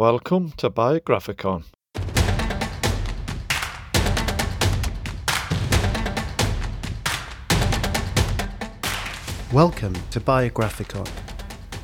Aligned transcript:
Welcome 0.00 0.52
to 0.52 0.70
Biographicon. 0.70 1.64
Welcome 9.52 9.92
to 10.10 10.18
Biographicon, 10.18 11.06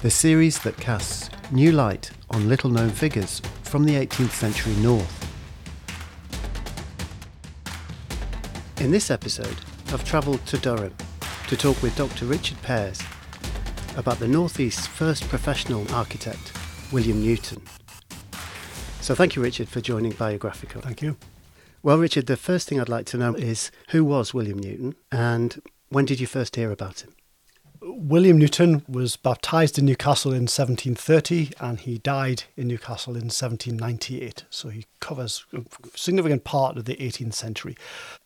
the 0.01 0.09
series 0.09 0.59
that 0.61 0.79
casts 0.79 1.29
new 1.51 1.73
light 1.73 2.11
on 2.31 2.49
little 2.49 2.71
known 2.71 2.89
figures 2.89 3.43
from 3.65 3.85
the 3.85 3.97
18th 3.97 4.31
century 4.31 4.73
North. 4.77 5.31
In 8.81 8.91
this 8.91 9.11
episode, 9.11 9.61
I've 9.93 10.05
travelled 10.05 10.47
to 10.47 10.57
Durham 10.57 10.95
to 11.49 11.57
talk 11.59 11.83
with 11.83 11.95
Dr. 11.97 12.25
Richard 12.25 12.63
Pears 12.63 13.03
about 13.95 14.19
the 14.19 14.27
Northeast's 14.27 14.87
first 14.87 15.29
professional 15.29 15.85
architect, 15.93 16.55
William 16.91 17.23
Newton. 17.23 17.61
So 19.07 19.15
thank 19.15 19.37
you, 19.37 19.43
Richard, 19.43 19.69
for 19.69 19.81
joining 19.81 20.15
Biographicon. 20.15 20.83
Thank 20.83 21.01
you. 21.01 21.17
Well, 21.81 21.97
Richard, 21.97 22.27
the 22.27 22.37
first 22.37 22.69
thing 22.69 22.81
I'd 22.81 22.89
like 22.89 23.07
to 23.07 23.17
know 23.17 23.35
is 23.35 23.71
who 23.91 24.05
was 24.05 24.35
William 24.35 24.59
Newton 24.59 24.97
and 25.13 25.63
when 25.91 26.07
did 26.07 26.19
you 26.19 26.27
first 26.27 26.57
hear 26.57 26.73
about 26.73 27.05
him? 27.05 27.15
William 27.81 28.37
Newton 28.37 28.83
was 28.89 29.15
baptized 29.15 29.79
in 29.79 29.87
Newcastle 29.87 30.33
in 30.33 30.49
1730 30.49 31.53
and 31.61 31.79
he 31.79 31.99
died 31.99 32.43
in 32.57 32.67
Newcastle 32.67 33.13
in 33.13 33.27
1798. 33.27 34.43
So 34.51 34.71
he 34.71 34.87
covers 34.99 35.47
a 35.53 35.61
significant 35.95 36.43
part 36.43 36.77
of 36.77 36.85
the 36.85 36.97
18th 36.97 37.35
century. 37.35 37.77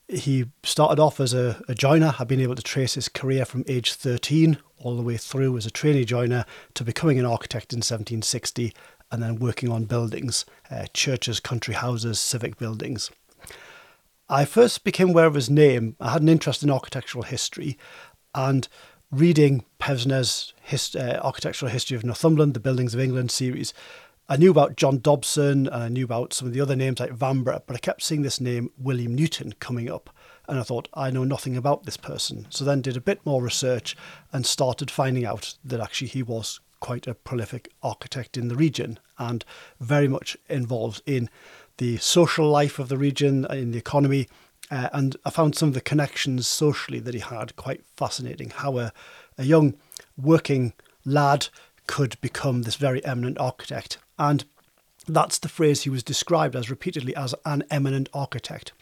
He 0.08 0.46
started 0.62 0.98
off 0.98 1.20
as 1.20 1.34
a, 1.34 1.62
a 1.68 1.74
joiner, 1.74 2.12
had 2.12 2.26
been 2.26 2.40
able 2.40 2.54
to 2.54 2.62
trace 2.62 2.94
his 2.94 3.10
career 3.10 3.44
from 3.44 3.64
age 3.68 3.92
13 3.92 4.56
all 4.78 4.96
the 4.96 5.02
way 5.02 5.18
through 5.18 5.58
as 5.58 5.66
a 5.66 5.70
trainee 5.70 6.06
joiner 6.06 6.46
to 6.72 6.84
becoming 6.84 7.18
an 7.18 7.26
architect 7.26 7.74
in 7.74 7.78
1760 7.78 8.72
and 9.10 9.22
then 9.22 9.36
working 9.36 9.70
on 9.70 9.84
buildings, 9.84 10.44
uh, 10.70 10.86
churches, 10.92 11.40
country 11.40 11.74
houses, 11.74 12.20
civic 12.20 12.56
buildings. 12.58 13.10
I 14.28 14.44
first 14.44 14.84
became 14.84 15.10
aware 15.10 15.26
of 15.26 15.34
his 15.34 15.50
name. 15.50 15.96
I 16.00 16.12
had 16.12 16.22
an 16.22 16.28
interest 16.28 16.62
in 16.62 16.70
architectural 16.70 17.24
history 17.24 17.76
and 18.34 18.68
reading 19.10 19.64
Pevsner's 19.80 20.54
uh, 20.94 21.18
Architectural 21.20 21.70
History 21.70 21.96
of 21.96 22.04
Northumberland, 22.04 22.54
the 22.54 22.60
Buildings 22.60 22.94
of 22.94 23.00
England 23.00 23.32
series. 23.32 23.74
I 24.28 24.36
knew 24.36 24.52
about 24.52 24.76
John 24.76 25.00
Dobson 25.00 25.66
and 25.66 25.82
I 25.82 25.88
knew 25.88 26.04
about 26.04 26.32
some 26.32 26.46
of 26.46 26.54
the 26.54 26.60
other 26.60 26.76
names 26.76 27.00
like 27.00 27.10
Vanbrugh, 27.10 27.62
but 27.66 27.74
I 27.74 27.80
kept 27.80 28.02
seeing 28.02 28.22
this 28.22 28.40
name, 28.40 28.70
William 28.78 29.16
Newton, 29.16 29.54
coming 29.58 29.90
up. 29.90 30.10
And 30.46 30.60
I 30.60 30.62
thought, 30.62 30.88
I 30.94 31.10
know 31.10 31.24
nothing 31.24 31.56
about 31.56 31.84
this 31.84 31.96
person. 31.96 32.46
So 32.50 32.64
then 32.64 32.80
did 32.80 32.96
a 32.96 33.00
bit 33.00 33.26
more 33.26 33.42
research 33.42 33.96
and 34.32 34.46
started 34.46 34.90
finding 34.90 35.24
out 35.24 35.54
that 35.64 35.80
actually 35.80 36.08
he 36.08 36.22
was 36.22 36.60
quite 36.80 37.06
a 37.06 37.14
prolific 37.14 37.70
architect 37.82 38.36
in 38.36 38.48
the 38.48 38.56
region 38.56 38.98
and 39.18 39.44
very 39.80 40.08
much 40.08 40.36
involved 40.48 41.02
in 41.06 41.28
the 41.76 41.96
social 41.98 42.48
life 42.48 42.78
of 42.78 42.88
the 42.88 42.98
region, 42.98 43.46
in 43.50 43.70
the 43.70 43.78
economy, 43.78 44.28
uh, 44.70 44.88
and 44.92 45.16
I 45.24 45.30
found 45.30 45.54
some 45.54 45.68
of 45.68 45.74
the 45.74 45.80
connections 45.80 46.46
socially 46.46 47.00
that 47.00 47.14
he 47.14 47.20
had 47.20 47.56
quite 47.56 47.84
fascinating. 47.96 48.50
How 48.50 48.78
a, 48.78 48.92
a 49.36 49.44
young 49.44 49.74
working 50.16 50.72
lad 51.04 51.48
could 51.86 52.20
become 52.20 52.62
this 52.62 52.76
very 52.76 53.04
eminent 53.04 53.38
architect. 53.38 53.98
And 54.18 54.44
that's 55.08 55.38
the 55.38 55.48
phrase 55.48 55.82
he 55.82 55.90
was 55.90 56.02
described 56.02 56.54
as 56.54 56.70
repeatedly 56.70 57.16
as 57.16 57.34
an 57.44 57.64
eminent 57.70 58.08
architect. 58.14 58.72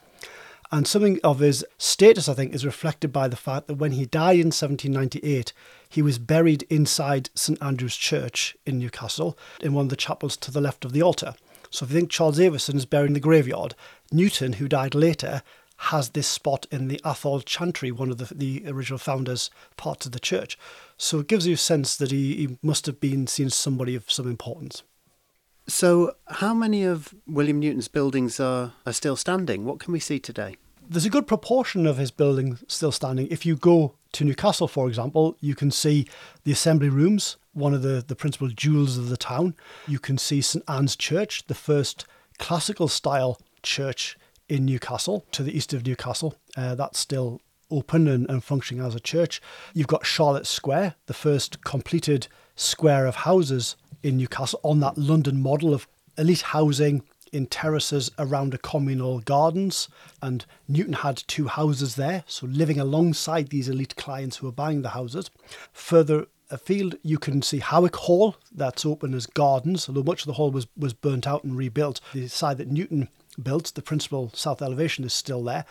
And 0.70 0.86
something 0.86 1.19
of 1.24 1.38
his 1.38 1.64
status, 1.78 2.28
I 2.28 2.34
think, 2.34 2.55
is 2.55 2.66
reflected 2.66 3.12
by 3.12 3.27
the 3.28 3.36
fact 3.36 3.69
that 3.69 3.77
when 3.77 3.92
he 3.92 4.05
died 4.05 4.38
in 4.38 4.48
1798, 4.48 5.52
he 5.88 6.02
was 6.02 6.19
buried 6.19 6.64
inside 6.69 7.30
St 7.34 7.60
Andrew's 7.62 7.97
Church 7.97 8.55
in 8.66 8.78
Newcastle, 8.78 9.38
in 9.62 9.72
one 9.72 9.86
of 9.86 9.91
the 9.91 9.97
chapels 9.97 10.36
to 10.36 10.50
the 10.50 10.60
left 10.60 10.84
of 10.84 10.92
the 10.92 11.02
altar. 11.02 11.34
So 11.70 11.84
if 11.84 11.91
you 11.91 11.98
think 11.98 12.10
Charles 12.10 12.38
Avison 12.38 12.77
is 12.77 12.86
buried 12.86 13.08
in 13.08 13.14
the 13.14 13.20
graveyard, 13.20 13.75
Newton, 14.12 14.55
who 14.55 14.69
died 14.69 14.94
later, 14.94 15.42
has 15.78 16.10
this 16.10 16.27
spot 16.27 16.66
in 16.70 16.88
the 16.88 17.00
Athol 17.05 17.41
Chantry, 17.41 17.91
one 17.91 18.10
of 18.10 18.19
the, 18.19 18.34
the 18.34 18.65
original 18.66 18.98
founders' 18.98 19.50
parts 19.76 20.06
of 20.06 20.12
the 20.12 20.21
church. 20.21 20.59
So 20.97 21.21
it 21.21 21.28
gives 21.28 21.47
you 21.47 21.54
a 21.54 21.59
sense 21.59 21.97
that 21.97 22.10
he, 22.10 22.34
he 22.34 22.59
must 22.62 22.87
have 22.87 23.00
been 23.00 23.26
seen 23.26 23.47
as 23.47 23.54
somebody 23.54 23.94
of 23.94 24.10
some 24.10 24.28
importance. 24.28 24.82
So, 25.69 26.15
how 26.26 26.54
many 26.54 26.82
of 26.84 27.15
William 27.26 27.60
Newton's 27.60 27.88
buildings 27.88 28.41
are, 28.41 28.72
are 28.87 28.92
still 28.92 29.16
standing? 29.16 29.66
What 29.66 29.78
can 29.78 29.92
we 29.92 30.00
see 30.00 30.19
today? 30.19 30.56
There's 30.91 31.04
a 31.04 31.10
good 31.10 31.26
proportion 31.26 31.87
of 31.87 31.99
his 31.99 32.10
buildings 32.10 32.65
still 32.66 32.93
standing. 32.93 33.28
If 33.31 33.44
you 33.44 33.56
go 33.56 33.97
to 34.12 34.25
Newcastle, 34.25 34.69
for 34.69 34.88
example, 34.88 35.37
you 35.38 35.54
can 35.54 35.71
see 35.71 36.06
the 36.44 36.53
assembly 36.53 36.88
rooms, 36.88 37.37
one 37.53 37.75
of 37.75 37.82
the, 37.82 38.03
the 38.06 38.16
principal 38.16 38.49
jewels 38.49 38.97
of 38.97 39.10
the 39.10 39.19
town. 39.19 39.54
You 39.87 39.98
can 39.98 40.16
see 40.16 40.41
St 40.41 40.65
Anne's 40.66 40.97
Church, 40.97 41.47
the 41.47 41.54
first 41.54 42.06
classical 42.38 42.88
style 42.88 43.38
church 43.62 44.16
in 44.48 44.65
Newcastle, 44.65 45.27
to 45.32 45.43
the 45.43 45.54
east 45.54 45.75
of 45.75 45.84
Newcastle. 45.84 46.37
Uh, 46.56 46.75
that's 46.75 46.98
still 46.98 47.43
open 47.71 48.09
and, 48.09 48.27
and 48.31 48.43
functioning 48.43 48.82
as 48.82 48.94
a 48.94 49.00
church. 49.00 49.43
You've 49.75 49.88
got 49.88 50.06
Charlotte 50.06 50.47
Square, 50.47 50.94
the 51.04 51.12
first 51.12 51.62
completed 51.65 52.28
square 52.56 53.04
of 53.04 53.15
houses 53.15 53.77
in 54.03 54.16
Newcastle 54.16 54.60
on 54.62 54.81
that 54.81 54.97
London 54.97 55.43
model 55.43 55.75
of 55.75 55.87
elite 56.16 56.41
housing 56.41 57.03
in 57.33 57.47
terraces 57.47 58.11
around 58.19 58.53
the 58.53 58.59
communal 58.59 59.21
gardens. 59.21 59.89
And 60.22 60.44
Newton 60.66 60.94
had 60.94 61.16
two 61.27 61.49
houses 61.49 61.97
there, 61.97 62.25
so 62.27 62.47
living 62.47 62.78
alongside 62.81 63.49
these 63.49 63.69
elite 63.69 63.97
clients 63.97 64.39
who 64.39 64.47
were 64.47 64.53
buying 64.53 64.83
the 64.83 64.91
houses. 64.91 65.31
Further 65.72 66.27
afield, 66.50 66.97
you 67.03 67.19
can 67.19 67.43
see 67.43 67.59
Howick 67.59 67.97
Hall, 67.97 68.37
that's 68.53 68.87
open 68.87 69.15
as 69.15 69.27
gardens, 69.27 69.89
although 69.89 70.03
much 70.03 70.22
of 70.22 70.27
the 70.27 70.33
hall 70.34 70.50
was, 70.50 70.66
was 70.77 70.94
burnt 70.94 71.27
out 71.27 71.44
and 71.44 71.56
rebuilt. 71.56 72.00
The 72.12 72.28
side 72.28 72.59
that 72.59 72.71
Newton 72.71 73.09
built. 73.43 73.72
The 73.75 73.83
principal 73.83 74.31
south 74.34 74.62
elevation 74.62 75.05
is 75.05 75.12
still 75.12 75.43
there. 75.43 75.65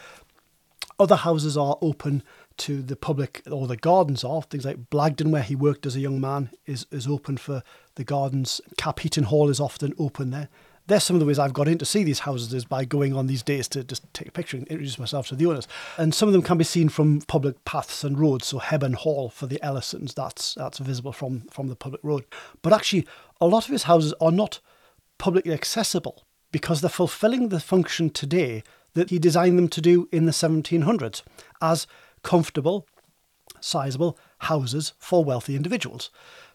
Other 1.00 1.18
houses 1.18 1.58
are 1.58 1.78
open 1.82 2.24
to 2.58 2.82
the 2.82 2.96
public, 2.96 3.44
or 3.52 3.68
the 3.68 3.78
gardens 3.78 4.24
are. 4.24 4.42
Things 4.42 4.66
like 4.66 4.90
Blagdon, 4.90 5.32
where 5.32 5.44
he 5.44 5.56
worked 5.56 5.86
as 5.86 5.96
a 5.96 6.00
young 6.00 6.20
man, 6.20 6.50
is, 6.66 6.88
is 6.92 7.08
open 7.08 7.38
for 7.38 7.62
the 7.96 8.04
gardens. 8.04 8.62
Capheaton 8.78 9.26
Hall 9.26 9.50
is 9.50 9.60
often 9.60 9.94
open 10.00 10.32
there. 10.32 10.50
There's 10.88 11.04
some 11.04 11.16
of 11.16 11.20
the 11.20 11.26
ways 11.26 11.38
I've 11.38 11.54
got 11.54 11.68
in 11.68 11.78
to 11.80 11.86
see 11.86 12.04
these 12.04 12.20
houses 12.20 12.54
is 12.54 12.64
by 12.64 12.86
going 12.86 13.14
on 13.14 13.28
these 13.28 13.44
days 13.44 13.68
to 13.70 13.84
just 13.84 14.12
take 14.14 14.30
a 14.30 14.32
picture 14.32 14.56
and 14.58 14.68
introduce 14.68 14.98
myself 14.98 15.28
to 15.28 15.36
the 15.36 15.46
owners. 15.46 15.68
And 15.98 16.14
some 16.14 16.30
of 16.30 16.34
them 16.34 16.42
can 16.42 16.58
be 16.58 16.64
seen 16.64 16.88
from 16.88 17.22
public 17.22 17.64
paths 17.66 18.04
and 18.06 18.18
roads. 18.18 18.48
So 18.48 18.60
Hebburn 18.60 18.94
Hall 18.94 19.30
for 19.30 19.48
the 19.48 19.62
Ellisons, 19.62 20.14
that's 20.14 20.56
that's 20.56 20.80
visible 20.80 21.12
from, 21.12 21.42
from 21.52 21.68
the 21.68 21.76
public 21.76 22.02
road. 22.04 22.24
But 22.62 22.74
actually, 22.74 23.06
a 23.42 23.48
lot 23.48 23.66
of 23.66 23.72
his 23.72 23.84
houses 23.84 24.14
are 24.22 24.32
not 24.32 24.60
publicly 25.18 25.54
accessible 25.54 26.24
because 26.52 26.82
they're 26.82 26.90
fulfilling 26.90 27.50
the 27.50 27.60
function 27.60 28.10
today 28.10 28.64
that 28.94 29.10
he 29.10 29.20
designed 29.20 29.58
them 29.58 29.70
to 29.70 29.82
do 29.82 30.08
in 30.12 30.26
the 30.26 30.32
1700s 30.32 31.22
as 31.62 31.86
comfortable, 32.24 32.88
sizable 33.60 34.18
houses 34.40 34.94
for 34.98 35.24
wealthy 35.24 35.56
individuals. 35.56 36.10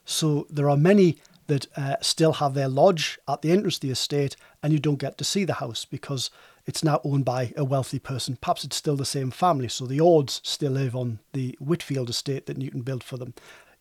So 0.04 0.46
there 0.50 0.68
are 0.68 0.76
many 0.76 1.18
that 1.46 1.66
uh, 1.76 1.96
still 2.00 2.34
have 2.34 2.54
their 2.54 2.68
lodge 2.68 3.18
at 3.28 3.42
the 3.42 3.50
entrance 3.50 3.76
of 3.76 3.80
the 3.82 3.90
estate, 3.90 4.36
and 4.62 4.72
you 4.72 4.78
don't 4.78 4.98
get 4.98 5.18
to 5.18 5.24
see 5.24 5.44
the 5.44 5.54
house 5.54 5.84
because 5.84 6.30
it's 6.66 6.84
now 6.84 7.00
owned 7.04 7.24
by 7.24 7.52
a 7.56 7.64
wealthy 7.64 7.98
person. 7.98 8.38
Perhaps 8.40 8.64
it's 8.64 8.76
still 8.76 8.96
the 8.96 9.04
same 9.04 9.30
family, 9.30 9.68
so 9.68 9.86
the 9.86 10.00
Ords 10.00 10.40
still 10.44 10.72
live 10.72 10.94
on 10.94 11.18
the 11.32 11.56
Whitfield 11.60 12.10
estate 12.10 12.46
that 12.46 12.58
Newton 12.58 12.82
built 12.82 13.02
for 13.02 13.16
them. 13.16 13.34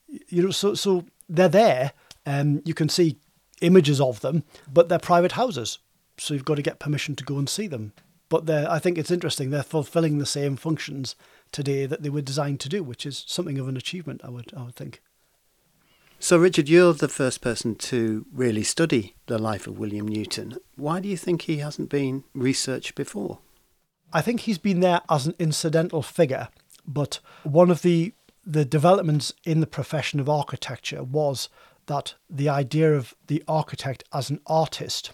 You 0.08 0.44
know, 0.44 0.52
so 0.52 0.74
so 0.74 1.06
they're 1.30 1.48
there. 1.50 1.94
Um, 2.26 2.62
you 2.66 2.74
can 2.74 2.90
see 2.90 3.18
images 3.62 4.02
of 4.02 4.22
them, 4.22 4.44
but 4.72 4.90
they're 4.90 5.00
private 5.00 5.34
houses 5.34 5.80
so 6.22 6.34
you've 6.34 6.46
got 6.46 6.56
to 6.56 6.62
get 6.62 6.80
permission 6.80 7.16
to 7.16 7.24
go 7.24 7.38
and 7.38 7.50
see 7.50 7.68
them. 7.68 7.94
But 8.30 8.50
I 8.50 8.80
think 8.80 8.98
it's 8.98 9.12
interesting. 9.12 9.50
They're 9.50 9.64
fulfilling 9.64 10.18
the 10.18 10.26
same 10.26 10.56
functions 10.56 11.16
today 11.52 11.86
that 11.86 12.02
they 12.02 12.10
were 12.10 12.22
designed 12.22 12.62
to 12.62 12.70
do, 12.70 12.82
which 12.82 13.06
is 13.06 13.26
something 13.28 13.60
of 13.60 13.68
an 13.68 13.76
achievement. 13.76 14.22
I 14.24 14.30
would 14.30 14.54
I 14.56 14.64
would 14.64 14.76
think. 14.76 15.02
So, 16.24 16.38
Richard, 16.38 16.70
you're 16.70 16.94
the 16.94 17.08
first 17.08 17.42
person 17.42 17.74
to 17.78 18.28
really 18.32 18.62
study 18.62 19.16
the 19.26 19.40
life 19.40 19.66
of 19.66 19.80
William 19.80 20.08
Newton. 20.08 20.56
Why 20.76 21.00
do 21.00 21.10
you 21.10 21.18
think 21.18 21.42
he 21.42 21.58
hasn't 21.58 21.90
been 21.90 22.26
researched 22.36 22.94
before? 22.94 23.40
I 24.14 24.22
think 24.22 24.42
he's 24.42 24.60
been 24.60 24.82
there 24.82 25.02
as 25.10 25.26
an 25.26 25.34
incidental 25.40 26.04
figure, 26.04 26.50
but 26.88 27.20
one 27.42 27.72
of 27.72 27.82
the 27.82 28.14
the 28.46 28.66
developments 28.66 29.34
in 29.46 29.62
the 29.62 29.68
profession 29.68 30.20
of 30.20 30.30
architecture 30.30 31.04
was 31.04 31.50
that 31.88 32.14
the 32.30 32.50
idea 32.50 32.96
of 32.96 33.16
the 33.26 33.44
architect 33.48 34.04
as 34.14 34.30
an 34.30 34.42
artist 34.46 35.14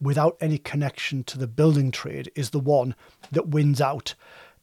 without 0.00 0.38
any 0.40 0.56
connection 0.56 1.22
to 1.24 1.38
the 1.38 1.46
building 1.46 1.90
trade 1.90 2.32
is 2.34 2.50
the 2.50 2.60
one 2.60 2.94
that 3.30 3.48
wins 3.48 3.80
out 3.80 4.14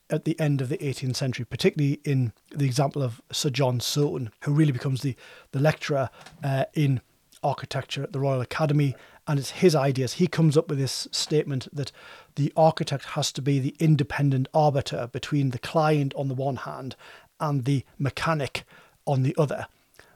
at 0.10 0.26
the 0.26 0.40
end 0.40 0.62
of 0.62 0.70
the 0.70 0.78
18th 0.78 1.16
century, 1.16 1.46
particularly 1.46 2.00
in 2.04 2.34
the 2.52 2.66
example 2.66 3.02
of 3.02 3.22
Sir 3.32 3.50
John 3.50 3.80
Soane, 3.80 4.32
who 4.44 4.54
really 4.54 4.72
becomes 4.72 5.02
the, 5.02 5.16
the 5.52 5.60
lecturer 5.60 6.10
uh, 6.44 6.66
in 6.74 7.02
architecture 7.44 8.04
at 8.04 8.14
the 8.14 8.20
Royal 8.20 8.42
Academy. 8.42 8.96
And 9.28 9.40
it's 9.40 9.52
his 9.52 9.76
ideas. 9.76 10.14
He 10.14 10.28
comes 10.28 10.58
up 10.58 10.70
with 10.70 10.78
this 10.78 11.08
statement 11.12 11.68
that 11.72 11.92
the 12.36 12.52
architect 12.58 13.06
has 13.06 13.32
to 13.34 13.42
be 13.42 13.60
the 13.60 13.76
independent 13.80 14.48
arbiter 14.54 15.08
between 15.12 15.52
the 15.52 15.60
client 15.60 16.14
on 16.16 16.28
the 16.28 16.34
one 16.34 16.58
hand 16.58 16.96
and 17.40 17.66
the 17.66 17.86
mechanic 17.98 18.66
on 19.08 19.24
the 19.24 19.36
other. 19.38 19.68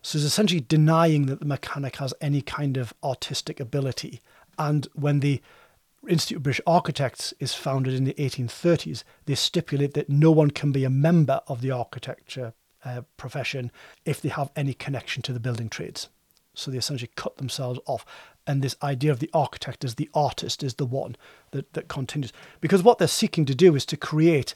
So 0.02 0.18
it's 0.18 0.26
essentially 0.26 0.62
denying 0.62 1.26
that 1.26 1.40
the 1.40 1.46
mechanic 1.46 1.98
has 1.98 2.14
any 2.22 2.42
kind 2.42 2.78
of 2.78 2.94
artistic 3.04 3.60
ability. 3.60 4.22
And 4.58 4.88
when 4.94 5.20
the 5.20 5.42
Institute 6.08 6.38
of 6.38 6.44
British 6.44 6.62
Architects 6.66 7.34
is 7.40 7.54
founded 7.54 7.94
in 7.94 8.04
the 8.04 8.14
1830s, 8.14 9.04
they 9.26 9.36
stipulate 9.36 9.94
that 9.94 10.10
no 10.10 10.32
one 10.32 10.52
can 10.52 10.72
be 10.72 10.84
a 10.84 10.90
member 10.90 11.42
of 11.48 11.62
the 11.62 11.72
architecture 11.72 12.54
uh, 12.86 13.02
profession 13.18 13.72
if 14.06 14.22
they 14.22 14.30
have 14.30 14.52
any 14.56 14.74
connection 14.74 15.22
to 15.24 15.34
the 15.34 15.40
building 15.40 15.70
trades. 15.70 16.10
So 16.54 16.72
they 16.72 16.78
essentially 16.78 17.12
cut 17.16 17.38
themselves 17.38 17.80
off. 17.86 18.06
And 18.46 18.62
this 18.62 18.78
idea 18.82 19.12
of 19.12 19.20
the 19.20 19.30
architect 19.34 19.84
as 19.84 19.96
the 19.96 20.10
artist 20.14 20.64
is 20.64 20.76
the 20.76 20.86
one 20.86 21.16
that, 21.52 21.74
that 21.74 21.88
continues. 21.88 22.32
Because 22.62 22.82
what 22.82 22.98
they're 22.98 23.08
seeking 23.08 23.46
to 23.46 23.56
do 23.56 23.76
is 23.76 23.86
to 23.88 23.98
create 23.98 24.56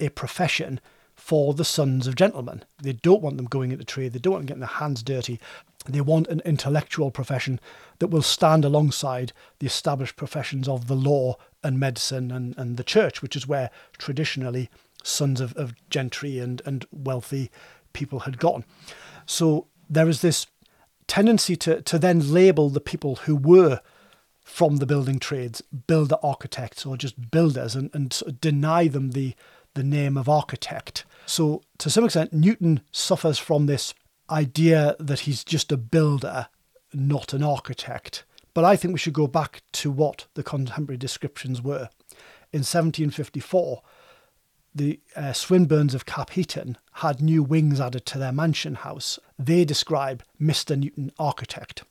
a 0.00 0.08
profession 0.10 0.80
for 1.14 1.54
the 1.54 1.64
sons 1.64 2.06
of 2.06 2.16
gentlemen. 2.16 2.64
They 2.82 2.94
don't 2.94 3.22
want 3.22 3.36
them 3.36 3.46
going 3.46 3.70
into 3.70 3.84
trade, 3.84 4.12
they 4.12 4.18
don't 4.18 4.32
want 4.32 4.42
them 4.42 4.46
getting 4.46 4.60
their 4.60 4.68
hands 4.68 5.02
dirty. 5.02 5.38
They 5.88 6.00
want 6.00 6.28
an 6.28 6.42
intellectual 6.44 7.10
profession 7.10 7.60
that 7.98 8.08
will 8.08 8.22
stand 8.22 8.64
alongside 8.64 9.32
the 9.58 9.66
established 9.66 10.16
professions 10.16 10.68
of 10.68 10.86
the 10.86 10.94
law 10.94 11.36
and 11.62 11.78
medicine 11.78 12.30
and, 12.30 12.56
and 12.56 12.76
the 12.76 12.84
church, 12.84 13.22
which 13.22 13.36
is 13.36 13.48
where 13.48 13.70
traditionally 13.98 14.70
sons 15.02 15.40
of, 15.40 15.52
of 15.54 15.74
gentry 15.90 16.38
and, 16.38 16.62
and 16.64 16.86
wealthy 16.92 17.50
people 17.92 18.20
had 18.20 18.38
gone. 18.38 18.64
So 19.26 19.66
there 19.88 20.08
is 20.08 20.20
this 20.20 20.46
tendency 21.06 21.56
to, 21.56 21.82
to 21.82 21.98
then 21.98 22.32
label 22.32 22.70
the 22.70 22.80
people 22.80 23.16
who 23.16 23.36
were 23.36 23.80
from 24.44 24.76
the 24.76 24.86
building 24.86 25.18
trades 25.18 25.62
builder 25.86 26.16
architects 26.22 26.84
or 26.84 26.96
just 26.96 27.30
builders 27.30 27.76
and, 27.76 27.90
and 27.92 28.22
deny 28.40 28.88
them 28.88 29.12
the, 29.12 29.34
the 29.74 29.84
name 29.84 30.16
of 30.16 30.28
architect. 30.28 31.04
So, 31.26 31.62
to 31.78 31.88
some 31.88 32.04
extent, 32.04 32.32
Newton 32.32 32.80
suffers 32.90 33.38
from 33.38 33.66
this 33.66 33.94
idea 34.32 34.96
that 34.98 35.20
he's 35.20 35.44
just 35.44 35.70
a 35.70 35.76
builder, 35.76 36.48
not 36.92 37.32
an 37.32 37.42
architect. 37.42 38.24
But 38.54 38.64
I 38.64 38.76
think 38.76 38.92
we 38.92 38.98
should 38.98 39.12
go 39.12 39.26
back 39.26 39.62
to 39.72 39.90
what 39.90 40.26
the 40.34 40.42
contemporary 40.42 40.98
descriptions 40.98 41.62
were. 41.62 41.88
In 42.52 42.60
1754, 42.60 43.82
the 44.74 45.00
uh, 45.16 45.32
Swinburnes 45.32 45.94
of 45.94 46.06
Capheaton 46.06 46.76
had 46.94 47.20
new 47.20 47.42
wings 47.42 47.80
added 47.80 48.06
to 48.06 48.18
their 48.18 48.32
mansion 48.32 48.74
house. 48.74 49.18
They 49.38 49.64
describe 49.64 50.22
Mr. 50.40 50.78
Newton 50.78 51.12
architect. 51.18 51.84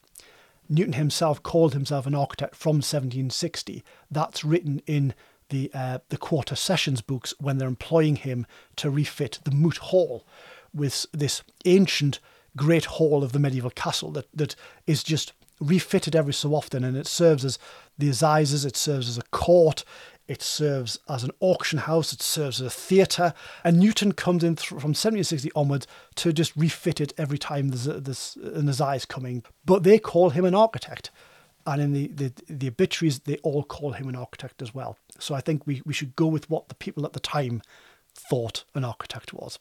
Newton 0.69 0.93
himself 0.93 1.43
called 1.43 1.73
himself 1.73 2.05
an 2.05 2.15
architect 2.15 2.55
from 2.55 2.77
1760. 2.77 3.83
That's 4.09 4.43
written 4.43 4.81
in 4.87 5.13
the 5.49 5.69
uh, 5.73 5.99
the 6.09 6.17
quarter 6.17 6.55
sessions 6.55 7.01
books 7.01 7.33
when 7.39 7.57
they're 7.57 7.67
employing 7.67 8.15
him 8.15 8.47
to 8.77 8.89
refit 8.89 9.39
the 9.43 9.51
Moot 9.51 9.77
Hall 9.77 10.25
with 10.73 11.05
this 11.11 11.43
ancient 11.65 12.19
great 12.55 12.85
hall 12.85 13.23
of 13.23 13.31
the 13.31 13.39
medieval 13.39 13.69
castle 13.69 14.11
that, 14.11 14.27
that 14.33 14.55
is 14.87 15.03
just 15.03 15.33
refitted 15.59 16.15
every 16.15 16.33
so 16.33 16.55
often 16.55 16.83
and 16.83 16.97
it 16.97 17.07
serves 17.07 17.45
as 17.45 17.59
the 17.97 18.09
assizes, 18.09 18.65
it 18.65 18.75
serves 18.75 19.07
as 19.07 19.17
a 19.17 19.23
court, 19.31 19.83
it 20.27 20.41
serves 20.41 20.97
as 21.07 21.23
an 21.23 21.31
auction 21.39 21.79
house, 21.79 22.13
it 22.13 22.21
serves 22.21 22.61
as 22.61 22.67
a 22.67 22.69
theatre. 22.69 23.33
And 23.63 23.79
Newton 23.79 24.13
comes 24.13 24.43
in 24.43 24.55
th- 24.55 24.67
from 24.67 24.93
1760 24.93 25.51
onwards 25.55 25.87
to 26.15 26.33
just 26.33 26.55
refit 26.55 26.99
it 26.99 27.13
every 27.17 27.37
time 27.37 27.69
there's, 27.69 27.87
a, 27.87 27.99
there's 27.99 28.37
an 28.41 28.67
assize 28.67 29.05
coming. 29.05 29.43
But 29.65 29.83
they 29.83 29.99
call 29.99 30.31
him 30.31 30.45
an 30.45 30.55
architect 30.55 31.11
and 31.65 31.81
in 31.81 31.93
the, 31.93 32.07
the, 32.07 32.33
the 32.47 32.67
obituaries, 32.67 33.19
they 33.19 33.37
all 33.37 33.63
call 33.63 33.91
him 33.91 34.09
an 34.09 34.15
architect 34.15 34.61
as 34.61 34.73
well. 34.73 34.97
So 35.19 35.35
I 35.35 35.41
think 35.41 35.67
we, 35.67 35.81
we 35.85 35.93
should 35.93 36.15
go 36.15 36.27
with 36.27 36.49
what 36.49 36.69
the 36.69 36.75
people 36.75 37.05
at 37.05 37.13
the 37.13 37.19
time 37.19 37.61
thought 38.15 38.63
an 38.73 38.83
architect 38.83 39.33
was. 39.33 39.59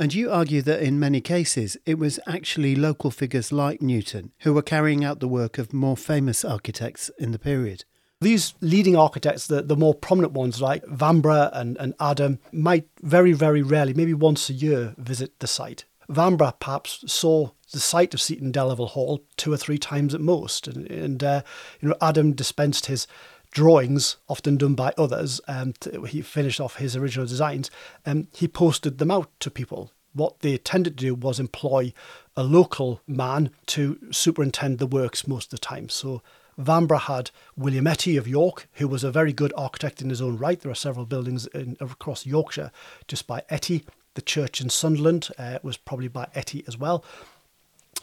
And 0.00 0.14
you 0.14 0.30
argue 0.30 0.62
that 0.62 0.80
in 0.80 0.98
many 0.98 1.20
cases 1.20 1.76
it 1.84 1.98
was 1.98 2.18
actually 2.26 2.74
local 2.74 3.10
figures 3.10 3.52
like 3.52 3.82
Newton 3.82 4.32
who 4.38 4.54
were 4.54 4.62
carrying 4.62 5.04
out 5.04 5.20
the 5.20 5.28
work 5.28 5.58
of 5.58 5.74
more 5.74 5.94
famous 5.94 6.42
architects 6.42 7.10
in 7.18 7.32
the 7.32 7.38
period. 7.38 7.84
These 8.22 8.54
leading 8.62 8.96
architects, 8.96 9.46
the, 9.46 9.60
the 9.60 9.76
more 9.76 9.94
prominent 9.94 10.32
ones 10.32 10.62
like 10.62 10.82
Vanbrugh 10.86 11.50
and, 11.52 11.76
and 11.76 11.92
Adam, 12.00 12.38
might 12.50 12.88
very, 13.02 13.32
very 13.32 13.60
rarely, 13.60 13.92
maybe 13.92 14.14
once 14.14 14.48
a 14.48 14.54
year, 14.54 14.94
visit 14.96 15.38
the 15.40 15.46
site. 15.46 15.84
Vanbrugh 16.08 16.58
perhaps 16.58 17.04
saw 17.06 17.50
the 17.70 17.78
site 17.78 18.14
of 18.14 18.22
Seaton 18.22 18.52
Delaval 18.52 18.88
Hall 18.88 19.22
two 19.36 19.52
or 19.52 19.58
three 19.58 19.78
times 19.78 20.14
at 20.14 20.22
most. 20.22 20.66
And, 20.66 20.90
and 20.90 21.22
uh, 21.22 21.42
you 21.80 21.90
know, 21.90 21.96
Adam 22.00 22.32
dispensed 22.32 22.86
his 22.86 23.06
drawings, 23.50 24.16
often 24.28 24.56
done 24.56 24.74
by 24.74 24.92
others. 24.96 25.40
Um, 25.48 25.74
to, 25.80 26.02
he 26.04 26.22
finished 26.22 26.60
off 26.60 26.76
his 26.76 26.96
original 26.96 27.26
designs. 27.26 27.70
and 28.04 28.24
um, 28.24 28.28
he 28.32 28.48
posted 28.48 28.98
them 28.98 29.10
out 29.10 29.28
to 29.40 29.50
people. 29.50 29.92
What 30.12 30.40
they 30.40 30.56
tended 30.58 30.98
to 30.98 31.04
do 31.04 31.14
was 31.14 31.38
employ 31.38 31.92
a 32.36 32.42
local 32.42 33.00
man 33.06 33.50
to 33.66 33.98
superintend 34.10 34.78
the 34.78 34.86
works 34.86 35.26
most 35.26 35.46
of 35.46 35.50
the 35.50 35.58
time. 35.58 35.88
So 35.88 36.22
Vanbrugh 36.58 37.02
had 37.02 37.30
William 37.56 37.86
Etty 37.86 38.16
of 38.16 38.26
York, 38.26 38.68
who 38.74 38.88
was 38.88 39.04
a 39.04 39.12
very 39.12 39.32
good 39.32 39.52
architect 39.56 40.02
in 40.02 40.10
his 40.10 40.20
own 40.20 40.36
right. 40.36 40.60
There 40.60 40.72
are 40.72 40.74
several 40.74 41.06
buildings 41.06 41.46
in, 41.48 41.76
across 41.80 42.26
Yorkshire 42.26 42.72
just 43.06 43.26
by 43.26 43.42
Etty. 43.48 43.84
The 44.14 44.22
church 44.22 44.60
in 44.60 44.68
Sunderland 44.68 45.28
uh, 45.38 45.60
was 45.62 45.76
probably 45.76 46.08
by 46.08 46.26
Etty 46.34 46.64
as 46.66 46.76
well 46.76 47.04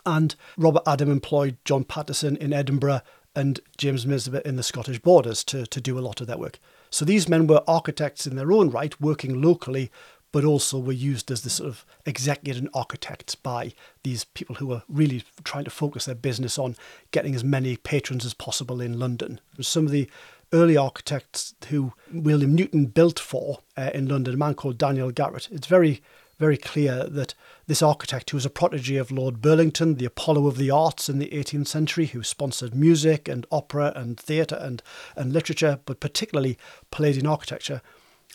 and 0.07 0.35
Robert 0.57 0.83
Adam 0.87 1.11
employed 1.11 1.57
John 1.65 1.83
Patterson 1.83 2.37
in 2.37 2.53
Edinburgh 2.53 3.01
and 3.37 3.59
James 3.77 4.03
Nisbet 4.03 4.47
in 4.47 4.55
the 4.55 4.63
Scottish 4.63 4.97
borders 4.97 5.43
to, 5.43 5.67
to 5.67 5.79
do 5.79 5.99
a 5.99 6.01
lot 6.01 6.21
of 6.21 6.27
that 6.27 6.39
work. 6.39 6.57
So 6.89 7.05
these 7.05 7.29
men 7.29 7.45
were 7.45 7.63
architects 7.67 8.25
in 8.25 8.35
their 8.35 8.51
own 8.51 8.71
right, 8.71 8.99
working 8.99 9.39
locally, 9.39 9.91
but 10.31 10.43
also 10.43 10.79
were 10.79 10.91
used 10.91 11.29
as 11.29 11.43
the 11.43 11.51
sort 11.51 11.69
of 11.69 11.85
executive 12.07 12.67
architects 12.73 13.35
by 13.35 13.73
these 14.01 14.23
people 14.23 14.55
who 14.55 14.65
were 14.65 14.81
really 14.89 15.23
trying 15.43 15.65
to 15.65 15.69
focus 15.69 16.05
their 16.05 16.15
business 16.15 16.57
on 16.57 16.75
getting 17.11 17.35
as 17.35 17.43
many 17.43 17.77
patrons 17.77 18.25
as 18.25 18.33
possible 18.33 18.81
in 18.81 18.97
London. 18.97 19.39
Some 19.61 19.85
of 19.85 19.91
the 19.91 20.09
early 20.51 20.75
architects 20.75 21.53
who 21.69 21.93
William 22.11 22.55
Newton 22.55 22.87
built 22.87 23.19
for 23.19 23.59
uh, 23.77 23.91
in 23.93 24.07
London, 24.07 24.33
a 24.33 24.37
man 24.37 24.55
called 24.55 24.79
Daniel 24.79 25.11
Garrett. 25.11 25.47
It's 25.51 25.67
very 25.67 26.01
very 26.39 26.57
clear 26.57 27.05
that 27.05 27.33
this 27.67 27.81
architect, 27.81 28.29
who 28.29 28.37
was 28.37 28.45
a 28.45 28.49
protege 28.49 28.95
of 28.95 29.11
Lord 29.11 29.41
Burlington, 29.41 29.95
the 29.95 30.05
Apollo 30.05 30.47
of 30.47 30.57
the 30.57 30.71
arts 30.71 31.09
in 31.09 31.19
the 31.19 31.29
18th 31.29 31.67
century, 31.67 32.07
who 32.07 32.23
sponsored 32.23 32.73
music 32.73 33.27
and 33.27 33.45
opera 33.51 33.91
and 33.95 34.17
theatre 34.17 34.57
and, 34.59 34.81
and 35.17 35.33
literature, 35.33 35.79
but 35.85 35.99
particularly 35.99 36.57
Palladian 36.91 37.27
architecture, 37.27 37.81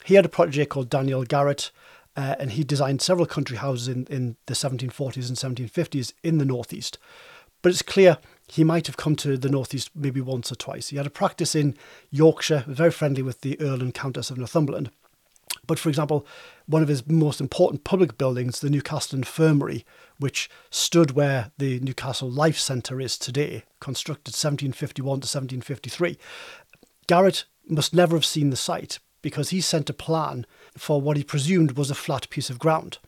he 0.04 0.14
had 0.14 0.26
a 0.26 0.28
protege 0.28 0.66
called 0.66 0.90
Daniel 0.90 1.24
Garrett, 1.24 1.70
uh, 2.14 2.36
and 2.38 2.52
he 2.52 2.62
designed 2.62 3.00
several 3.00 3.26
country 3.26 3.56
houses 3.56 3.88
in, 3.88 4.06
in 4.06 4.36
the 4.46 4.54
1740s 4.54 5.28
and 5.28 5.70
1750s 5.70 6.12
in 6.22 6.36
the 6.36 6.44
northeast. 6.44 6.98
But 7.62 7.70
it's 7.70 7.82
clear 7.82 8.18
he 8.48 8.64
might 8.64 8.86
have 8.86 8.98
come 8.98 9.16
to 9.16 9.38
the 9.38 9.48
northeast 9.48 9.90
maybe 9.94 10.20
once 10.20 10.52
or 10.52 10.56
twice. 10.56 10.88
He 10.88 10.96
had 10.96 11.06
a 11.06 11.10
practice 11.10 11.54
in 11.54 11.74
Yorkshire, 12.10 12.64
very 12.66 12.90
friendly 12.90 13.22
with 13.22 13.40
the 13.40 13.58
Earl 13.60 13.80
and 13.80 13.94
Countess 13.94 14.30
of 14.30 14.36
Northumberland. 14.36 14.90
But 15.66 15.78
for 15.78 15.88
example, 15.88 16.26
one 16.66 16.82
of 16.82 16.88
his 16.88 17.06
most 17.06 17.40
important 17.40 17.84
public 17.84 18.18
buildings, 18.18 18.60
the 18.60 18.70
Newcastle 18.70 19.18
Infirmary, 19.18 19.84
which 20.18 20.50
stood 20.70 21.12
where 21.12 21.52
the 21.58 21.80
Newcastle 21.80 22.30
Life 22.30 22.58
Centre 22.58 23.00
is 23.00 23.18
today, 23.18 23.64
constructed 23.80 24.32
1751 24.32 25.04
to 25.04 25.26
1753. 25.26 26.18
Garrett 27.06 27.44
must 27.68 27.94
never 27.94 28.16
have 28.16 28.24
seen 28.24 28.50
the 28.50 28.56
site 28.56 28.98
because 29.20 29.50
he 29.50 29.60
sent 29.60 29.90
a 29.90 29.94
plan 29.94 30.46
for 30.76 31.00
what 31.00 31.16
he 31.16 31.24
presumed 31.24 31.72
was 31.72 31.90
a 31.90 31.94
flat 31.94 32.28
piece 32.28 32.50
of 32.50 32.58
ground. 32.58 32.98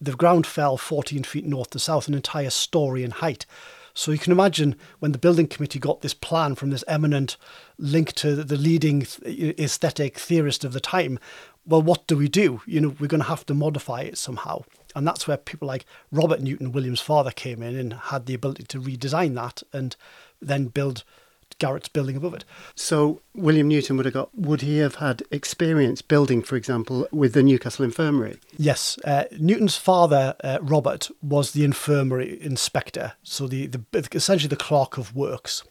The 0.00 0.12
ground 0.12 0.46
fell 0.46 0.76
14 0.76 1.22
feet 1.22 1.46
north 1.46 1.70
to 1.70 1.78
south, 1.78 2.08
an 2.08 2.14
entire 2.14 2.50
story 2.50 3.02
in 3.02 3.12
height. 3.12 3.46
So 3.96 4.12
you 4.12 4.18
can 4.18 4.30
imagine 4.30 4.76
when 4.98 5.12
the 5.12 5.18
building 5.18 5.46
committee 5.46 5.78
got 5.78 6.02
this 6.02 6.12
plan 6.12 6.54
from 6.54 6.68
this 6.68 6.84
eminent 6.86 7.38
link 7.78 8.12
to 8.16 8.44
the 8.44 8.58
leading 8.58 9.06
aesthetic 9.24 10.18
theorist 10.18 10.64
of 10.64 10.74
the 10.74 10.80
time, 10.80 11.18
well, 11.64 11.80
what 11.80 12.06
do 12.06 12.14
we 12.18 12.28
do? 12.28 12.60
You 12.66 12.82
know, 12.82 12.94
we're 13.00 13.06
going 13.06 13.22
to 13.22 13.28
have 13.28 13.46
to 13.46 13.54
modify 13.54 14.02
it 14.02 14.18
somehow. 14.18 14.64
And 14.94 15.06
that's 15.06 15.26
where 15.26 15.38
people 15.38 15.66
like 15.66 15.86
Robert 16.12 16.42
Newton, 16.42 16.72
William's 16.72 17.00
father, 17.00 17.30
came 17.30 17.62
in 17.62 17.74
and 17.74 17.94
had 17.94 18.26
the 18.26 18.34
ability 18.34 18.64
to 18.64 18.80
redesign 18.80 19.34
that 19.36 19.62
and 19.72 19.96
then 20.42 20.66
build 20.66 21.02
Garrett's 21.58 21.88
building 21.88 22.16
above 22.16 22.34
it. 22.34 22.44
So 22.74 23.20
William 23.34 23.68
Newton 23.68 23.96
would 23.96 24.06
have 24.06 24.14
got 24.14 24.34
would 24.36 24.60
he 24.62 24.78
have 24.78 24.96
had 24.96 25.22
experience 25.30 26.02
building, 26.02 26.42
for 26.42 26.56
example, 26.56 27.08
with 27.10 27.32
the 27.32 27.42
Newcastle 27.42 27.84
Infirmary? 27.84 28.38
Yes, 28.56 28.98
uh, 29.04 29.24
Newton's 29.38 29.76
father, 29.76 30.36
uh, 30.44 30.58
Robert, 30.60 31.10
was 31.22 31.52
the 31.52 31.64
infirmary 31.64 32.42
inspector, 32.42 33.14
so 33.22 33.46
the, 33.46 33.66
the 33.66 34.08
essentially 34.12 34.48
the 34.48 34.56
clerk 34.56 34.98
of 34.98 35.14
works, 35.14 35.64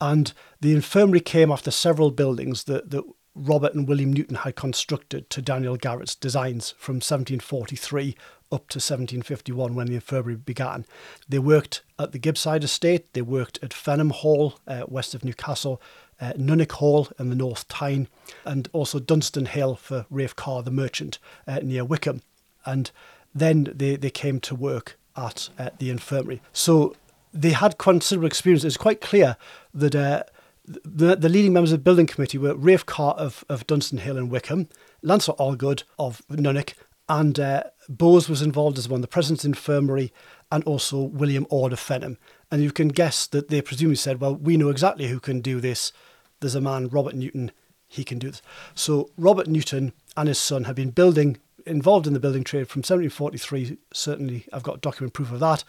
and 0.00 0.32
the 0.60 0.74
infirmary 0.74 1.20
came 1.20 1.50
after 1.50 1.70
several 1.70 2.10
buildings 2.10 2.64
that 2.64 2.90
that 2.90 3.04
Robert 3.34 3.74
and 3.74 3.88
William 3.88 4.12
Newton 4.12 4.36
had 4.36 4.54
constructed 4.54 5.28
to 5.30 5.42
Daniel 5.42 5.76
Garrett's 5.76 6.14
designs 6.14 6.74
from 6.78 6.96
1743 6.96 8.16
up 8.52 8.68
to 8.68 8.76
1751 8.76 9.74
when 9.74 9.86
the 9.86 9.94
infirmary 9.94 10.36
began. 10.36 10.84
They 11.28 11.38
worked 11.38 11.82
at 11.98 12.12
the 12.12 12.18
Gibside 12.18 12.64
Estate, 12.64 13.12
they 13.12 13.22
worked 13.22 13.58
at 13.62 13.70
Fenham 13.70 14.10
Hall, 14.10 14.58
uh, 14.66 14.84
west 14.86 15.14
of 15.14 15.24
Newcastle, 15.24 15.80
uh, 16.20 16.32
Nunwick 16.36 16.72
Hall 16.72 17.08
in 17.18 17.30
the 17.30 17.36
North 17.36 17.66
Tyne, 17.68 18.08
and 18.44 18.68
also 18.72 18.98
Dunston 18.98 19.46
Hill 19.46 19.74
for 19.76 20.06
Rafe 20.10 20.36
Carr 20.36 20.62
the 20.62 20.70
merchant 20.70 21.18
uh, 21.46 21.60
near 21.62 21.84
Whickham. 21.84 22.22
And 22.64 22.90
then 23.34 23.68
they, 23.74 23.96
they 23.96 24.10
came 24.10 24.40
to 24.40 24.54
work 24.54 24.98
at 25.16 25.48
uh, 25.58 25.70
the 25.78 25.90
infirmary. 25.90 26.40
So 26.52 26.94
they 27.32 27.50
had 27.50 27.78
considerable 27.78 28.26
experience. 28.26 28.64
It's 28.64 28.76
quite 28.76 29.00
clear 29.00 29.36
that 29.74 29.94
uh, 29.94 30.22
the, 30.66 31.16
the 31.16 31.28
leading 31.28 31.52
members 31.52 31.72
of 31.72 31.80
the 31.80 31.84
building 31.84 32.06
committee 32.06 32.38
were 32.38 32.54
Rafe 32.54 32.86
Carr 32.86 33.14
of, 33.14 33.44
of 33.48 33.66
Dunston 33.66 33.98
Hill 33.98 34.16
and 34.16 34.30
Whickham, 34.30 34.68
Lancelot 35.02 35.38
Allgood 35.38 35.82
of 35.98 36.22
Nunwick, 36.30 36.74
and 37.08 37.38
uh, 37.38 37.64
Bowes 37.88 38.28
was 38.28 38.42
involved 38.42 38.78
as 38.78 38.88
one, 38.88 39.00
the 39.00 39.06
President's 39.06 39.44
Infirmary, 39.44 40.12
and 40.50 40.64
also 40.64 41.00
William 41.00 41.46
Ord 41.50 41.72
of 41.72 41.80
Fenham. 41.80 42.16
And 42.50 42.62
you 42.62 42.72
can 42.72 42.88
guess 42.88 43.26
that 43.28 43.48
they 43.48 43.60
presumably 43.60 43.96
said, 43.96 44.20
well, 44.20 44.34
we 44.34 44.56
know 44.56 44.68
exactly 44.68 45.08
who 45.08 45.20
can 45.20 45.40
do 45.40 45.60
this. 45.60 45.92
There's 46.40 46.54
a 46.54 46.60
man, 46.60 46.88
Robert 46.88 47.14
Newton, 47.14 47.50
he 47.86 48.04
can 48.04 48.18
do 48.18 48.30
this. 48.30 48.42
So 48.74 49.10
Robert 49.16 49.48
Newton 49.48 49.92
and 50.16 50.28
his 50.28 50.38
son 50.38 50.64
have 50.64 50.76
been 50.76 50.90
building, 50.90 51.38
involved 51.66 52.06
in 52.06 52.12
the 52.12 52.20
building 52.20 52.44
trade 52.44 52.68
from 52.68 52.80
1743. 52.80 53.78
Certainly, 53.92 54.46
I've 54.52 54.62
got 54.62 54.80
document 54.80 55.14
proof 55.14 55.32
of 55.32 55.40
that. 55.40 55.64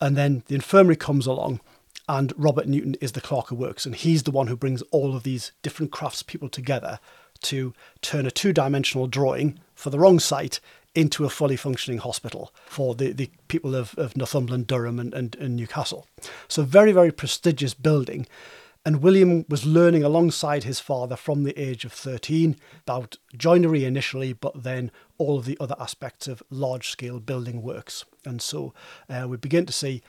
And 0.00 0.16
then 0.16 0.42
the 0.46 0.54
infirmary 0.54 0.96
comes 0.96 1.26
along, 1.26 1.60
and 2.08 2.32
Robert 2.36 2.66
Newton 2.66 2.96
is 3.00 3.12
the 3.12 3.20
clerk 3.20 3.50
of 3.50 3.58
works, 3.58 3.86
and 3.86 3.94
he's 3.94 4.22
the 4.22 4.30
one 4.30 4.46
who 4.46 4.56
brings 4.56 4.82
all 4.90 5.14
of 5.14 5.22
these 5.22 5.52
different 5.62 5.92
craftspeople 5.92 6.50
together 6.50 6.98
to 7.42 7.72
turn 8.02 8.26
a 8.26 8.30
two-dimensional 8.30 9.06
drawing 9.06 9.58
for 9.74 9.90
the 9.90 9.98
wrong 9.98 10.18
site 10.18 10.60
into 10.94 11.24
a 11.24 11.30
fully 11.30 11.56
functioning 11.56 11.98
hospital 11.98 12.52
for 12.66 12.94
the, 12.94 13.12
the 13.12 13.30
people 13.48 13.74
of, 13.74 13.94
of 13.96 14.16
Northumberland, 14.16 14.66
Durham, 14.66 14.98
and, 14.98 15.14
and, 15.14 15.36
and 15.36 15.56
Newcastle. 15.56 16.06
So, 16.48 16.62
very, 16.62 16.92
very 16.92 17.12
prestigious 17.12 17.74
building. 17.74 18.26
And 18.84 19.02
William 19.02 19.44
was 19.48 19.66
learning 19.66 20.04
alongside 20.04 20.64
his 20.64 20.80
father 20.80 21.14
from 21.14 21.44
the 21.44 21.58
age 21.60 21.84
of 21.84 21.92
13 21.92 22.56
about 22.80 23.18
joinery 23.36 23.84
initially, 23.84 24.32
but 24.32 24.62
then 24.62 24.90
all 25.18 25.38
of 25.38 25.44
the 25.44 25.58
other 25.60 25.76
aspects 25.78 26.26
of 26.26 26.42
large 26.48 26.88
scale 26.88 27.20
building 27.20 27.60
works. 27.60 28.06
And 28.24 28.40
so 28.40 28.72
uh, 29.08 29.26
we 29.28 29.36
begin 29.36 29.66
to 29.66 29.72
see, 29.72 30.02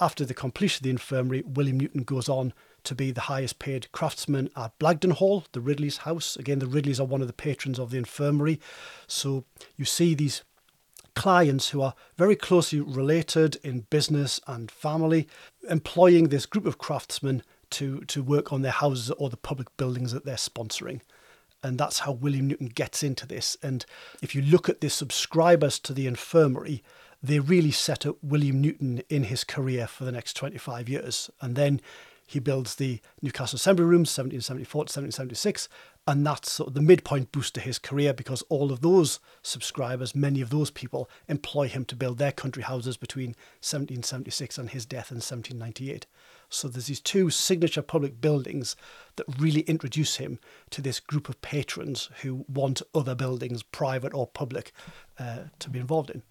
after 0.00 0.24
the 0.24 0.32
completion 0.32 0.80
of 0.80 0.84
the 0.84 0.90
infirmary, 0.90 1.42
William 1.42 1.78
Newton 1.78 2.02
goes 2.02 2.28
on 2.30 2.54
to 2.84 2.94
be 2.94 3.10
the 3.10 3.22
highest 3.22 3.58
paid 3.58 3.90
craftsman 3.92 4.50
at 4.56 4.78
Blagdon 4.78 5.12
Hall, 5.12 5.44
the 5.52 5.60
Ridley's 5.60 5.98
house. 5.98 6.36
Again, 6.36 6.58
the 6.58 6.66
Ridleys 6.66 7.00
are 7.00 7.06
one 7.06 7.20
of 7.20 7.26
the 7.26 7.32
patrons 7.32 7.78
of 7.78 7.90
the 7.90 7.98
infirmary. 7.98 8.60
So 9.06 9.44
you 9.76 9.84
see 9.84 10.14
these 10.14 10.42
clients 11.14 11.70
who 11.70 11.80
are 11.80 11.94
very 12.16 12.36
closely 12.36 12.80
related 12.80 13.56
in 13.62 13.86
business 13.90 14.40
and 14.46 14.70
family, 14.70 15.28
employing 15.68 16.28
this 16.28 16.46
group 16.46 16.66
of 16.66 16.78
craftsmen 16.78 17.42
to, 17.70 18.00
to 18.02 18.22
work 18.22 18.52
on 18.52 18.62
their 18.62 18.72
houses 18.72 19.10
or 19.12 19.30
the 19.30 19.36
public 19.36 19.74
buildings 19.76 20.12
that 20.12 20.24
they're 20.24 20.36
sponsoring. 20.36 21.00
And 21.62 21.78
that's 21.78 22.00
how 22.00 22.12
William 22.12 22.46
Newton 22.46 22.66
gets 22.66 23.02
into 23.02 23.26
this. 23.26 23.56
And 23.62 23.86
if 24.22 24.34
you 24.34 24.42
look 24.42 24.68
at 24.68 24.80
the 24.80 24.90
subscribers 24.90 25.78
to 25.80 25.94
the 25.94 26.06
infirmary, 26.06 26.82
they 27.22 27.40
really 27.40 27.70
set 27.70 28.04
up 28.04 28.16
William 28.22 28.60
Newton 28.60 29.02
in 29.08 29.24
his 29.24 29.44
career 29.44 29.86
for 29.86 30.04
the 30.04 30.12
next 30.12 30.34
25 30.34 30.90
years. 30.90 31.30
And 31.40 31.56
then 31.56 31.80
he 32.26 32.38
builds 32.38 32.76
the 32.76 33.00
Newcastle 33.20 33.56
Assembly 33.56 33.84
Rooms, 33.84 34.08
1774 34.16 34.84
to 34.84 35.00
1776, 35.00 35.68
and 36.06 36.26
that's 36.26 36.52
sort 36.52 36.68
of 36.68 36.74
the 36.74 36.82
midpoint 36.82 37.32
boost 37.32 37.54
to 37.54 37.60
his 37.60 37.78
career 37.78 38.12
because 38.12 38.42
all 38.48 38.72
of 38.72 38.80
those 38.80 39.20
subscribers, 39.42 40.14
many 40.14 40.40
of 40.40 40.50
those 40.50 40.70
people, 40.70 41.08
employ 41.28 41.68
him 41.68 41.84
to 41.86 41.96
build 41.96 42.18
their 42.18 42.32
country 42.32 42.62
houses 42.62 42.96
between 42.96 43.30
1776 43.60 44.58
and 44.58 44.70
his 44.70 44.84
death 44.84 45.10
in 45.10 45.16
1798. 45.16 46.06
So 46.50 46.68
there's 46.68 46.86
these 46.86 47.00
two 47.00 47.30
signature 47.30 47.82
public 47.82 48.20
buildings 48.20 48.76
that 49.16 49.26
really 49.38 49.62
introduce 49.62 50.16
him 50.16 50.38
to 50.70 50.82
this 50.82 51.00
group 51.00 51.28
of 51.28 51.40
patrons 51.40 52.10
who 52.22 52.44
want 52.48 52.82
other 52.94 53.14
buildings, 53.14 53.62
private 53.62 54.14
or 54.14 54.26
public, 54.26 54.72
uh, 55.18 55.44
to 55.58 55.70
be 55.70 55.78
involved 55.78 56.10
in. 56.10 56.22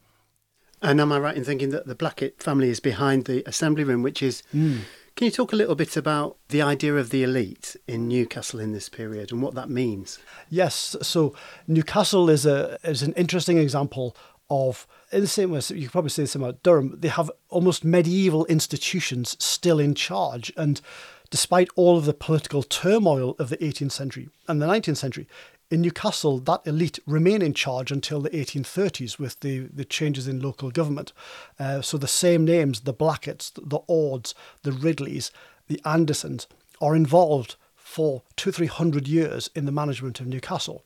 And 0.83 0.99
am 0.99 1.11
I 1.11 1.19
right 1.19 1.35
in 1.35 1.45
thinking 1.45 1.69
that 1.69 1.87
the 1.87 1.95
Blackett 1.95 2.43
family 2.43 2.69
is 2.69 2.79
behind 2.79 3.25
the 3.25 3.47
assembly 3.47 3.85
room, 3.85 4.03
which 4.03 4.21
is 4.21 4.43
mm. 4.53 4.81
Can 5.15 5.25
you 5.25 5.31
talk 5.31 5.53
a 5.53 5.55
little 5.55 5.75
bit 5.75 5.95
about 5.95 6.37
the 6.49 6.63
idea 6.63 6.95
of 6.95 7.11
the 7.11 7.21
elite 7.21 7.75
in 7.87 8.07
Newcastle 8.07 8.59
in 8.59 8.71
this 8.71 8.89
period 8.89 9.31
and 9.31 9.43
what 9.43 9.53
that 9.53 9.69
means? 9.69 10.17
Yes, 10.49 10.95
so 11.03 11.35
Newcastle 11.67 12.31
is 12.31 12.47
a 12.47 12.79
is 12.83 13.03
an 13.03 13.13
interesting 13.13 13.59
example 13.59 14.15
of 14.49 14.87
in 15.11 15.21
the 15.21 15.27
same 15.27 15.51
way 15.51 15.61
you 15.69 15.83
could 15.83 15.91
probably 15.91 16.09
say 16.09 16.23
the 16.23 16.27
same 16.27 16.41
about 16.41 16.63
Durham. 16.63 16.95
They 16.99 17.09
have 17.09 17.29
almost 17.49 17.85
medieval 17.85 18.45
institutions 18.47 19.37
still 19.39 19.79
in 19.79 19.93
charge, 19.93 20.51
and 20.57 20.81
despite 21.29 21.69
all 21.75 21.95
of 21.95 22.05
the 22.05 22.13
political 22.15 22.63
turmoil 22.63 23.35
of 23.37 23.49
the 23.49 23.57
18th 23.57 23.91
century 23.91 24.29
and 24.47 24.59
the 24.59 24.67
19th 24.67 24.97
century, 24.97 25.27
in 25.73 25.81
Newcastle, 25.81 26.37
that 26.37 26.61
elite 26.65 26.99
remain 27.07 27.41
in 27.41 27.55
charge 27.55 27.91
until 27.91 28.21
the 28.21 28.29
1830s 28.29 29.17
with 29.17 29.39
the, 29.39 29.61
the 29.73 29.83
changes 29.83 30.27
in 30.27 30.39
local 30.39 30.69
government. 30.69 31.13
Uh, 31.59 31.81
so 31.81 31.97
the 31.97 32.07
same 32.07 32.45
names, 32.45 32.81
the 32.81 32.93
Blacketts, 32.93 33.51
the 33.55 33.79
Ords, 33.87 34.35
the 34.61 34.71
Ridleys, 34.71 35.31
the 35.67 35.81
Andersons, 35.83 36.45
are 36.79 36.95
involved 36.95 37.55
for 37.75 38.21
two, 38.35 38.51
three 38.51 38.67
hundred 38.67 39.07
years 39.07 39.49
in 39.55 39.65
the 39.65 39.71
management 39.71 40.19
of 40.19 40.27
Newcastle. 40.27 40.83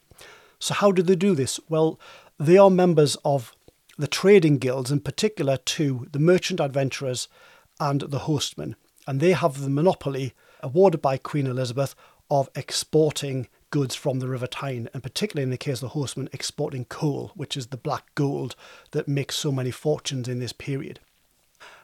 So 0.57 0.73
how 0.73 0.93
do 0.93 1.01
they 1.01 1.17
do 1.17 1.35
this? 1.35 1.59
Well, 1.67 1.99
they 2.39 2.57
are 2.57 2.69
members 2.69 3.17
of 3.25 3.53
the 3.97 4.07
trading 4.07 4.57
guilds, 4.57 4.89
in 4.89 5.01
particular 5.01 5.57
to 5.57 6.07
the 6.13 6.19
merchant 6.19 6.61
adventurers 6.61 7.27
and 7.77 7.99
the 7.99 8.19
hostmen, 8.19 8.75
and 9.05 9.19
they 9.19 9.33
have 9.33 9.59
the 9.59 9.69
monopoly 9.69 10.33
awarded 10.63 11.01
by 11.01 11.17
Queen 11.17 11.45
Elizabeth 11.45 11.93
of 12.31 12.49
exporting 12.55 13.49
goods 13.69 13.95
from 13.95 14.19
the 14.19 14.27
River 14.27 14.47
Tyne, 14.47 14.89
and 14.93 15.03
particularly 15.03 15.43
in 15.43 15.49
the 15.49 15.57
case 15.57 15.81
of 15.81 15.93
the 15.93 15.99
hostmen, 15.99 16.29
exporting 16.33 16.85
coal, 16.85 17.31
which 17.35 17.57
is 17.57 17.67
the 17.67 17.77
black 17.77 18.13
gold 18.15 18.55
that 18.91 19.07
makes 19.07 19.35
so 19.35 19.51
many 19.51 19.71
fortunes 19.71 20.27
in 20.27 20.39
this 20.39 20.53
period. 20.53 20.99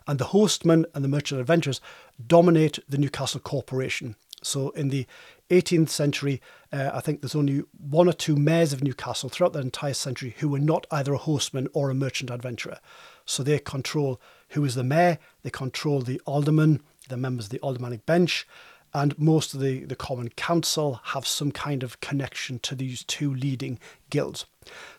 And 0.08 0.20
the 0.20 0.26
hostmen 0.26 0.86
and 0.94 1.04
the 1.04 1.10
merchant 1.10 1.40
adventurers 1.40 1.82
dominate 2.26 2.80
the 2.88 2.98
Newcastle 2.98 3.40
Corporation. 3.40 4.16
So 4.42 4.72
in 4.72 4.90
the 4.90 5.08
18th 5.50 5.90
century, 5.90 6.42
uh, 6.72 6.92
I 6.94 7.00
think 7.00 7.22
there's 7.22 7.36
only 7.36 7.64
one 7.78 8.10
or 8.10 8.14
two 8.14 8.36
mayors 8.36 8.74
of 8.74 8.84
Newcastle 8.84 9.30
throughout 9.30 9.54
the 9.54 9.60
entire 9.60 9.94
century 9.94 10.36
who 10.40 10.50
were 10.50 10.60
not 10.60 10.86
either 10.92 11.14
a 11.14 11.20
hostman 11.20 11.68
or 11.74 11.90
a 11.90 11.96
merchant 11.96 12.30
adventurer. 12.30 12.80
So 13.26 13.44
they 13.44 13.60
control 13.60 14.20
who 14.50 14.66
is 14.66 14.76
the 14.76 14.84
mayor, 14.84 15.20
they 15.44 15.50
control 15.50 16.02
the 16.02 16.22
aldermen, 16.26 16.82
the 17.10 17.18
members 17.18 17.46
of 17.46 17.52
the 17.52 17.62
aldermanic 17.62 18.06
bench, 18.06 18.48
and 18.94 19.18
most 19.18 19.54
of 19.54 19.60
the, 19.60 19.86
the 19.86 19.96
Common 19.96 20.30
Council 20.30 21.02
have 21.06 21.26
some 21.26 21.52
kind 21.52 21.84
of 21.84 22.00
connection 22.00 22.60
to 22.60 22.76
these 22.76 23.04
two 23.04 23.34
leading 23.34 23.80
guilds. 24.10 24.46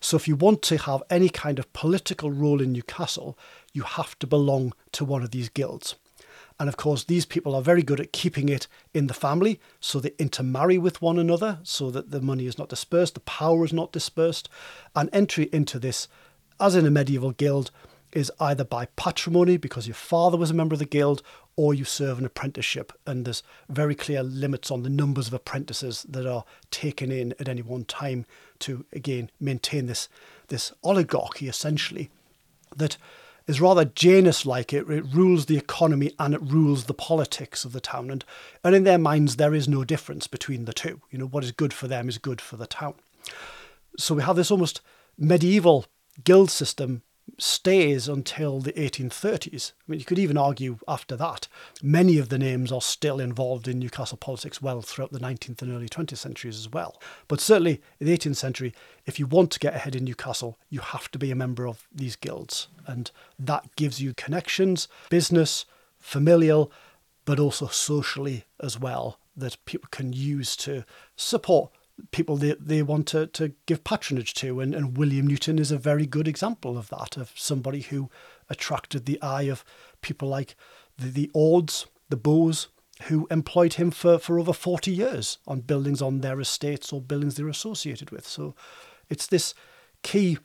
So, 0.00 0.16
if 0.16 0.26
you 0.26 0.36
want 0.36 0.62
to 0.62 0.78
have 0.78 1.02
any 1.08 1.28
kind 1.28 1.58
of 1.58 1.72
political 1.72 2.30
role 2.30 2.60
in 2.60 2.72
Newcastle, 2.72 3.38
you 3.72 3.82
have 3.82 4.18
to 4.18 4.26
belong 4.26 4.72
to 4.92 5.04
one 5.04 5.22
of 5.22 5.30
these 5.30 5.48
guilds. 5.48 5.94
And 6.58 6.68
of 6.68 6.76
course, 6.76 7.04
these 7.04 7.26
people 7.26 7.54
are 7.54 7.62
very 7.62 7.82
good 7.82 8.00
at 8.00 8.12
keeping 8.12 8.48
it 8.48 8.68
in 8.92 9.08
the 9.08 9.14
family, 9.14 9.60
so 9.80 9.98
they 9.98 10.12
intermarry 10.18 10.78
with 10.78 11.02
one 11.02 11.18
another 11.18 11.58
so 11.62 11.90
that 11.90 12.10
the 12.10 12.20
money 12.20 12.46
is 12.46 12.58
not 12.58 12.68
dispersed, 12.68 13.14
the 13.14 13.20
power 13.20 13.64
is 13.64 13.72
not 13.72 13.92
dispersed. 13.92 14.48
And 14.94 15.10
entry 15.12 15.48
into 15.52 15.78
this, 15.78 16.06
as 16.60 16.76
in 16.76 16.86
a 16.86 16.90
medieval 16.90 17.32
guild, 17.32 17.70
is 18.12 18.30
either 18.38 18.64
by 18.64 18.86
patrimony 18.96 19.56
because 19.56 19.88
your 19.88 19.94
father 19.94 20.36
was 20.36 20.50
a 20.50 20.54
member 20.54 20.74
of 20.74 20.78
the 20.78 20.84
guild 20.84 21.22
or 21.56 21.75
you 21.75 21.84
serve 21.84 22.18
an 22.18 22.25
apprenticeship. 22.25 22.92
And 23.06 23.25
there's 23.25 23.42
very 23.68 23.94
clear 23.94 24.23
limits 24.23 24.70
on 24.70 24.82
the 24.82 24.90
numbers 24.90 25.28
of 25.28 25.34
apprentices 25.34 26.04
that 26.08 26.26
are 26.26 26.44
taken 26.70 27.11
in 27.11 27.34
at 27.38 27.49
any 27.49 27.62
one 27.62 27.84
time 27.84 28.26
to, 28.61 28.84
again, 28.92 29.30
maintain 29.40 29.87
this, 29.87 30.08
this 30.49 30.73
oligarchy 30.82 31.49
essentially 31.49 32.11
that 32.76 32.96
is 33.46 33.61
rather 33.61 33.84
Janus 33.84 34.46
like. 34.46 34.73
It, 34.73 34.88
it 34.88 35.04
rules 35.12 35.46
the 35.46 35.56
economy 35.56 36.12
and 36.18 36.34
it 36.34 36.42
rules 36.42 36.84
the 36.84 36.94
politics 36.94 37.64
of 37.64 37.73
the 37.73 37.80
town. 37.80 38.11
And, 38.11 38.25
and 38.62 38.75
in 38.75 38.84
their 38.84 38.99
minds, 38.99 39.37
there 39.37 39.54
is 39.54 39.68
no 39.68 39.84
difference 39.84 40.26
between 40.26 40.64
the 40.64 40.73
two. 40.73 41.00
You 41.11 41.18
know, 41.18 41.26
what 41.26 41.44
is 41.44 41.52
good 41.52 41.73
for 41.73 41.87
them 41.87 42.08
is 42.08 42.18
good 42.18 42.40
for 42.40 42.56
the 42.56 42.66
town. 42.66 42.94
So 43.96 44.14
we 44.14 44.23
have 44.23 44.37
this 44.37 44.50
almost 44.50 44.80
medieval 45.16 45.87
guild 46.25 46.50
system 46.50 47.02
stays 47.38 48.09
until 48.09 48.61
the 48.61 48.73
1830s. 48.73 49.73
I 49.73 49.83
mean, 49.88 49.99
you 49.99 50.07
could 50.07 50.19
even 50.19 50.37
argue 50.37 50.78
after 50.87 51.16
that. 51.16 51.49
Many 51.83 52.19
of 52.19 52.28
the 52.28 52.38
names 52.38 52.71
are 52.71 52.81
still 52.81 53.21
involved 53.21 53.66
in 53.66 53.78
Newcastle 53.78 54.16
politics 54.16 54.62
well 54.62 54.83
throughout 54.83 55.12
the 55.12 55.19
19th 55.19 55.62
and 55.62 55.73
early 55.73 55.88
20th 55.88 56.19
centuries 56.19 56.59
as 56.59 56.71
well. 56.71 57.00
But 57.28 57.40
certainly 57.40 57.81
in 57.99 58.07
the 58.07 58.16
18th 58.16 58.37
century, 58.37 58.75
if 59.07 59.19
you 59.19 59.26
want 59.26 59.50
to 59.52 59.59
get 59.59 59.75
ahead 59.75 59.97
in 59.97 60.04
Newcastle, 60.04 60.59
you 60.71 60.81
have 60.81 61.11
to 61.12 61.19
be 61.19 61.31
a 61.31 61.37
member 61.37 61.66
of 61.66 61.87
these 61.95 62.16
guilds. 62.16 62.69
And 62.87 63.11
that 63.38 63.75
gives 63.76 64.00
you 64.00 64.14
connections, 64.14 64.88
business, 65.11 65.64
familial, 65.99 66.71
but 67.25 67.40
also 67.40 67.66
socially 67.66 68.45
as 68.61 68.78
well, 68.78 69.19
that 69.37 69.57
people 69.64 69.88
can 69.90 70.12
use 70.12 70.57
to 70.57 70.85
support 71.16 71.71
people 72.10 72.36
they, 72.36 72.54
they 72.58 72.82
want 72.82 73.06
to, 73.08 73.26
to 73.28 73.52
give 73.66 73.84
patronage 73.84 74.34
to. 74.34 74.60
And, 74.60 74.74
and 74.74 74.96
William 74.96 75.26
Newton 75.26 75.58
is 75.58 75.70
a 75.70 75.78
very 75.78 76.06
good 76.06 76.28
example 76.28 76.76
of 76.76 76.88
that, 76.90 77.16
of 77.16 77.32
somebody 77.34 77.82
who 77.82 78.10
attracted 78.50 79.06
the 79.06 79.20
eye 79.22 79.42
of 79.42 79.64
people 80.00 80.28
like 80.28 80.56
the, 80.98 81.08
the 81.08 81.30
Ords, 81.34 81.86
the 82.08 82.16
Bowes, 82.16 82.68
who 83.04 83.26
employed 83.30 83.74
him 83.74 83.90
for, 83.90 84.18
for 84.18 84.38
over 84.38 84.52
40 84.52 84.90
years 84.90 85.38
on 85.46 85.60
buildings 85.60 86.00
on 86.00 86.20
their 86.20 86.40
estates 86.40 86.92
or 86.92 87.00
buildings 87.00 87.34
they're 87.34 87.48
associated 87.48 88.10
with. 88.10 88.26
So 88.26 88.54
it's 89.08 89.26
this 89.26 89.54
key 90.02 90.38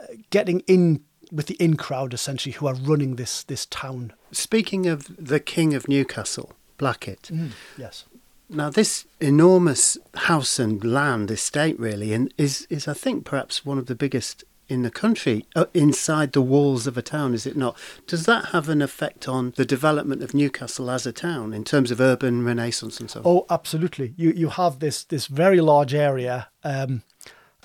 uh, 0.00 0.06
getting 0.30 0.60
in 0.60 1.02
with 1.32 1.46
the 1.46 1.54
in 1.54 1.76
crowd 1.76 2.14
essentially 2.14 2.52
who 2.52 2.66
are 2.66 2.74
running 2.74 3.16
this 3.16 3.42
this 3.42 3.66
town. 3.66 4.12
Speaking 4.30 4.86
of 4.86 5.10
the 5.18 5.40
King 5.40 5.74
of 5.74 5.88
Newcastle, 5.88 6.52
Blackett, 6.78 7.30
Yes. 7.76 8.04
Now, 8.48 8.70
this 8.70 9.06
enormous 9.20 9.98
house 10.14 10.58
and 10.58 10.82
land 10.84 11.30
estate, 11.30 11.78
really, 11.80 12.12
and 12.12 12.32
is, 12.38 12.66
is 12.70 12.86
I 12.86 12.94
think 12.94 13.24
perhaps 13.24 13.64
one 13.64 13.78
of 13.78 13.86
the 13.86 13.96
biggest 13.96 14.44
in 14.68 14.82
the 14.82 14.90
country 14.90 15.46
uh, 15.54 15.66
inside 15.74 16.32
the 16.32 16.42
walls 16.42 16.86
of 16.86 16.98
a 16.98 17.02
town, 17.02 17.34
is 17.34 17.46
it 17.46 17.56
not? 17.56 17.76
Does 18.06 18.26
that 18.26 18.46
have 18.46 18.68
an 18.68 18.82
effect 18.82 19.28
on 19.28 19.52
the 19.56 19.64
development 19.64 20.22
of 20.22 20.34
Newcastle 20.34 20.90
as 20.90 21.06
a 21.06 21.12
town 21.12 21.52
in 21.52 21.64
terms 21.64 21.90
of 21.90 22.00
urban 22.00 22.44
renaissance 22.44 23.00
and 23.00 23.10
so 23.10 23.20
on? 23.20 23.26
Oh, 23.26 23.46
absolutely. 23.50 24.14
You 24.16 24.30
you 24.30 24.48
have 24.50 24.78
this 24.78 25.04
this 25.04 25.26
very 25.26 25.60
large 25.60 25.94
area, 25.94 26.48
um, 26.64 27.02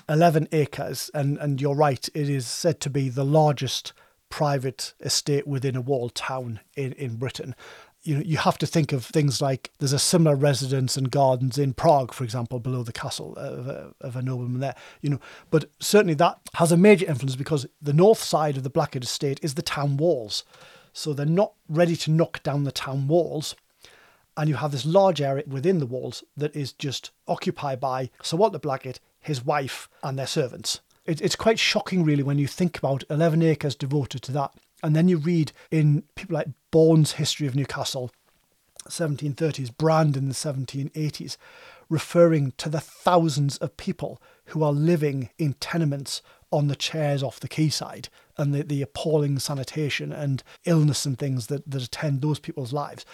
eleven 0.08 0.48
acres, 0.52 1.10
and 1.14 1.38
and 1.38 1.60
you're 1.60 1.74
right. 1.74 2.08
It 2.14 2.28
is 2.28 2.46
said 2.46 2.80
to 2.80 2.90
be 2.90 3.08
the 3.08 3.24
largest 3.24 3.92
private 4.28 4.94
estate 5.00 5.46
within 5.46 5.76
a 5.76 5.80
walled 5.80 6.14
town 6.14 6.60
in 6.76 6.92
in 6.92 7.16
Britain. 7.16 7.54
You 8.02 8.16
know, 8.16 8.22
you 8.22 8.36
have 8.38 8.58
to 8.58 8.66
think 8.66 8.92
of 8.92 9.04
things 9.04 9.40
like 9.40 9.70
there's 9.78 9.92
a 9.92 9.98
similar 9.98 10.34
residence 10.34 10.96
and 10.96 11.10
gardens 11.10 11.56
in 11.56 11.72
Prague, 11.72 12.12
for 12.12 12.24
example, 12.24 12.58
below 12.58 12.82
the 12.82 12.92
castle 12.92 13.36
of 13.36 13.68
a, 13.68 13.94
of 14.00 14.16
a 14.16 14.22
nobleman 14.22 14.60
there. 14.60 14.74
You 15.00 15.10
know, 15.10 15.20
but 15.50 15.70
certainly 15.78 16.14
that 16.14 16.38
has 16.54 16.72
a 16.72 16.76
major 16.76 17.06
influence 17.06 17.36
because 17.36 17.66
the 17.80 17.92
north 17.92 18.22
side 18.22 18.56
of 18.56 18.64
the 18.64 18.70
Blackett 18.70 19.04
estate 19.04 19.38
is 19.42 19.54
the 19.54 19.62
town 19.62 19.96
walls, 19.96 20.44
so 20.92 21.12
they're 21.12 21.26
not 21.26 21.52
ready 21.68 21.94
to 21.96 22.10
knock 22.10 22.42
down 22.42 22.64
the 22.64 22.72
town 22.72 23.06
walls 23.06 23.54
and 24.36 24.48
you 24.48 24.56
have 24.56 24.72
this 24.72 24.86
large 24.86 25.20
area 25.20 25.44
within 25.46 25.78
the 25.78 25.86
walls 25.86 26.24
that 26.36 26.54
is 26.56 26.72
just 26.72 27.10
occupied 27.28 27.80
by 27.80 28.10
Sir 28.22 28.36
Walter 28.36 28.58
Blackett, 28.58 29.00
his 29.20 29.44
wife, 29.44 29.88
and 30.02 30.18
their 30.18 30.26
servants. 30.26 30.80
It, 31.04 31.20
it's 31.20 31.36
quite 31.36 31.58
shocking, 31.58 32.04
really, 32.04 32.22
when 32.22 32.38
you 32.38 32.46
think 32.46 32.78
about 32.78 33.04
11 33.10 33.42
acres 33.42 33.74
devoted 33.74 34.22
to 34.22 34.32
that. 34.32 34.52
And 34.82 34.96
then 34.96 35.08
you 35.08 35.18
read 35.18 35.52
in 35.70 36.04
people 36.14 36.34
like 36.34 36.48
Bourne's 36.70 37.12
History 37.12 37.46
of 37.46 37.54
Newcastle, 37.54 38.10
1730s, 38.88 39.76
Brand 39.76 40.16
in 40.16 40.28
the 40.28 40.34
1780s, 40.34 41.36
referring 41.88 42.52
to 42.58 42.68
the 42.68 42.80
thousands 42.80 43.58
of 43.58 43.76
people 43.76 44.20
who 44.46 44.62
are 44.62 44.72
living 44.72 45.30
in 45.38 45.54
tenements 45.54 46.22
on 46.50 46.68
the 46.68 46.76
chares 46.76 47.22
off 47.22 47.40
the 47.40 47.48
quayside 47.48 48.08
and 48.36 48.54
the, 48.54 48.62
the 48.62 48.82
appalling 48.82 49.38
sanitation 49.38 50.12
and 50.12 50.42
illness 50.64 51.06
and 51.06 51.18
things 51.18 51.46
that, 51.46 51.68
that 51.70 51.82
attend 51.82 52.20
those 52.20 52.38
people's 52.38 52.72
lives 52.72 53.04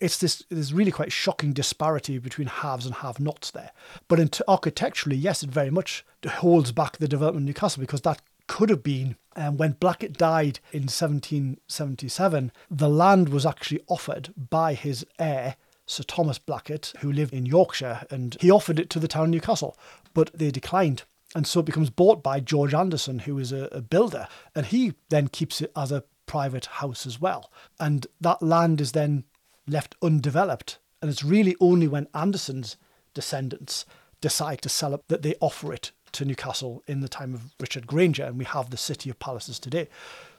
it's 0.00 0.18
this 0.18 0.42
this 0.50 0.72
really 0.72 0.90
quite 0.90 1.12
shocking 1.12 1.52
disparity 1.52 2.18
between 2.18 2.48
haves 2.48 2.84
and 2.84 2.96
have-nots 2.96 3.50
there. 3.52 3.70
But 4.08 4.40
architecturally, 4.46 5.16
yes, 5.16 5.42
it 5.42 5.50
very 5.50 5.70
much 5.70 6.04
holds 6.26 6.72
back 6.72 6.98
the 6.98 7.08
development 7.08 7.44
of 7.44 7.46
Newcastle 7.46 7.80
because 7.80 8.02
that 8.02 8.20
could 8.46 8.68
have 8.70 8.82
been 8.82 9.16
um, 9.36 9.56
when 9.56 9.72
Blackett 9.72 10.14
died 10.14 10.60
in 10.72 10.82
1777. 10.82 12.52
The 12.70 12.88
land 12.88 13.28
was 13.28 13.46
actually 13.46 13.82
offered 13.88 14.32
by 14.36 14.74
his 14.74 15.04
heir. 15.18 15.56
Sir 15.86 16.02
Thomas 16.02 16.38
Blackett, 16.38 16.94
who 17.00 17.12
lived 17.12 17.34
in 17.34 17.44
Yorkshire, 17.44 18.06
and 18.10 18.38
he 18.40 18.50
offered 18.50 18.78
it 18.78 18.88
to 18.90 18.98
the 18.98 19.08
town 19.08 19.24
of 19.24 19.30
Newcastle, 19.30 19.76
but 20.14 20.30
they 20.32 20.50
declined. 20.50 21.02
And 21.34 21.46
so 21.46 21.60
it 21.60 21.66
becomes 21.66 21.90
bought 21.90 22.22
by 22.22 22.40
George 22.40 22.72
Anderson, 22.72 23.20
who 23.20 23.38
is 23.38 23.52
a, 23.52 23.68
a 23.70 23.82
builder, 23.82 24.26
and 24.54 24.66
he 24.66 24.94
then 25.10 25.28
keeps 25.28 25.60
it 25.60 25.70
as 25.76 25.92
a 25.92 26.04
private 26.26 26.66
house 26.66 27.06
as 27.06 27.20
well. 27.20 27.50
And 27.78 28.06
that 28.20 28.42
land 28.42 28.80
is 28.80 28.92
then 28.92 29.24
left 29.66 29.94
undeveloped. 30.00 30.78
And 31.02 31.10
it's 31.10 31.24
really 31.24 31.54
only 31.60 31.88
when 31.88 32.08
Anderson's 32.14 32.76
descendants 33.12 33.84
decide 34.20 34.62
to 34.62 34.68
sell 34.68 34.94
it 34.94 35.02
that 35.08 35.22
they 35.22 35.34
offer 35.40 35.72
it 35.72 35.92
to 36.14 36.24
Newcastle 36.24 36.82
in 36.86 37.00
the 37.00 37.08
time 37.08 37.34
of 37.34 37.54
Richard 37.60 37.86
Grainger, 37.86 38.24
and 38.24 38.38
we 38.38 38.44
have 38.44 38.70
the 38.70 38.76
City 38.76 39.10
of 39.10 39.18
Palaces 39.18 39.58
today. 39.58 39.88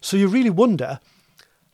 So 0.01 0.17
you 0.17 0.27
really 0.27 0.50
wonder 0.50 1.00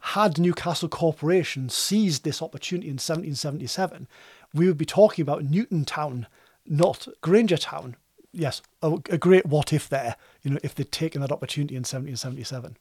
had 0.02 0.40
Newcastle 0.40 0.90
Corporation 0.90 1.70
seized 1.70 2.24
this 2.24 2.42
opportunity 2.42 2.88
in 2.88 2.96
1777, 2.96 4.08
we 4.54 4.68
would 4.68 4.78
be 4.78 4.86
talking 4.86 5.22
about 5.22 5.44
Newton 5.44 5.86
Town, 5.86 6.28
not 6.66 7.08
Grainger 7.22 7.58
Town. 7.58 7.96
Yes, 8.34 8.62
a, 8.82 8.94
a 9.10 9.18
great 9.18 9.46
what 9.46 9.72
if 9.72 9.88
there, 9.88 10.16
you 10.42 10.52
know, 10.52 10.60
if 10.64 10.74
they'd 10.74 10.92
taken 10.92 11.22
that 11.22 11.32
opportunity 11.32 11.76
in 11.76 11.82
1777. 11.82 12.78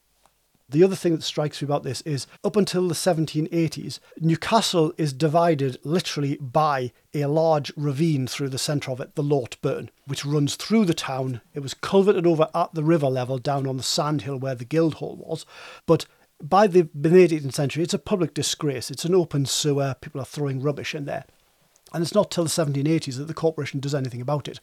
The 0.71 0.85
other 0.85 0.95
thing 0.95 1.17
that 1.17 1.23
strikes 1.23 1.61
me 1.61 1.67
about 1.67 1.83
this 1.83 2.01
is 2.03 2.29
up 2.45 2.55
until 2.55 2.87
the 2.87 2.95
1780s, 2.95 3.99
Newcastle 4.21 4.93
is 4.97 5.13
divided 5.13 5.79
literally 5.83 6.37
by 6.37 6.93
a 7.13 7.27
large 7.27 7.73
ravine 7.77 8.29
through 8.29 8.51
the 8.51 8.59
centre 8.59 8.93
of 8.93 9.01
it, 9.01 9.17
the 9.17 9.23
Lort 9.23 9.57
Burn, 9.63 9.91
which 10.07 10.25
runs 10.25 10.55
through 10.55 10.85
the 10.85 10.95
town. 10.95 11.41
It 11.55 11.61
was 11.61 11.75
culverted 11.75 12.25
over 12.25 12.49
at 12.55 12.73
the 12.73 12.85
river 12.85 13.09
level 13.09 13.39
down 13.39 13.67
on 13.67 13.79
the 13.79 13.83
sandhill 13.83 14.39
where 14.39 14.55
the 14.55 14.65
Guildhall 14.65 15.17
was. 15.17 15.45
But 15.87 16.07
by 16.41 16.69
the 16.69 16.89
mid 16.95 17.33
18th 17.33 17.53
century, 17.53 17.83
it's 17.83 17.95
a 17.95 17.99
public 17.99 18.33
disgrace. 18.33 18.93
It's 18.93 19.05
an 19.05 19.15
open 19.15 19.47
sewer. 19.47 19.97
People 20.01 20.21
are 20.21 20.27
throwing 20.27 20.63
rubbish 20.63 20.95
in 20.95 21.05
there. 21.05 21.25
And 21.93 22.03
it's 22.03 22.15
not 22.15 22.31
till 22.31 22.45
the 22.45 22.51
1780s 22.51 23.17
that 23.19 23.27
the 23.27 23.35
corporation 23.35 23.81
does 23.81 23.95
anything 23.95 24.21
about 24.21 24.47
it. 24.47 24.61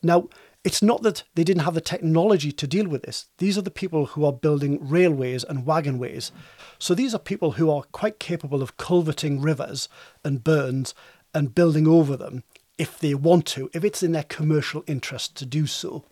Now, 0.00 0.28
it's 0.62 0.82
not 0.82 1.02
that 1.02 1.22
they 1.34 1.44
didn't 1.44 1.62
have 1.62 1.74
the 1.74 1.80
technology 1.80 2.52
to 2.52 2.66
deal 2.66 2.86
with 2.86 3.02
this. 3.02 3.26
These 3.38 3.56
are 3.56 3.62
the 3.62 3.70
people 3.70 4.06
who 4.06 4.24
are 4.26 4.32
building 4.32 4.78
railways 4.86 5.42
and 5.42 5.64
wagonways. 5.64 6.32
So 6.78 6.94
these 6.94 7.14
are 7.14 7.18
people 7.18 7.52
who 7.52 7.70
are 7.70 7.84
quite 7.92 8.18
capable 8.18 8.62
of 8.62 8.76
culverting 8.76 9.40
rivers 9.40 9.88
and 10.22 10.44
burns 10.44 10.94
and 11.34 11.54
building 11.54 11.86
over 11.86 12.16
them 12.16 12.44
if 12.76 12.98
they 12.98 13.14
want 13.14 13.46
to, 13.46 13.70
if 13.72 13.84
it's 13.84 14.02
in 14.02 14.12
their 14.12 14.24
commercial 14.24 14.84
interest 14.86 15.34
to 15.36 15.46
do 15.46 15.66
so. 15.66 16.04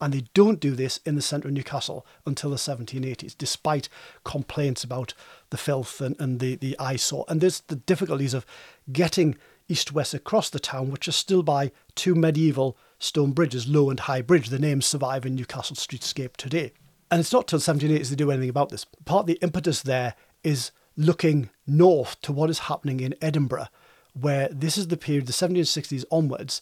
And 0.00 0.12
they 0.12 0.24
don't 0.32 0.60
do 0.60 0.74
this 0.74 1.00
in 1.04 1.16
the 1.16 1.22
centre 1.22 1.48
of 1.48 1.54
Newcastle 1.54 2.06
until 2.24 2.50
the 2.50 2.56
1780s, 2.56 3.34
despite 3.36 3.88
complaints 4.22 4.84
about 4.84 5.12
the 5.50 5.56
filth 5.56 6.00
and, 6.00 6.14
and 6.20 6.40
the, 6.40 6.54
the 6.56 6.78
eyesore. 6.78 7.24
And 7.26 7.40
there's 7.40 7.60
the 7.60 7.76
difficulties 7.76 8.34
of 8.34 8.46
getting 8.92 9.36
east 9.68 9.92
west 9.92 10.14
across 10.14 10.50
the 10.50 10.60
town, 10.60 10.90
which 10.90 11.08
are 11.08 11.12
still 11.12 11.42
by 11.42 11.72
two 11.94 12.14
medieval 12.14 12.76
stone 12.98 13.32
Bridge 13.32 13.50
bridges, 13.52 13.68
Low 13.68 13.90
and 13.90 14.00
High 14.00 14.22
Bridge. 14.22 14.48
The 14.48 14.58
names 14.58 14.86
survive 14.86 15.24
in 15.24 15.34
Newcastle 15.34 15.76
streetscape 15.76 16.36
today. 16.36 16.72
And 17.10 17.20
it's 17.20 17.32
not 17.32 17.48
till 17.48 17.58
1780s 17.58 18.10
they 18.10 18.16
do 18.16 18.30
anything 18.30 18.50
about 18.50 18.68
this. 18.68 18.84
Part 19.04 19.22
of 19.22 19.26
the 19.26 19.38
impetus 19.42 19.82
there 19.82 20.14
is 20.44 20.72
looking 20.96 21.48
north 21.66 22.20
to 22.22 22.32
what 22.32 22.50
is 22.50 22.60
happening 22.60 23.00
in 23.00 23.14
Edinburgh, 23.22 23.68
where 24.12 24.48
this 24.50 24.76
is 24.76 24.88
the 24.88 24.96
period, 24.96 25.26
the 25.26 25.32
1760s 25.32 26.04
onwards. 26.10 26.60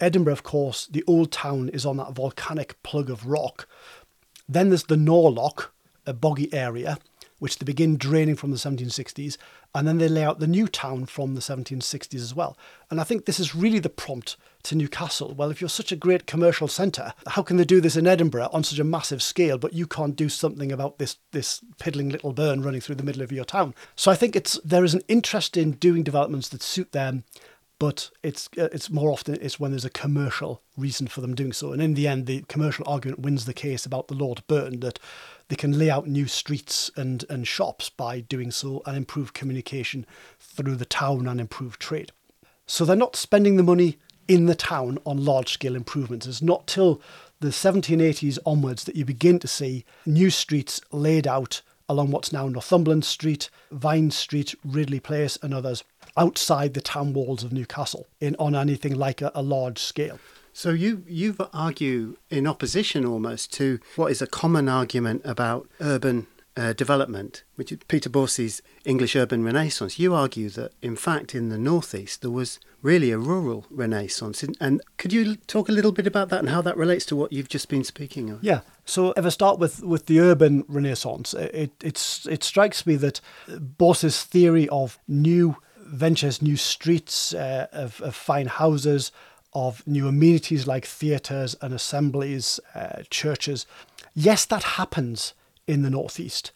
Edinburgh, 0.00 0.32
of 0.32 0.42
course, 0.42 0.86
the 0.86 1.04
old 1.06 1.32
town 1.32 1.68
is 1.68 1.84
on 1.84 1.96
that 1.98 2.12
volcanic 2.12 2.82
plug 2.82 3.10
of 3.10 3.26
rock. 3.26 3.68
Then 4.48 4.70
there's 4.70 4.84
the 4.84 4.96
Norloch, 4.96 5.72
a 6.06 6.12
boggy 6.12 6.52
area, 6.52 6.98
which 7.44 7.58
they 7.58 7.64
begin 7.64 7.98
draining 7.98 8.34
from 8.34 8.52
the 8.52 8.56
1760s, 8.56 9.36
and 9.74 9.86
then 9.86 9.98
they 9.98 10.08
lay 10.08 10.24
out 10.24 10.38
the 10.38 10.46
new 10.46 10.66
town 10.66 11.04
from 11.04 11.34
the 11.34 11.42
1760s 11.42 12.14
as 12.14 12.34
well. 12.34 12.56
And 12.90 12.98
I 12.98 13.04
think 13.04 13.26
this 13.26 13.38
is 13.38 13.54
really 13.54 13.80
the 13.80 13.90
prompt 13.90 14.38
to 14.62 14.74
Newcastle. 14.74 15.34
Well, 15.34 15.50
if 15.50 15.60
you're 15.60 15.68
such 15.68 15.92
a 15.92 15.96
great 15.96 16.26
commercial 16.26 16.68
centre, 16.68 17.12
how 17.26 17.42
can 17.42 17.58
they 17.58 17.66
do 17.66 17.82
this 17.82 17.96
in 17.96 18.06
Edinburgh 18.06 18.48
on 18.50 18.64
such 18.64 18.78
a 18.78 18.82
massive 18.84 19.22
scale, 19.22 19.58
but 19.58 19.74
you 19.74 19.86
can't 19.86 20.16
do 20.16 20.30
something 20.30 20.72
about 20.72 20.96
this 20.96 21.18
this 21.32 21.60
piddling 21.78 22.08
little 22.08 22.32
burn 22.32 22.62
running 22.62 22.80
through 22.80 22.94
the 22.94 23.04
middle 23.04 23.20
of 23.20 23.30
your 23.30 23.44
town? 23.44 23.74
So 23.94 24.10
I 24.10 24.14
think 24.14 24.34
it's 24.34 24.58
there 24.64 24.82
is 24.82 24.94
an 24.94 25.02
interest 25.06 25.54
in 25.54 25.72
doing 25.72 26.02
developments 26.02 26.48
that 26.48 26.62
suit 26.62 26.92
them 26.92 27.24
but 27.78 28.10
it's 28.22 28.48
uh, 28.56 28.68
it's 28.72 28.88
more 28.88 29.10
often 29.10 29.36
it's 29.40 29.58
when 29.58 29.70
there's 29.70 29.84
a 29.84 29.90
commercial 29.90 30.62
reason 30.76 31.06
for 31.06 31.20
them 31.20 31.34
doing 31.34 31.52
so. 31.52 31.72
And 31.72 31.82
in 31.82 31.94
the 31.94 32.08
end, 32.08 32.26
the 32.26 32.42
commercial 32.48 32.84
argument 32.88 33.20
wins 33.20 33.44
the 33.44 33.52
case 33.52 33.84
about 33.84 34.08
the 34.08 34.14
Lort 34.14 34.46
Burn 34.46 34.80
that 34.80 34.98
they 35.48 35.56
can 35.56 35.78
lay 35.78 35.90
out 35.90 36.06
new 36.06 36.26
streets 36.26 36.90
and, 36.96 37.24
and 37.28 37.46
shops 37.46 37.90
by 37.90 38.20
doing 38.20 38.50
so 38.50 38.82
and 38.86 38.96
improve 38.96 39.32
communication 39.32 40.06
through 40.38 40.76
the 40.76 40.84
town 40.84 41.26
and 41.26 41.40
improve 41.40 41.78
trade. 41.78 42.12
So 42.66 42.84
they're 42.84 42.96
not 42.96 43.16
spending 43.16 43.56
the 43.56 43.62
money 43.62 43.98
in 44.26 44.46
the 44.46 44.54
town 44.54 44.98
on 45.04 45.24
large 45.24 45.52
scale 45.52 45.76
improvements. 45.76 46.26
It's 46.26 46.40
not 46.40 46.66
till 46.66 47.00
the 47.40 47.48
1780s 47.48 48.38
onwards 48.46 48.84
that 48.84 48.96
you 48.96 49.04
begin 49.04 49.38
to 49.40 49.48
see 49.48 49.84
new 50.06 50.30
streets 50.30 50.80
laid 50.90 51.26
out 51.26 51.60
along 51.88 52.10
what's 52.10 52.32
now 52.32 52.48
Northumberland 52.48 53.04
Street, 53.04 53.50
Vine 53.70 54.10
Street, 54.10 54.54
Ridley 54.64 55.00
Place, 55.00 55.38
and 55.42 55.52
others 55.52 55.84
outside 56.16 56.74
the 56.74 56.80
town 56.80 57.12
walls 57.12 57.44
of 57.44 57.52
Newcastle 57.52 58.06
in 58.20 58.34
on 58.36 58.54
anything 58.54 58.94
like 58.94 59.20
a, 59.20 59.30
a 59.34 59.42
large 59.42 59.78
scale. 59.78 60.18
So 60.56 60.70
you 60.70 61.02
you 61.08 61.36
argue 61.52 62.16
in 62.30 62.46
opposition 62.46 63.04
almost 63.04 63.52
to 63.54 63.80
what 63.96 64.12
is 64.12 64.22
a 64.22 64.26
common 64.26 64.68
argument 64.68 65.22
about 65.24 65.68
urban 65.80 66.28
uh, 66.56 66.72
development, 66.72 67.42
which 67.56 67.72
is 67.72 67.78
Peter 67.88 68.08
Borsay's 68.08 68.62
English 68.84 69.16
urban 69.16 69.42
renaissance. 69.42 69.98
You 69.98 70.14
argue 70.14 70.48
that 70.50 70.70
in 70.80 70.94
fact 70.94 71.34
in 71.34 71.48
the 71.48 71.58
northeast 71.58 72.22
there 72.22 72.30
was 72.30 72.60
really 72.82 73.10
a 73.10 73.18
rural 73.18 73.66
renaissance. 73.68 74.44
And 74.60 74.80
could 74.96 75.12
you 75.12 75.34
talk 75.34 75.68
a 75.68 75.72
little 75.72 75.90
bit 75.90 76.06
about 76.06 76.28
that 76.28 76.38
and 76.38 76.50
how 76.50 76.62
that 76.62 76.76
relates 76.76 77.04
to 77.06 77.16
what 77.16 77.32
you've 77.32 77.48
just 77.48 77.68
been 77.68 77.82
speaking 77.82 78.30
of? 78.30 78.44
Yeah. 78.44 78.60
So 78.84 79.12
if 79.16 79.26
I 79.26 79.30
start 79.30 79.58
with, 79.58 79.82
with 79.82 80.06
the 80.06 80.20
urban 80.20 80.64
renaissance, 80.68 81.34
it 81.34 81.72
it's 81.82 82.26
it 82.26 82.44
strikes 82.44 82.86
me 82.86 82.94
that 82.96 83.20
Borsay's 83.48 84.22
theory 84.22 84.68
of 84.68 85.00
new 85.08 85.56
ventures, 85.78 86.40
new 86.40 86.56
streets, 86.56 87.34
uh, 87.34 87.66
of, 87.72 88.00
of 88.00 88.14
fine 88.14 88.46
houses, 88.46 89.12
of 89.54 89.86
new 89.86 90.08
amenities 90.08 90.66
like 90.66 90.84
theatres 90.84 91.56
and 91.60 91.72
assemblies, 91.72 92.58
uh, 92.74 93.02
churches. 93.10 93.66
Yes, 94.14 94.44
that 94.46 94.62
happens 94.62 95.34
in 95.66 95.82
the 95.82 95.90
northeast. 95.90 96.52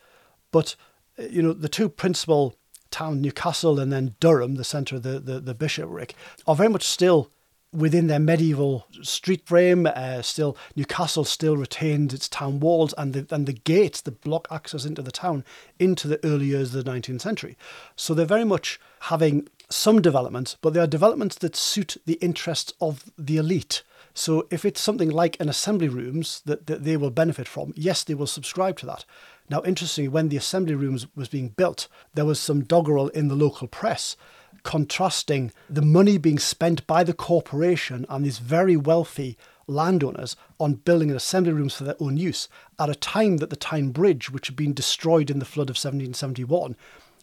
But 0.50 0.74
uh, 1.18 1.24
you 1.24 1.42
know, 1.42 1.52
the 1.52 1.68
two 1.68 1.88
principal 1.88 2.54
towns, 2.90 3.20
Newcastle 3.22 3.78
and 3.78 3.92
then 3.92 4.14
Durham, 4.20 4.56
the 4.56 4.64
centre 4.64 4.96
of 4.96 5.02
the, 5.02 5.20
the, 5.20 5.40
the 5.40 5.54
bishopric, 5.54 6.14
are 6.46 6.56
very 6.56 6.68
much 6.68 6.84
still 6.84 7.30
within 7.72 8.06
their 8.06 8.18
medieval 8.18 8.86
street 9.02 9.46
frame. 9.46 9.86
Uh, 9.86 10.22
still, 10.22 10.56
Newcastle 10.74 11.24
still 11.24 11.56
retained 11.56 12.12
its 12.12 12.28
town 12.28 12.60
walls 12.60 12.94
and 12.96 13.12
the 13.12 13.34
and 13.34 13.46
the 13.46 13.52
gates 13.52 14.00
that 14.02 14.22
block 14.22 14.48
access 14.50 14.84
into 14.84 15.02
the 15.02 15.12
town 15.12 15.44
into 15.78 16.08
the 16.08 16.24
early 16.24 16.46
years 16.46 16.74
of 16.74 16.84
the 16.84 16.90
19th 16.90 17.20
century. 17.20 17.56
So 17.96 18.14
they're 18.14 18.26
very 18.26 18.44
much 18.44 18.80
having 19.00 19.48
some 19.70 20.00
developments, 20.00 20.56
but 20.60 20.72
they 20.72 20.80
are 20.80 20.86
developments 20.86 21.36
that 21.36 21.56
suit 21.56 21.96
the 22.06 22.14
interests 22.14 22.72
of 22.80 23.04
the 23.18 23.36
elite. 23.36 23.82
So 24.14 24.46
if 24.50 24.64
it's 24.64 24.80
something 24.80 25.10
like 25.10 25.38
an 25.38 25.48
assembly 25.48 25.88
rooms 25.88 26.42
that, 26.46 26.66
that 26.66 26.84
they 26.84 26.96
will 26.96 27.10
benefit 27.10 27.46
from, 27.46 27.72
yes, 27.76 28.02
they 28.02 28.14
will 28.14 28.26
subscribe 28.26 28.76
to 28.78 28.86
that. 28.86 29.04
Now, 29.50 29.62
interestingly, 29.64 30.08
when 30.08 30.28
the 30.28 30.36
assembly 30.36 30.74
rooms 30.74 31.06
was 31.14 31.28
being 31.28 31.50
built, 31.50 31.88
there 32.14 32.24
was 32.24 32.40
some 32.40 32.64
doggerel 32.64 33.08
in 33.08 33.28
the 33.28 33.34
local 33.34 33.68
press 33.68 34.16
contrasting 34.62 35.52
the 35.70 35.82
money 35.82 36.18
being 36.18 36.38
spent 36.38 36.86
by 36.86 37.04
the 37.04 37.14
corporation 37.14 38.04
and 38.08 38.24
these 38.24 38.38
very 38.38 38.76
wealthy 38.76 39.38
landowners 39.66 40.34
on 40.58 40.74
building 40.74 41.10
an 41.10 41.16
assembly 41.16 41.52
rooms 41.52 41.74
for 41.74 41.84
their 41.84 41.96
own 42.00 42.16
use 42.16 42.48
at 42.78 42.90
a 42.90 42.94
time 42.94 43.36
that 43.36 43.50
the 43.50 43.56
Tyne 43.56 43.90
Bridge, 43.90 44.30
which 44.30 44.48
had 44.48 44.56
been 44.56 44.74
destroyed 44.74 45.30
in 45.30 45.38
the 45.38 45.44
flood 45.44 45.70
of 45.70 45.74
1771, 45.74 46.76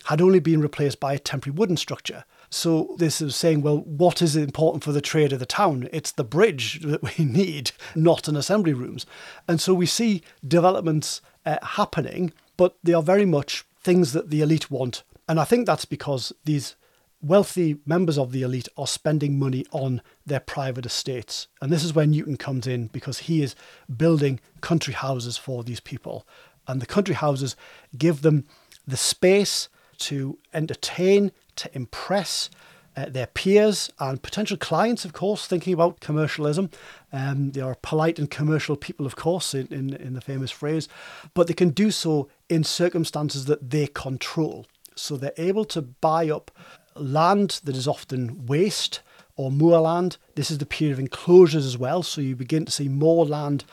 had 0.06 0.22
only 0.22 0.40
been 0.40 0.62
replaced 0.62 1.00
by 1.00 1.14
a 1.14 1.20
temporary 1.20 1.56
wooden 1.56 1.78
structure. 1.78 2.24
So 2.56 2.96
this 2.98 3.20
is 3.20 3.36
saying, 3.36 3.64
well, 3.64 3.80
what 3.80 4.22
is 4.22 4.38
important 4.38 4.82
for 4.82 4.94
the 4.94 5.02
trade 5.02 5.34
of 5.34 5.40
the 5.40 5.46
town? 5.46 5.90
It's 5.92 6.14
the 6.14 6.24
bridge 6.24 6.80
that 6.84 7.04
we 7.04 7.26
need, 7.26 7.72
not 7.94 8.30
an 8.30 8.38
assembly 8.38 8.72
rooms. 8.72 9.06
And 9.46 9.60
so 9.60 9.74
we 9.74 9.86
see 9.86 10.22
developments 10.48 11.20
uh, 11.46 11.58
happening, 11.62 12.32
but 12.56 12.78
they 12.82 12.94
are 12.94 13.04
very 13.04 13.26
much 13.26 13.66
things 13.82 14.14
that 14.14 14.30
the 14.30 14.42
elite 14.42 14.72
want. 14.72 15.04
And 15.28 15.38
I 15.38 15.44
think 15.44 15.66
that's 15.66 15.84
because 15.84 16.32
these 16.46 16.76
wealthy 17.22 17.80
members 17.86 18.18
of 18.18 18.32
the 18.32 18.44
elite 18.44 18.70
are 18.78 18.88
spending 18.88 19.38
money 19.38 19.66
on 19.72 20.02
their 20.26 20.40
private 20.40 20.86
estates. 20.86 21.48
And 21.62 21.74
this 21.74 21.84
is 21.84 21.94
where 21.94 22.08
Newton 22.08 22.38
comes 22.38 22.68
in 22.68 22.88
because 22.88 23.20
he 23.20 23.44
is 23.44 23.54
building 23.98 24.40
country 24.62 24.94
houses 24.94 25.36
for 25.36 25.66
these 25.66 25.82
people. 25.82 26.26
And 26.70 26.82
the 26.82 26.86
country 26.86 27.16
houses 27.16 27.58
give 27.98 28.22
them 28.22 28.46
the 28.88 28.98
space 28.98 29.68
to 30.00 30.38
entertain, 30.54 31.32
to 31.56 31.70
impress 31.76 32.50
uh, 32.98 33.06
their 33.10 33.28
peers 33.28 33.92
and 34.00 34.22
potential 34.22 34.58
clients, 34.58 35.04
of 35.06 35.14
course, 35.14 35.48
thinking 35.48 35.74
about 35.74 36.00
commercialism. 36.00 36.70
Um, 37.12 37.52
they 37.52 37.62
are 37.62 37.76
polite 37.82 38.20
and 38.20 38.30
commercial 38.30 38.76
people, 38.76 39.06
of 39.06 39.16
course, 39.16 39.54
in, 39.54 39.68
in, 39.68 39.94
in 39.94 40.14
the 40.14 40.22
famous 40.22 40.52
phrase, 40.52 40.88
but 41.34 41.48
they 41.48 41.54
can 41.54 41.70
do 41.70 41.92
so 41.92 42.30
in 42.50 42.64
circumstances 42.64 43.46
that 43.46 43.70
they 43.70 43.88
control. 43.88 44.66
So 44.96 45.18
they're 45.18 45.34
able 45.38 45.66
to 45.66 45.82
buy 45.82 46.30
up 46.30 46.52
land 46.96 47.60
that 47.66 47.76
is 47.76 47.88
often 47.88 48.46
waste 48.46 49.02
or 49.36 49.52
moorland. 49.52 50.18
This 50.36 50.50
is 50.50 50.60
the 50.60 50.66
period 50.66 50.94
of 50.94 51.00
enclosures 51.00 51.66
as 51.66 51.78
well, 51.78 52.04
so 52.04 52.22
you 52.22 52.36
begin 52.36 52.66
to 52.66 52.72
see 52.72 52.88
more 52.88 53.26
land 53.26 53.66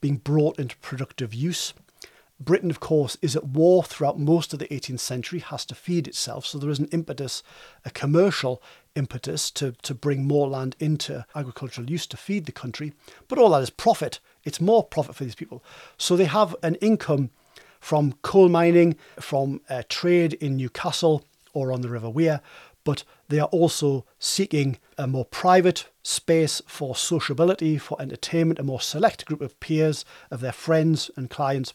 being 0.00 0.16
brought 0.16 0.58
into 0.58 0.76
productive 0.78 1.34
use. 1.34 1.74
Britain, 2.40 2.70
of 2.70 2.80
course, 2.80 3.18
is 3.20 3.36
at 3.36 3.44
war 3.44 3.82
throughout 3.82 4.18
most 4.18 4.52
of 4.52 4.58
the 4.58 4.68
18th 4.68 5.00
century, 5.00 5.40
has 5.40 5.64
to 5.66 5.74
feed 5.74 6.08
itself, 6.08 6.46
so 6.46 6.58
there 6.58 6.70
is 6.70 6.78
an 6.78 6.86
impetus, 6.86 7.42
a 7.84 7.90
commercial 7.90 8.62
impetus 8.94 9.50
to, 9.50 9.72
to 9.82 9.94
bring 9.94 10.26
more 10.26 10.48
land 10.48 10.74
into 10.80 11.24
agricultural 11.34 11.90
use 11.90 12.06
to 12.06 12.16
feed 12.16 12.46
the 12.46 12.52
country. 12.52 12.94
But 13.28 13.38
all 13.38 13.50
that 13.50 13.62
is 13.62 13.70
profit. 13.70 14.20
It's 14.42 14.60
more 14.60 14.82
profit 14.82 15.16
for 15.16 15.24
these 15.24 15.34
people. 15.34 15.62
So 15.98 16.16
they 16.16 16.24
have 16.24 16.56
an 16.62 16.76
income 16.76 17.30
from 17.78 18.14
coal 18.22 18.48
mining, 18.48 18.96
from 19.18 19.60
uh, 19.68 19.82
trade 19.88 20.34
in 20.34 20.56
Newcastle 20.56 21.24
or 21.52 21.72
on 21.72 21.82
the 21.82 21.88
River 21.88 22.08
Wear, 22.08 22.40
but 22.84 23.04
they 23.28 23.38
are 23.38 23.48
also 23.48 24.04
seeking 24.18 24.78
a 24.96 25.06
more 25.06 25.24
private 25.26 25.86
space 26.02 26.62
for 26.66 26.96
sociability, 26.96 27.76
for 27.76 28.00
entertainment, 28.00 28.58
a 28.58 28.62
more 28.62 28.80
select 28.80 29.26
group 29.26 29.40
of 29.40 29.58
peers, 29.60 30.04
of 30.30 30.40
their 30.40 30.52
friends 30.52 31.10
and 31.16 31.28
clients. 31.28 31.74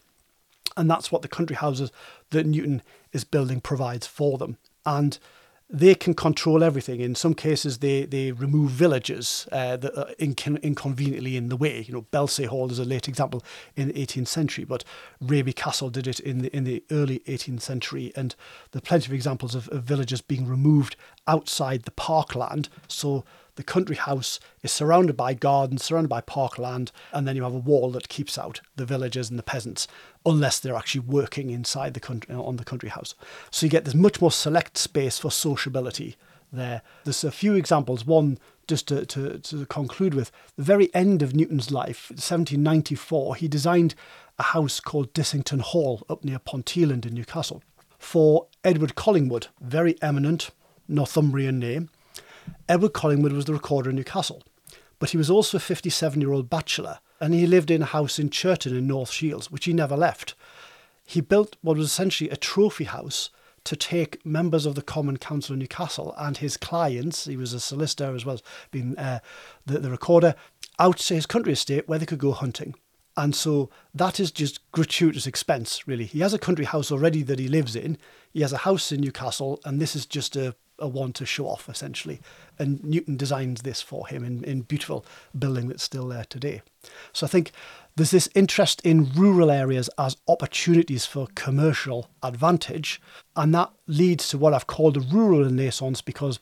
And 0.77 0.89
that's 0.89 1.11
what 1.11 1.21
the 1.21 1.27
country 1.27 1.55
houses 1.55 1.91
that 2.31 2.45
Newton 2.45 2.81
is 3.13 3.23
building 3.23 3.61
provides 3.61 4.07
for 4.07 4.38
them. 4.38 4.57
And 4.85 5.17
they 5.69 5.95
can 5.95 6.13
control 6.13 6.63
everything. 6.63 7.01
In 7.01 7.15
some 7.15 7.33
cases, 7.33 7.79
they, 7.79 8.05
they 8.05 8.31
remove 8.31 8.69
villages 8.69 9.47
uh, 9.51 9.77
that 9.77 9.97
are 9.97 10.13
incon- 10.19 10.61
inconveniently 10.61 11.38
in 11.38 11.49
the 11.49 11.57
way. 11.57 11.81
You 11.81 11.93
know, 11.93 12.01
Belsay 12.11 12.45
Hall 12.45 12.71
is 12.71 12.77
a 12.77 12.85
late 12.85 13.07
example 13.07 13.43
in 13.75 13.88
the 13.88 13.93
18th 13.93 14.27
century, 14.27 14.63
but 14.63 14.83
Raby 15.19 15.53
Castle 15.53 15.89
did 15.89 16.07
it 16.07 16.19
in 16.19 16.39
the 16.39 16.55
in 16.55 16.65
the 16.65 16.83
early 16.91 17.19
18th 17.21 17.61
century, 17.61 18.11
and 18.15 18.35
there 18.71 18.79
are 18.79 18.81
plenty 18.81 19.07
of 19.07 19.13
examples 19.13 19.55
of, 19.55 19.67
of 19.69 19.83
villages 19.83 20.21
being 20.21 20.47
removed 20.47 20.95
outside 21.27 21.83
the 21.83 21.91
parkland. 21.91 22.69
So 22.88 23.25
the 23.55 23.63
country 23.63 23.95
house 23.95 24.39
is 24.63 24.71
surrounded 24.71 25.15
by 25.15 25.33
gardens, 25.33 25.83
surrounded 25.83 26.09
by 26.09 26.21
parkland, 26.21 26.91
and 27.11 27.27
then 27.27 27.35
you 27.35 27.43
have 27.43 27.53
a 27.53 27.57
wall 27.57 27.91
that 27.91 28.09
keeps 28.09 28.37
out 28.37 28.61
the 28.75 28.85
villagers 28.85 29.29
and 29.29 29.39
the 29.39 29.43
peasants, 29.43 29.87
unless 30.25 30.59
they're 30.59 30.75
actually 30.75 31.01
working 31.01 31.49
inside 31.49 31.93
the 31.93 31.99
country 31.99 32.33
uh, 32.33 32.41
on 32.41 32.57
the 32.57 32.65
country 32.65 32.89
house. 32.89 33.15
So 33.51 33.65
you 33.65 33.69
get 33.69 33.85
this 33.85 33.95
much 33.95 34.21
more 34.21 34.31
select 34.31 34.77
space 34.77 35.17
for 35.19 35.31
sociability 35.31 36.15
there. 36.51 36.81
There's 37.03 37.23
a 37.23 37.31
few 37.31 37.53
examples. 37.53 38.05
One 38.05 38.37
just 38.67 38.87
to, 38.87 39.05
to, 39.05 39.37
to 39.39 39.65
conclude 39.67 40.13
with, 40.13 40.31
the 40.55 40.63
very 40.63 40.93
end 40.93 41.21
of 41.21 41.35
Newton's 41.35 41.71
life, 41.71 42.09
1794, 42.09 43.35
he 43.35 43.47
designed 43.47 43.95
a 44.39 44.43
house 44.43 44.79
called 44.79 45.13
Dissington 45.13 45.61
Hall 45.61 46.03
up 46.09 46.23
near 46.23 46.39
Ponteland 46.39 47.05
in 47.05 47.13
Newcastle 47.13 47.61
for 47.97 48.47
Edward 48.63 48.95
Collingwood, 48.95 49.47
very 49.61 50.01
eminent 50.01 50.51
Northumbrian 50.87 51.59
name. 51.59 51.89
Edward 52.67 52.93
Collingwood 52.93 53.34
was 53.34 53.45
the 53.45 53.53
recorder 53.53 53.89
in 53.89 53.95
Newcastle, 53.95 54.43
but 54.99 55.12
he 55.12 55.17
was 55.17 55.29
also 55.29 55.58
a 55.58 55.62
57 55.62 56.19
year 56.19 56.31
old 56.31 56.49
bachelor 56.49 56.99
and 57.19 57.34
he 57.34 57.47
lived 57.47 57.71
in 57.71 57.81
a 57.81 57.86
house 57.86 58.19
in 58.19 58.29
Chirton 58.29 58.75
in 58.75 58.88
North 58.88 59.12
Shields, 59.12 59.49
which 59.49 59.65
he 59.65 59.73
never 59.73 59.95
left. 59.95 60.36
He 61.05 61.21
built 61.21 61.55
what 61.62 61.77
was 61.77 61.86
essentially 61.88 62.29
a 62.29 62.36
trophy 62.36 62.86
house 62.86 63.29
to 63.65 63.75
take 63.75 64.23
members 64.25 64.65
of 64.65 64.75
the 64.75 64.81
Common 64.81 65.17
Council 65.17 65.53
of 65.53 65.60
Newcastle 65.60 66.13
and 66.17 66.38
his 66.38 66.55
clients, 66.55 67.25
he 67.25 67.36
was 67.36 67.51
a 67.51 67.60
solicitor 67.60 68.15
as 68.15 68.23
well 68.23 68.36
as 68.36 68.43
being 68.71 68.97
uh, 68.97 69.19
the, 69.65 69.79
the 69.79 69.89
recorder, 69.89 70.36
out 70.77 70.97
to 70.97 71.15
his 71.15 71.25
country 71.25 71.53
estate 71.53 71.88
where 71.88 71.97
they 71.97 72.05
could 72.05 72.19
go 72.19 72.31
hunting. 72.31 72.75
And 73.17 73.34
so 73.34 73.69
that 73.93 74.19
is 74.19 74.31
just 74.31 74.60
gratuitous 74.71 75.25
expense, 75.25 75.88
really. 75.88 76.05
He 76.05 76.19
has 76.19 76.34
a 76.34 76.39
country 76.39 76.65
house 76.65 76.91
already 76.91 77.23
that 77.23 77.39
he 77.39 77.47
lives 77.47 77.75
in. 77.75 77.97
He 78.34 78.41
has 78.41 78.53
a 78.53 78.58
house 78.58 78.91
in 78.91 79.01
Newcastle, 79.01 79.60
and 79.65 79.81
this 79.81 79.95
is 79.95 80.05
just 80.05 80.36
a 80.36 80.55
a 80.79 80.88
one 80.88 81.13
to 81.13 81.25
show 81.25 81.47
off 81.47 81.69
essentially. 81.69 82.19
And 82.59 82.83
Newton 82.83 83.17
designed 83.17 83.57
this 83.57 83.81
for 83.81 84.07
him 84.07 84.23
in, 84.23 84.43
in 84.43 84.61
beautiful 84.61 85.05
building 85.38 85.67
that's 85.67 85.83
still 85.83 86.07
there 86.07 86.25
today. 86.25 86.61
So 87.13 87.25
I 87.25 87.29
think 87.29 87.51
there's 87.95 88.11
this 88.11 88.29
interest 88.35 88.81
in 88.83 89.11
rural 89.13 89.49
areas 89.49 89.89
as 89.97 90.17
opportunities 90.27 91.05
for 91.05 91.27
commercial 91.35 92.09
advantage, 92.21 93.01
and 93.35 93.55
that 93.55 93.71
leads 93.88 94.27
to 94.29 94.38
what 94.38 94.53
I've 94.53 94.67
called 94.67 94.97
a 94.97 94.99
rural 94.99 95.43
renaissance 95.43 96.01
because 96.01 96.39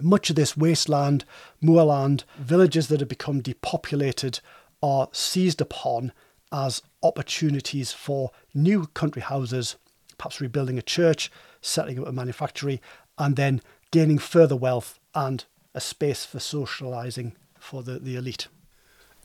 much 0.00 0.30
of 0.30 0.36
this 0.36 0.56
wasteland, 0.56 1.24
moorland, 1.60 2.24
villages 2.38 2.88
that 2.88 3.00
have 3.00 3.08
become 3.08 3.40
depopulated 3.40 4.40
are 4.82 5.08
seized 5.12 5.60
upon 5.60 6.12
as 6.52 6.82
opportunities 7.02 7.92
for 7.92 8.30
new 8.54 8.86
country 8.88 9.22
houses, 9.22 9.76
perhaps 10.16 10.40
rebuilding 10.40 10.78
a 10.78 10.82
church, 10.82 11.30
setting 11.60 11.98
up 11.98 12.06
a 12.06 12.12
manufactory, 12.12 12.80
and 13.18 13.36
then 13.36 13.60
gaining 13.90 14.18
further 14.18 14.56
wealth 14.56 14.98
and 15.14 15.44
a 15.74 15.80
space 15.80 16.24
for 16.24 16.38
socialising 16.38 17.32
for 17.58 17.82
the, 17.82 17.98
the 17.98 18.16
elite. 18.16 18.48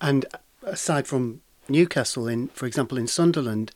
And 0.01 0.25
aside 0.63 1.07
from 1.07 1.41
Newcastle, 1.69 2.27
in 2.27 2.49
for 2.49 2.65
example 2.65 2.97
in 2.97 3.07
Sunderland, 3.07 3.71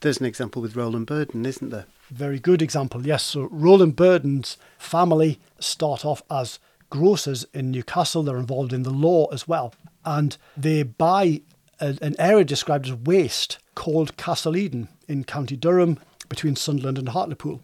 there's 0.00 0.18
an 0.18 0.26
example 0.26 0.62
with 0.62 0.76
Rowland 0.76 1.06
Burdon, 1.06 1.44
isn't 1.44 1.70
there? 1.70 1.86
Very 2.10 2.38
good 2.38 2.62
example, 2.62 3.06
yes. 3.06 3.24
So 3.24 3.48
Rowland 3.50 3.96
Burdon's 3.96 4.56
family 4.78 5.40
start 5.58 6.04
off 6.04 6.22
as 6.30 6.58
grocers 6.88 7.44
in 7.52 7.70
Newcastle. 7.70 8.22
They're 8.22 8.38
involved 8.38 8.72
in 8.72 8.84
the 8.84 8.90
law 8.90 9.26
as 9.26 9.46
well, 9.46 9.74
and 10.04 10.36
they 10.56 10.82
buy 10.84 11.42
a, 11.80 11.98
an 12.00 12.14
area 12.18 12.44
described 12.44 12.86
as 12.86 12.94
waste 12.94 13.58
called 13.74 14.16
Castle 14.16 14.56
Eden 14.56 14.88
in 15.06 15.24
County 15.24 15.56
Durham 15.56 15.98
between 16.28 16.56
Sunderland 16.56 16.98
and 16.98 17.10
Hartlepool 17.10 17.62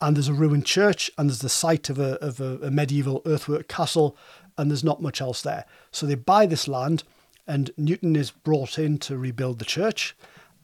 and 0.00 0.16
there's 0.16 0.28
a 0.28 0.34
ruined 0.34 0.66
church 0.66 1.10
and 1.16 1.28
there's 1.28 1.40
the 1.40 1.48
site 1.48 1.88
of 1.88 1.98
a, 1.98 2.14
of 2.24 2.40
a, 2.40 2.58
a 2.62 2.70
medieval 2.70 3.22
earthwork 3.24 3.68
castle 3.68 4.16
and 4.58 4.70
there's 4.70 4.84
not 4.84 5.02
much 5.02 5.20
else 5.20 5.42
there. 5.42 5.64
So 5.90 6.06
they 6.06 6.14
buy 6.14 6.46
this 6.46 6.68
land 6.68 7.04
and 7.46 7.70
Newton 7.76 8.16
is 8.16 8.30
brought 8.30 8.78
in 8.78 8.98
to 8.98 9.16
rebuild 9.16 9.58
the 9.58 9.64
church 9.64 10.16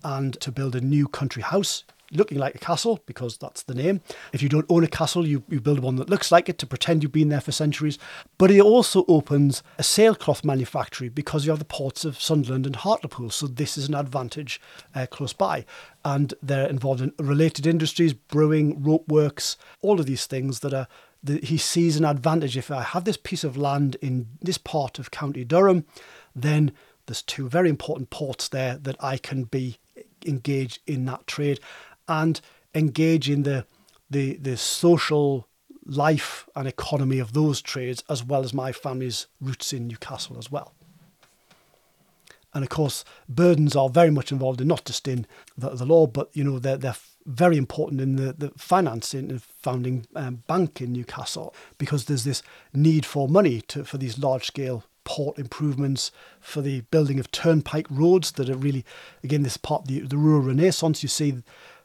and 0.05 0.39
to 0.41 0.51
build 0.51 0.75
a 0.75 0.81
new 0.81 1.09
country 1.09 1.43
house 1.43 1.85
looking 2.13 2.39
like 2.39 2.55
a 2.55 2.59
castle 2.59 3.01
because 3.07 3.39
that's 3.39 3.63
the 3.63 3.75
name. 3.75 4.01
If 4.33 4.43
you 4.43 4.49
don't 4.49 4.67
own 4.69 4.85
a 4.85 4.89
castle, 4.89 5.27
you, 5.27 5.43
you 5.49 5.61
build 5.61 5.81
one 5.81 5.97
that 5.97 6.11
looks 6.11 6.31
like 6.31 6.49
it 6.49 6.59
to 6.59 6.67
pretend 6.67 7.03
you've 7.03 7.13
been 7.13 7.29
there 7.29 7.41
for 7.41 7.53
centuries. 7.53 7.99
But 8.39 8.51
he 8.51 8.61
also 8.61 9.05
opens 9.09 9.63
a 9.79 9.83
sailcloth 9.83 10.45
manufactory 10.45 11.09
because 11.09 11.45
you 11.45 11.51
have 11.51 11.59
the 11.59 11.65
ports 11.65 12.05
of 12.05 12.21
Sunderland 12.21 12.67
and 12.67 12.77
Hartlepool. 12.77 13.31
So 13.31 13.47
this 13.47 13.77
is 13.77 13.89
an 13.89 13.95
advantage 13.95 14.61
uh, 14.95 15.07
close 15.11 15.33
by. 15.33 15.65
And 16.05 16.35
they're 16.43 16.69
involved 16.69 17.01
in 17.01 17.13
related 17.19 17.67
industries, 17.67 18.13
brewing, 18.13 18.83
rope 18.83 19.09
works, 19.09 19.57
all 19.81 20.01
of 20.01 20.07
these 20.07 20.27
things 20.27 20.61
that 20.61 20.75
are 20.75 20.89
the, 21.23 21.39
he 21.39 21.57
sees 21.57 21.97
an 21.97 22.05
advantage. 22.05 22.57
If 22.57 22.71
I 22.71 22.83
have 22.83 23.05
this 23.05 23.17
piece 23.17 23.45
of 23.45 23.57
land 23.57 23.97
in 24.03 24.27
this 24.41 24.59
part 24.59 24.99
of 24.99 25.11
County 25.11 25.45
Durham, 25.45 25.85
then 26.35 26.73
there's 27.07 27.23
two 27.23 27.49
very 27.49 27.69
important 27.69 28.11
ports 28.11 28.49
there 28.49 28.77
that 28.79 28.97
I 29.01 29.17
can 29.17 29.45
be 29.45 29.79
engaged 30.27 30.81
in 30.87 31.05
that 31.07 31.27
trade 31.27 31.61
and 32.21 32.41
engage 32.75 33.29
in 33.31 33.43
the 33.43 33.65
the 34.11 34.37
the 34.37 34.57
social 34.57 35.49
life 35.85 36.49
and 36.55 36.69
economy 36.69 37.19
of 37.19 37.33
those 37.33 37.61
trades 37.61 38.05
as 38.09 38.23
well 38.23 38.45
as 38.45 38.55
my 38.55 38.71
family's 38.71 39.27
roots 39.41 39.73
in 39.73 39.89
Newcastle 39.89 40.39
as 40.39 40.51
well. 40.51 40.73
And 42.55 42.63
of 42.63 42.69
course, 42.69 43.05
Burdons 43.29 43.75
are 43.75 43.89
very 43.89 44.11
much 44.11 44.31
involved 44.31 44.61
in 44.61 44.69
not 44.69 44.85
just 44.85 45.09
in 45.09 45.27
the, 45.57 45.71
the 45.71 45.87
law, 45.87 46.07
but 46.07 46.29
you 46.35 46.45
know 46.45 46.59
they're 46.59 46.77
they're 46.77 46.97
very 47.25 47.57
important 47.57 48.01
in 48.01 48.17
the, 48.17 48.33
the 48.33 48.51
financing 48.57 49.31
and 49.31 49.43
founding 49.43 50.07
um, 50.17 50.43
bank 50.47 50.81
in 50.81 50.93
Newcastle 50.93 51.55
because 51.79 52.05
there's 52.05 52.25
this 52.25 52.43
need 52.75 53.07
for 53.07 53.29
money 53.29 53.61
to 53.63 53.85
for 53.85 53.97
these 53.97 54.19
large 54.19 54.47
scale 54.47 54.85
port 55.05 55.39
improvements 55.39 56.13
for 56.41 56.61
the 56.61 56.81
building 56.83 57.19
of 57.19 57.31
turnpike 57.31 57.87
roads 57.91 58.33
that 58.33 58.49
are 58.49 58.57
really 58.57 58.85
again 59.25 59.43
this 59.43 59.57
part 59.57 59.87
the, 59.87 60.01
the 60.01 60.17
rural 60.17 60.43
renaissance 60.43 61.03
you 61.03 61.09
see 61.09 61.43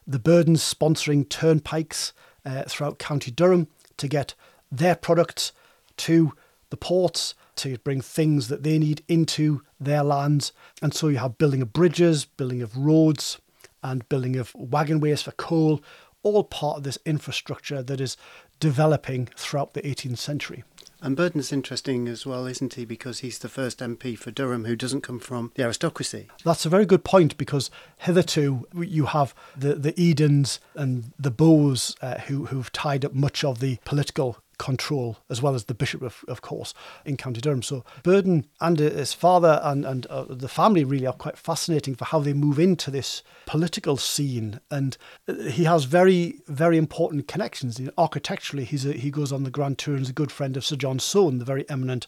the 0.07 0.19
Burdons 0.19 0.61
sponsoring 0.61 1.27
turnpikes 1.27 2.13
uh, 2.45 2.63
throughout 2.63 2.97
county 2.97 3.29
durham 3.29 3.67
to 3.97 4.07
get 4.07 4.33
their 4.71 4.95
products 4.95 5.51
to 5.97 6.33
the 6.69 6.77
ports 6.77 7.33
to 7.57 7.77
bring 7.79 8.01
things 8.01 8.47
that 8.47 8.63
they 8.63 8.79
need 8.79 9.03
into 9.07 9.61
their 9.79 10.03
lands. 10.03 10.53
And 10.81 10.93
so 10.93 11.07
you 11.07 11.17
have 11.17 11.37
building 11.37 11.61
of 11.61 11.73
bridges 11.73 12.25
building 12.25 12.61
of 12.61 12.77
roads 12.77 13.39
and 13.83 14.07
building 14.09 14.37
of 14.37 14.53
wagonways 14.53 15.23
for 15.23 15.31
coal 15.31 15.81
all 16.23 16.43
part 16.43 16.77
of 16.77 16.83
this 16.83 16.97
infrastructure 17.05 17.83
that 17.83 18.01
is 18.01 18.17
developing 18.59 19.27
throughout 19.37 19.73
the 19.73 19.81
18th 19.81 20.17
century 20.17 20.63
and 21.01 21.15
Burdon's 21.15 21.51
interesting 21.51 22.07
as 22.07 22.25
well, 22.25 22.45
isn't 22.45 22.73
he? 22.73 22.85
Because 22.85 23.19
he's 23.19 23.39
the 23.39 23.49
first 23.49 23.79
MP 23.79 24.17
for 24.17 24.31
Durham 24.31 24.65
who 24.65 24.75
doesn't 24.75 25.01
come 25.01 25.19
from 25.19 25.51
the 25.55 25.63
aristocracy. 25.63 26.27
That's 26.43 26.65
a 26.65 26.69
very 26.69 26.85
good 26.85 27.03
point 27.03 27.37
because 27.37 27.69
hitherto 27.97 28.67
you 28.75 29.05
have 29.05 29.35
the, 29.55 29.75
the 29.75 29.99
Edens 29.99 30.59
and 30.75 31.11
the 31.19 31.31
Bowes 31.31 31.95
uh, 32.01 32.19
who, 32.21 32.45
who've 32.45 32.71
tied 32.71 33.05
up 33.05 33.13
much 33.13 33.43
of 33.43 33.59
the 33.59 33.77
political 33.85 34.37
control, 34.57 35.17
as 35.29 35.41
well 35.41 35.55
as 35.55 35.65
the 35.65 35.73
bishop, 35.73 36.01
of, 36.01 36.23
of 36.27 36.41
course, 36.41 36.73
in 37.05 37.17
County 37.17 37.41
Durham. 37.41 37.61
So 37.61 37.83
Burdon 38.03 38.45
and 38.59 38.79
his 38.79 39.13
father 39.13 39.59
and, 39.63 39.85
and 39.85 40.05
uh, 40.07 40.25
the 40.29 40.47
family 40.47 40.83
really 40.83 41.07
are 41.07 41.13
quite 41.13 41.37
fascinating 41.37 41.95
for 41.95 42.05
how 42.05 42.19
they 42.19 42.33
move 42.33 42.59
into 42.59 42.91
this 42.91 43.23
political 43.45 43.97
scene. 43.97 44.59
And 44.71 44.97
uh, 45.27 45.33
he 45.33 45.65
has 45.65 45.85
very, 45.85 46.39
very 46.47 46.77
important 46.77 47.27
connections. 47.27 47.79
You 47.79 47.87
know, 47.87 47.93
architecturally, 47.97 48.65
he's 48.65 48.85
a, 48.85 48.93
he 48.93 49.11
goes 49.11 49.31
on 49.31 49.43
the 49.43 49.51
grand 49.51 49.77
tour 49.77 49.95
and 49.95 50.03
is 50.03 50.09
a 50.09 50.13
good 50.13 50.31
friend 50.31 50.57
of 50.57 50.65
Sir 50.65 50.75
John 50.75 50.99
Soane, 50.99 51.39
the 51.39 51.45
very 51.45 51.69
eminent 51.69 52.07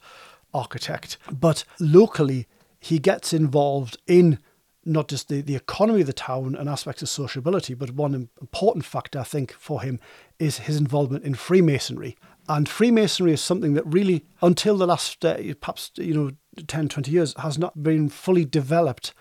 architect. 0.53 1.17
But 1.31 1.63
locally, 1.79 2.47
he 2.79 2.99
gets 2.99 3.33
involved 3.33 3.97
in 4.07 4.39
not 4.85 5.07
just 5.07 5.27
the, 5.27 5.41
the 5.41 5.55
economy 5.55 6.01
of 6.01 6.07
the 6.07 6.13
town 6.13 6.55
and 6.55 6.69
aspects 6.69 7.01
of 7.01 7.09
sociability, 7.09 7.73
but 7.73 7.91
one 7.91 8.29
important 8.41 8.85
factor, 8.85 9.19
I 9.19 9.23
think, 9.23 9.51
for 9.51 9.81
him 9.81 9.99
is 10.39 10.59
his 10.59 10.77
involvement 10.77 11.25
in 11.25 11.35
Freemasonry. 11.35 12.17
And 12.49 12.67
Freemasonry 12.67 13.31
is 13.31 13.41
something 13.41 13.75
that 13.75 13.85
really, 13.85 14.25
until 14.41 14.75
the 14.75 14.88
last 14.88 15.23
uh, 15.23 15.38
perhaps 15.62 15.91
you 15.95 16.15
know 16.15 16.31
10, 16.65 16.89
20 16.89 17.12
years, 17.12 17.35
has 17.38 17.59
not 17.59 17.83
been 17.83 18.09
fully 18.09 18.43
developed. 18.43 19.13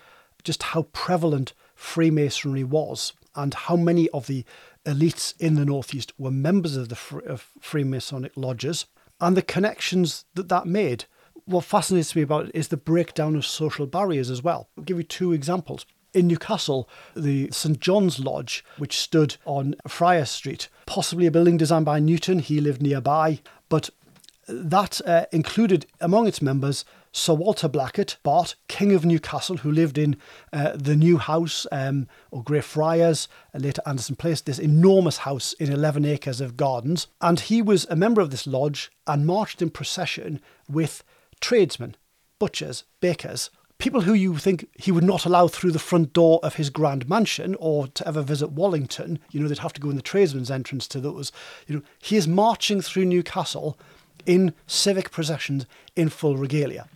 Just 0.43 0.63
how 0.63 0.83
prevalent 0.93 1.53
Freemasonry 1.75 2.63
was, 2.63 3.13
and 3.35 3.53
how 3.53 3.75
many 3.75 4.09
of 4.09 4.25
the 4.25 4.43
elites 4.83 5.35
in 5.39 5.55
the 5.55 5.65
Northeast 5.65 6.11
were 6.17 6.31
members 6.31 6.75
of 6.75 6.89
the 6.89 7.21
of 7.27 7.51
Freemasonic 7.61 8.31
lodges, 8.35 8.87
and 9.21 9.37
the 9.37 9.43
connections 9.43 10.25
that 10.33 10.49
that 10.49 10.65
made. 10.65 11.05
What 11.45 11.65
fascinates 11.65 12.15
me 12.15 12.23
about 12.23 12.45
it 12.45 12.51
is 12.55 12.67
the 12.67 12.77
breakdown 12.77 13.35
of 13.35 13.45
social 13.45 13.87
barriers 13.87 14.29
as 14.29 14.43
well. 14.43 14.69
I'll 14.77 14.83
give 14.83 14.97
you 14.97 15.03
two 15.03 15.33
examples. 15.33 15.85
In 16.13 16.27
Newcastle, 16.27 16.89
the 17.15 17.49
St 17.51 17.79
John's 17.79 18.19
Lodge, 18.19 18.63
which 18.77 18.97
stood 18.97 19.37
on 19.45 19.75
Friar 19.87 20.25
Street, 20.25 20.67
possibly 20.85 21.27
a 21.27 21.31
building 21.31 21.57
designed 21.57 21.85
by 21.85 21.99
Newton, 21.99 22.39
he 22.39 22.59
lived 22.59 22.81
nearby, 22.81 23.39
but 23.69 23.91
that 24.47 24.99
uh, 25.05 25.25
included 25.31 25.85
among 26.01 26.27
its 26.27 26.41
members 26.41 26.83
Sir 27.11 27.33
Walter 27.33 27.67
Blackett, 27.67 28.17
Bart, 28.21 28.55
King 28.67 28.93
of 28.93 29.03
Newcastle, 29.03 29.57
who 29.57 29.71
lived 29.71 29.97
in 29.97 30.17
uh, 30.53 30.73
the 30.75 30.95
new 30.95 31.17
house 31.17 31.65
um, 31.71 32.07
or 32.29 32.43
Grey 32.43 32.61
Friars, 32.61 33.27
uh, 33.53 33.57
later 33.57 33.81
Anderson 33.85 34.15
Place, 34.15 34.41
this 34.41 34.59
enormous 34.59 35.19
house 35.19 35.53
in 35.53 35.71
11 35.71 36.05
acres 36.05 36.39
of 36.39 36.55
gardens. 36.55 37.07
And 37.19 37.39
he 37.39 37.61
was 37.61 37.85
a 37.89 37.95
member 37.95 38.21
of 38.21 38.29
this 38.29 38.45
lodge 38.45 38.91
and 39.07 39.25
marched 39.25 39.61
in 39.61 39.71
procession 39.71 40.39
with 40.69 41.03
tradesmen, 41.39 41.95
butchers, 42.37 42.83
bakers, 43.01 43.49
people 43.79 44.01
who 44.01 44.13
you 44.13 44.37
think 44.37 44.67
he 44.75 44.91
would 44.91 45.03
not 45.03 45.25
allow 45.25 45.47
through 45.47 45.71
the 45.71 45.79
front 45.79 46.13
door 46.13 46.39
of 46.43 46.55
his 46.55 46.69
grand 46.69 47.07
mansion 47.09 47.55
or 47.59 47.87
to 47.87 48.07
ever 48.07 48.21
visit 48.21 48.51
Wallington, 48.51 49.19
you 49.31 49.39
know, 49.39 49.47
they'd 49.47 49.59
have 49.59 49.73
to 49.73 49.81
go 49.81 49.89
in 49.89 49.95
the 49.95 50.01
tradesman's 50.01 50.51
entrance 50.51 50.87
to 50.89 50.99
those. 50.99 51.31
You 51.65 51.77
know, 51.77 51.81
he 51.97 52.17
is 52.17 52.27
marching 52.27 52.81
through 52.81 53.05
Newcastle 53.05 53.79
in 54.25 54.53
civic 54.67 55.11
processions 55.11 55.65
in 55.95 56.09
full 56.09 56.35
regalia. 56.35 56.87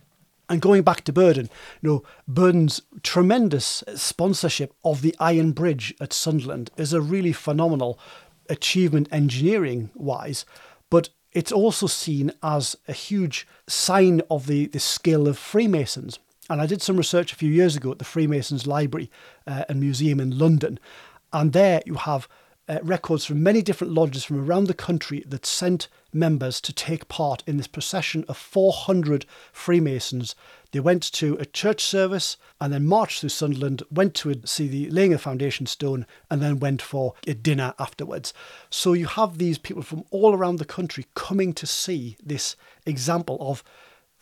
And 0.48 0.60
going 0.60 0.82
back 0.82 1.04
to 1.04 1.12
Burdon, 1.12 1.48
you 1.80 1.88
know, 1.88 2.02
Burdon's 2.28 2.82
tremendous 3.02 3.82
sponsorship 3.94 4.74
of 4.84 5.00
the 5.00 5.16
Iron 5.18 5.52
Bridge 5.52 5.94
at 6.02 6.12
Sunderland 6.12 6.70
is 6.76 6.92
a 6.92 7.00
really 7.00 7.32
phenomenal 7.32 7.98
achievement 8.50 9.08
engineering 9.10 9.90
wise, 9.94 10.44
but 10.90 11.08
it's 11.32 11.50
also 11.50 11.86
seen 11.86 12.30
as 12.42 12.76
a 12.86 12.92
huge 12.92 13.46
sign 13.66 14.20
of 14.30 14.46
the, 14.46 14.66
the 14.66 14.78
skill 14.78 15.26
of 15.26 15.38
Freemasons. 15.38 16.18
And 16.50 16.60
I 16.60 16.66
did 16.66 16.82
some 16.82 16.96
research 16.96 17.32
a 17.32 17.36
few 17.36 17.50
years 17.50 17.76
ago 17.76 17.92
at 17.92 17.98
the 17.98 18.04
Freemasons 18.04 18.66
Library 18.66 19.10
uh, 19.46 19.64
and 19.68 19.80
Museum 19.80 20.20
in 20.20 20.38
London. 20.38 20.78
And 21.32 21.52
there 21.52 21.82
you 21.86 21.94
have 21.94 22.28
uh, 22.68 22.78
records 22.82 23.24
from 23.24 23.42
many 23.42 23.62
different 23.62 23.92
lodges 23.92 24.24
from 24.24 24.44
around 24.44 24.66
the 24.66 24.74
country 24.74 25.22
that 25.26 25.44
sent 25.44 25.88
members 26.12 26.60
to 26.62 26.72
take 26.72 27.08
part 27.08 27.42
in 27.46 27.56
this 27.56 27.66
procession 27.66 28.24
of 28.28 28.36
400 28.36 29.26
Freemasons. 29.52 30.34
They 30.72 30.80
went 30.80 31.02
to 31.12 31.34
a 31.36 31.44
church 31.44 31.82
service 31.82 32.36
and 32.60 32.72
then 32.72 32.86
marched 32.86 33.20
through 33.20 33.30
Sunderland, 33.30 33.82
went 33.90 34.14
to 34.16 34.40
see 34.44 34.68
the 34.68 34.88
laying 34.90 35.12
of 35.12 35.20
foundation 35.20 35.66
stone, 35.66 36.06
and 36.30 36.40
then 36.40 36.58
went 36.58 36.80
for 36.80 37.14
a 37.26 37.34
dinner 37.34 37.74
afterwards. 37.78 38.32
So 38.70 38.92
you 38.92 39.06
have 39.06 39.38
these 39.38 39.58
people 39.58 39.82
from 39.82 40.04
all 40.10 40.34
around 40.34 40.56
the 40.56 40.64
country 40.64 41.06
coming 41.14 41.52
to 41.54 41.66
see 41.66 42.16
this 42.24 42.56
example 42.86 43.36
of 43.40 43.62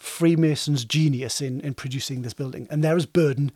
Freemason's 0.03 0.85
genius 0.85 1.41
in, 1.41 1.61
in 1.61 1.75
producing 1.75 2.23
this 2.23 2.35
building. 2.35 2.67
And 2.71 2.83
there 2.83 2.97
is 2.97 3.07
Burdon 3.07 3.53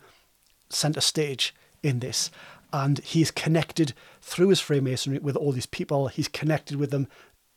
centre 0.69 1.01
stage 1.01 1.53
in 1.83 1.99
this. 1.99 2.31
And 2.71 2.99
he's 2.99 3.31
connected 3.31 3.93
through 4.21 4.47
his 4.49 4.61
Freemasonry 4.61 5.19
with 5.19 5.35
all 5.35 5.51
these 5.51 5.65
people. 5.65 6.07
He's 6.07 6.29
connected 6.29 6.77
with 6.77 6.89
them 6.89 7.09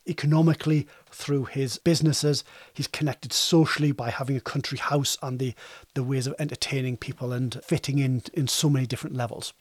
economically 0.07 0.87
through 1.09 1.45
his 1.45 1.77
businesses. 1.77 2.43
He's 2.73 2.87
connected 2.87 3.31
socially 3.31 3.93
by 3.93 4.09
having 4.09 4.35
a 4.35 4.41
country 4.41 4.77
house 4.77 5.17
and 5.21 5.39
the, 5.39 5.53
the 5.93 6.03
ways 6.03 6.27
of 6.27 6.35
entertaining 6.37 6.97
people 6.97 7.31
and 7.31 7.63
fitting 7.63 7.99
in 7.99 8.23
in 8.33 8.47
so 8.47 8.69
many 8.69 8.85
different 8.85 9.15
levels. 9.15 9.53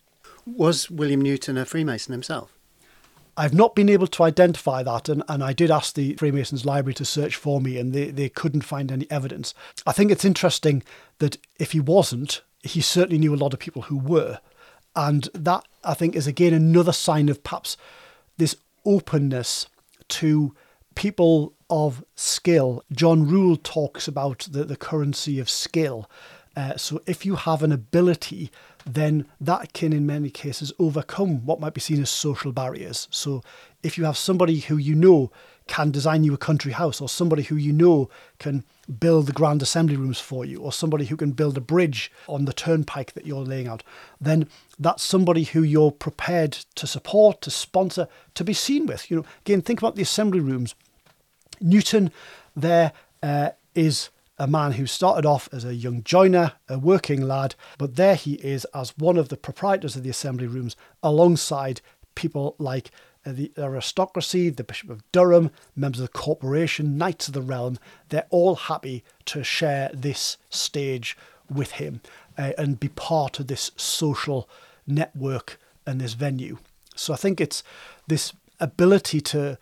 Was 0.44 0.90
William 0.90 1.20
Newton 1.20 1.56
a 1.56 1.64
Freemason 1.64 2.12
himself? 2.12 2.58
I've 3.40 3.54
not 3.54 3.74
been 3.74 3.88
able 3.88 4.06
to 4.06 4.22
identify 4.22 4.82
that, 4.82 5.08
and, 5.08 5.22
and 5.26 5.42
I 5.42 5.54
did 5.54 5.70
ask 5.70 5.94
the 5.94 6.12
Freemasons 6.16 6.66
Library 6.66 6.92
to 6.92 7.06
search 7.06 7.36
for 7.36 7.58
me, 7.58 7.78
and 7.78 7.94
they, 7.94 8.10
they 8.10 8.28
couldn't 8.28 8.60
find 8.60 8.92
any 8.92 9.10
evidence. 9.10 9.54
I 9.86 9.92
think 9.92 10.10
it's 10.10 10.26
interesting 10.26 10.82
that 11.20 11.38
if 11.58 11.72
he 11.72 11.80
wasn't, 11.80 12.42
he 12.62 12.82
certainly 12.82 13.16
knew 13.16 13.34
a 13.34 13.36
lot 13.36 13.54
of 13.54 13.58
people 13.58 13.82
who 13.82 13.96
were. 13.96 14.40
And 14.94 15.30
that, 15.32 15.64
I 15.82 15.94
think, 15.94 16.16
is 16.16 16.26
again 16.26 16.52
another 16.52 16.92
sign 16.92 17.30
of 17.30 17.42
perhaps 17.42 17.78
this 18.36 18.56
openness 18.84 19.68
to 20.08 20.54
people 20.94 21.54
of 21.70 22.04
skill. 22.16 22.84
John 22.92 23.26
Rule 23.26 23.56
talks 23.56 24.06
about 24.06 24.48
the, 24.50 24.64
the 24.64 24.76
currency 24.76 25.38
of 25.40 25.48
skill. 25.48 26.10
Uh, 26.60 26.76
so 26.76 27.00
if 27.06 27.24
you 27.24 27.36
have 27.36 27.62
an 27.62 27.72
ability 27.72 28.50
then 28.86 29.26
that 29.40 29.72
can, 29.72 29.92
in 29.92 30.06
many 30.06 30.30
cases, 30.30 30.72
overcome 30.78 31.44
what 31.44 31.60
might 31.60 31.74
be 31.74 31.80
seen 31.80 32.00
as 32.00 32.10
social 32.10 32.52
barriers. 32.52 33.08
So, 33.10 33.42
if 33.82 33.96
you 33.96 34.04
have 34.04 34.16
somebody 34.16 34.60
who 34.60 34.76
you 34.76 34.94
know 34.94 35.30
can 35.66 35.90
design 35.90 36.24
you 36.24 36.34
a 36.34 36.38
country 36.38 36.72
house, 36.72 37.00
or 37.00 37.08
somebody 37.08 37.42
who 37.42 37.56
you 37.56 37.72
know 37.72 38.08
can 38.38 38.64
build 38.98 39.26
the 39.26 39.32
grand 39.32 39.62
assembly 39.62 39.96
rooms 39.96 40.20
for 40.20 40.44
you, 40.44 40.60
or 40.60 40.72
somebody 40.72 41.06
who 41.06 41.16
can 41.16 41.32
build 41.32 41.56
a 41.56 41.60
bridge 41.60 42.10
on 42.26 42.44
the 42.44 42.52
turnpike 42.52 43.12
that 43.12 43.26
you're 43.26 43.44
laying 43.44 43.68
out, 43.68 43.82
then 44.20 44.48
that's 44.78 45.02
somebody 45.02 45.44
who 45.44 45.62
you're 45.62 45.92
prepared 45.92 46.52
to 46.74 46.86
support, 46.86 47.40
to 47.42 47.50
sponsor, 47.50 48.08
to 48.34 48.44
be 48.44 48.54
seen 48.54 48.86
with. 48.86 49.10
You 49.10 49.18
know, 49.18 49.24
again, 49.44 49.62
think 49.62 49.80
about 49.80 49.96
the 49.96 50.02
assembly 50.02 50.40
rooms. 50.40 50.74
Newton 51.60 52.10
there 52.56 52.92
uh, 53.22 53.50
is 53.74 54.08
a 54.40 54.46
man 54.46 54.72
who 54.72 54.86
started 54.86 55.26
off 55.26 55.50
as 55.52 55.66
a 55.66 55.74
young 55.74 56.02
joiner, 56.02 56.54
a 56.66 56.78
working 56.78 57.20
lad, 57.20 57.54
but 57.76 57.96
there 57.96 58.14
he 58.14 58.34
is 58.36 58.64
as 58.74 58.96
one 58.96 59.18
of 59.18 59.28
the 59.28 59.36
proprietors 59.36 59.96
of 59.96 60.02
the 60.02 60.08
assembly 60.08 60.46
rooms 60.46 60.74
alongside 61.02 61.82
people 62.14 62.56
like 62.58 62.90
the 63.26 63.52
aristocracy, 63.58 64.48
the 64.48 64.64
Bishop 64.64 64.88
of 64.88 65.02
Durham, 65.12 65.50
members 65.76 66.00
of 66.00 66.06
the 66.06 66.18
corporation, 66.18 66.96
knights 66.96 67.28
of 67.28 67.34
the 67.34 67.42
realm. 67.42 67.78
They're 68.08 68.26
all 68.30 68.54
happy 68.54 69.04
to 69.26 69.44
share 69.44 69.90
this 69.92 70.38
stage 70.48 71.18
with 71.54 71.72
him 71.72 72.00
uh, 72.38 72.52
and 72.56 72.80
be 72.80 72.88
part 72.88 73.40
of 73.40 73.48
this 73.48 73.72
social 73.76 74.48
network 74.86 75.60
and 75.86 76.00
this 76.00 76.14
venue. 76.14 76.56
So 76.96 77.12
I 77.12 77.16
think 77.16 77.42
it's 77.42 77.62
this 78.06 78.32
ability 78.58 79.20
to 79.20 79.58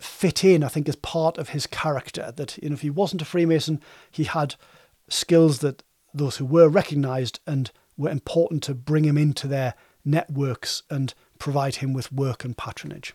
fit 0.00 0.44
in, 0.44 0.62
I 0.62 0.68
think, 0.68 0.88
as 0.88 0.96
part 0.96 1.38
of 1.38 1.50
his 1.50 1.66
character. 1.66 2.32
That 2.34 2.58
you 2.58 2.70
know, 2.70 2.74
if 2.74 2.82
he 2.82 2.90
wasn't 2.90 3.22
a 3.22 3.24
Freemason, 3.24 3.80
he 4.10 4.24
had 4.24 4.54
skills 5.08 5.58
that 5.60 5.82
those 6.12 6.36
who 6.36 6.46
were 6.46 6.68
recognised 6.68 7.40
and 7.46 7.70
were 7.96 8.10
important 8.10 8.62
to 8.64 8.74
bring 8.74 9.04
him 9.04 9.18
into 9.18 9.46
their 9.46 9.74
networks 10.04 10.82
and 10.90 11.14
provide 11.38 11.76
him 11.76 11.92
with 11.92 12.12
work 12.12 12.44
and 12.44 12.56
patronage 12.56 13.14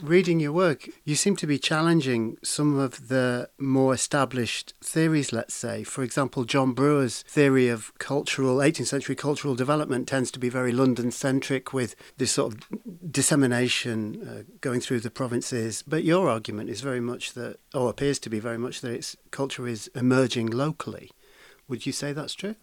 reading 0.00 0.40
your 0.40 0.52
work, 0.52 0.88
you 1.04 1.14
seem 1.14 1.36
to 1.36 1.46
be 1.46 1.58
challenging 1.58 2.36
some 2.42 2.78
of 2.78 3.08
the 3.08 3.50
more 3.58 3.92
established 3.92 4.74
theories, 4.82 5.32
let's 5.32 5.54
say. 5.54 5.84
For 5.84 6.02
example, 6.02 6.44
John 6.44 6.72
Brewer's 6.72 7.22
theory 7.22 7.68
of 7.68 7.92
cultural, 7.98 8.56
18th 8.56 8.86
century 8.86 9.14
cultural 9.14 9.54
development 9.54 10.08
tends 10.08 10.30
to 10.32 10.38
be 10.38 10.48
very 10.48 10.72
London 10.72 11.10
centric 11.10 11.72
with 11.72 11.94
this 12.16 12.32
sort 12.32 12.54
of 12.54 13.12
dissemination 13.12 14.26
uh, 14.26 14.52
going 14.60 14.80
through 14.80 15.00
the 15.00 15.10
provinces. 15.10 15.82
But 15.86 16.04
your 16.04 16.28
argument 16.28 16.70
is 16.70 16.80
very 16.80 17.00
much 17.00 17.34
that, 17.34 17.58
or 17.74 17.90
appears 17.90 18.18
to 18.20 18.30
be 18.30 18.40
very 18.40 18.58
much 18.58 18.80
that 18.80 18.92
its 18.92 19.16
culture 19.30 19.66
is 19.66 19.88
emerging 19.94 20.50
locally. 20.50 21.10
Would 21.68 21.86
you 21.86 21.92
say 21.92 22.12
that's 22.12 22.34
true? 22.34 22.56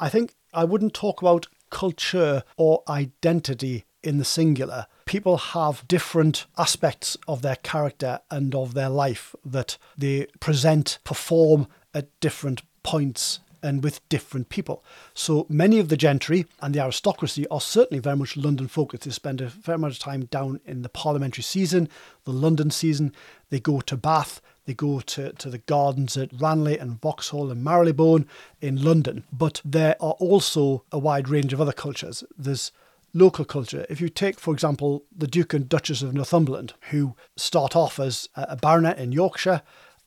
I 0.00 0.08
think 0.08 0.34
I 0.52 0.64
wouldn't 0.64 0.94
talk 0.94 1.22
about 1.22 1.46
culture 1.70 2.42
or 2.56 2.82
identity 2.88 3.84
in 4.02 4.18
the 4.18 4.24
singular. 4.24 4.86
People 5.04 5.36
have 5.36 5.86
different 5.86 6.46
aspects 6.56 7.16
of 7.28 7.42
their 7.42 7.56
character 7.56 8.20
and 8.30 8.54
of 8.54 8.74
their 8.74 8.88
life 8.88 9.34
that 9.44 9.76
they 9.96 10.26
present, 10.40 10.98
perform 11.04 11.68
at 11.92 12.08
different 12.20 12.62
points 12.82 13.40
and 13.64 13.82
with 13.82 14.06
different 14.10 14.50
people. 14.50 14.84
So 15.14 15.46
many 15.48 15.78
of 15.78 15.88
the 15.88 15.96
gentry 15.96 16.46
and 16.60 16.74
the 16.74 16.82
aristocracy 16.82 17.46
are 17.48 17.60
certainly 17.60 17.98
very 17.98 18.16
much 18.16 18.36
London 18.36 18.68
focused. 18.68 19.04
They 19.04 19.10
spend 19.10 19.40
a 19.40 19.48
fair 19.48 19.76
amount 19.76 19.94
of 19.94 19.98
time 19.98 20.26
down 20.26 20.60
in 20.66 20.82
the 20.82 20.90
parliamentary 20.90 21.42
season, 21.42 21.88
the 22.24 22.32
London 22.32 22.70
season. 22.70 23.14
They 23.48 23.60
go 23.60 23.80
to 23.80 23.96
Bath, 23.96 24.42
they 24.66 24.74
go 24.74 25.00
to, 25.00 25.32
to 25.32 25.50
the 25.50 25.58
gardens 25.58 26.16
at 26.16 26.38
Ranelagh 26.38 26.78
and 26.78 27.00
Vauxhall 27.00 27.50
and 27.50 27.64
Marylebone 27.64 28.26
in 28.60 28.82
London. 28.82 29.24
But 29.32 29.62
there 29.64 29.96
are 29.98 30.12
also 30.12 30.84
a 30.92 30.98
wide 30.98 31.30
range 31.30 31.54
of 31.54 31.60
other 31.60 31.72
cultures. 31.72 32.22
There's 32.36 32.70
local 33.14 33.44
culture. 33.44 33.86
If 33.88 34.00
you 34.00 34.08
take, 34.08 34.38
for 34.38 34.52
example, 34.52 35.04
the 35.16 35.28
Duke 35.28 35.54
and 35.54 35.68
Duchess 35.68 36.02
of 36.02 36.12
Northumberland, 36.12 36.74
who 36.90 37.14
start 37.36 37.74
off 37.74 37.98
as 37.98 38.28
a 38.34 38.56
baronet 38.56 38.98
in 38.98 39.12
Yorkshire, 39.12 39.62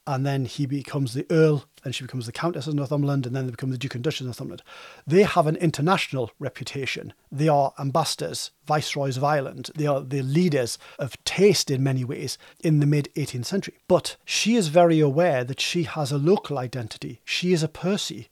and 0.06 0.26
then 0.26 0.46
he 0.46 0.66
becomes 0.66 1.14
the 1.14 1.26
Earl, 1.30 1.66
and 1.84 1.94
she 1.94 2.06
becomes 2.06 2.26
the 2.26 2.32
Countess 2.32 2.66
of 2.66 2.74
Northumberland, 2.74 3.26
and 3.26 3.36
then 3.36 3.46
they 3.46 3.52
become 3.52 3.72
the 3.72 3.78
Duke 3.78 3.96
and 3.96 4.04
Duchess 4.04 4.22
of 4.22 4.28
Northumberland. 4.28 4.64
They 5.06 5.24
have 5.24 5.48
an 5.48 5.58
international 5.58 6.32
reputation. 6.40 7.14
They 7.30 7.50
are 7.50 7.74
ambassadors, 7.78 8.52
viceroys 8.66 9.18
of 9.18 9.26
Ireland. 9.26 9.70
They 9.76 9.86
are 9.86 10.00
the 10.00 10.22
leaders 10.22 10.78
of 10.98 11.22
taste 11.26 11.70
in 11.70 11.84
many 11.84 12.06
ways 12.06 12.38
in 12.64 12.80
the 12.80 12.86
mid 12.86 13.10
18th 13.16 13.46
century. 13.46 13.76
But 13.90 14.16
she 14.24 14.56
is 14.56 14.70
very 14.70 15.02
aware 15.02 15.44
that 15.44 15.60
she 15.60 15.84
has 15.84 16.12
a 16.12 16.18
local 16.18 16.58
identity. 16.58 17.20
She 17.26 17.52
is 17.52 17.62
a 17.62 17.68
Percy 17.68 18.30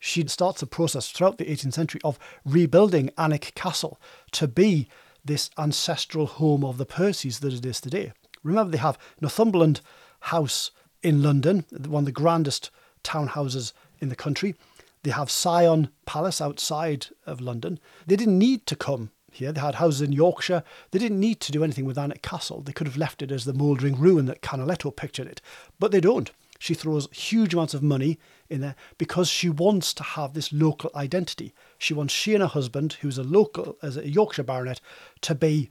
she 0.00 0.26
starts 0.26 0.62
a 0.62 0.66
process 0.66 1.10
throughout 1.10 1.38
the 1.38 1.44
18th 1.44 1.74
century 1.74 2.00
of 2.02 2.18
rebuilding 2.44 3.10
Alnwick 3.16 3.54
Castle 3.54 4.00
to 4.32 4.48
be 4.48 4.88
this 5.24 5.50
ancestral 5.58 6.26
home 6.26 6.64
of 6.64 6.78
the 6.78 6.86
Percys 6.86 7.40
that 7.40 7.52
it 7.52 7.64
is 7.64 7.80
today. 7.80 8.12
Remember, 8.42 8.72
they 8.72 8.78
have 8.78 8.98
Northumberland 9.20 9.82
House 10.20 10.70
in 11.02 11.22
London, 11.22 11.66
one 11.86 12.02
of 12.02 12.06
the 12.06 12.12
grandest 12.12 12.70
townhouses 13.04 13.72
in 14.00 14.08
the 14.08 14.16
country. 14.16 14.54
They 15.02 15.10
have 15.10 15.30
Syon 15.30 15.90
Palace 16.06 16.40
outside 16.40 17.08
of 17.26 17.40
London. 17.40 17.78
They 18.06 18.16
didn't 18.16 18.38
need 18.38 18.66
to 18.66 18.76
come 18.76 19.10
here. 19.30 19.52
They 19.52 19.60
had 19.60 19.76
houses 19.76 20.02
in 20.02 20.12
Yorkshire. 20.12 20.64
They 20.90 20.98
didn't 20.98 21.20
need 21.20 21.40
to 21.40 21.52
do 21.52 21.62
anything 21.62 21.84
with 21.84 21.98
Alnwick 21.98 22.22
Castle. 22.22 22.62
They 22.62 22.72
could 22.72 22.86
have 22.86 22.96
left 22.96 23.22
it 23.22 23.30
as 23.30 23.44
the 23.44 23.52
mouldering 23.52 23.98
ruin 23.98 24.24
that 24.26 24.42
Canaletto 24.42 24.96
pictured 24.96 25.26
it. 25.26 25.42
But 25.78 25.92
they 25.92 26.00
don't. 26.00 26.30
She 26.58 26.74
throws 26.74 27.08
huge 27.12 27.54
amounts 27.54 27.74
of 27.74 27.82
money 27.82 28.18
in 28.50 28.60
there 28.60 28.74
because 28.98 29.28
she 29.28 29.48
wants 29.48 29.94
to 29.94 30.02
have 30.02 30.34
this 30.34 30.52
local 30.52 30.90
identity. 30.94 31.54
She 31.78 31.94
wants 31.94 32.12
she 32.12 32.34
and 32.34 32.42
her 32.42 32.48
husband, 32.48 32.94
who's 33.00 33.18
a 33.18 33.22
local, 33.22 33.76
as 33.82 33.96
a 33.96 34.08
Yorkshire 34.08 34.42
baronet, 34.42 34.80
to 35.22 35.34
be 35.34 35.70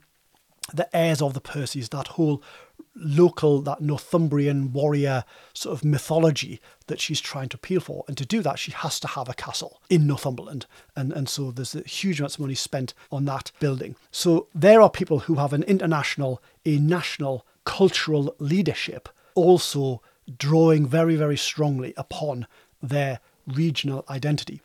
the 0.72 0.94
heirs 0.96 1.20
of 1.22 1.34
the 1.34 1.40
Percys, 1.40 1.90
that 1.90 2.08
whole 2.08 2.42
local, 2.94 3.60
that 3.62 3.80
Northumbrian 3.80 4.72
warrior 4.72 5.24
sort 5.52 5.76
of 5.76 5.84
mythology 5.84 6.60
that 6.86 7.00
she's 7.00 7.20
trying 7.20 7.48
to 7.50 7.56
appeal 7.56 7.80
for. 7.80 8.04
And 8.08 8.16
to 8.16 8.26
do 8.26 8.42
that, 8.42 8.58
she 8.58 8.72
has 8.72 9.00
to 9.00 9.08
have 9.08 9.28
a 9.28 9.34
castle 9.34 9.80
in 9.88 10.06
Northumberland. 10.06 10.66
And, 10.96 11.12
and 11.12 11.28
so 11.28 11.50
there's 11.50 11.74
a 11.74 11.82
huge 11.82 12.20
amounts 12.20 12.36
of 12.36 12.40
money 12.40 12.54
spent 12.54 12.94
on 13.10 13.24
that 13.26 13.52
building. 13.60 13.96
So 14.10 14.48
there 14.54 14.80
are 14.80 14.90
people 14.90 15.20
who 15.20 15.36
have 15.36 15.52
an 15.52 15.62
international, 15.64 16.42
a 16.64 16.78
national 16.78 17.46
cultural 17.64 18.34
leadership 18.38 19.08
also 19.34 20.02
drawing 20.36 20.86
very, 20.86 21.16
very 21.16 21.36
strongly 21.36 21.94
upon 21.96 22.46
their 22.82 23.20
regional 23.46 24.04
identity. 24.08 24.60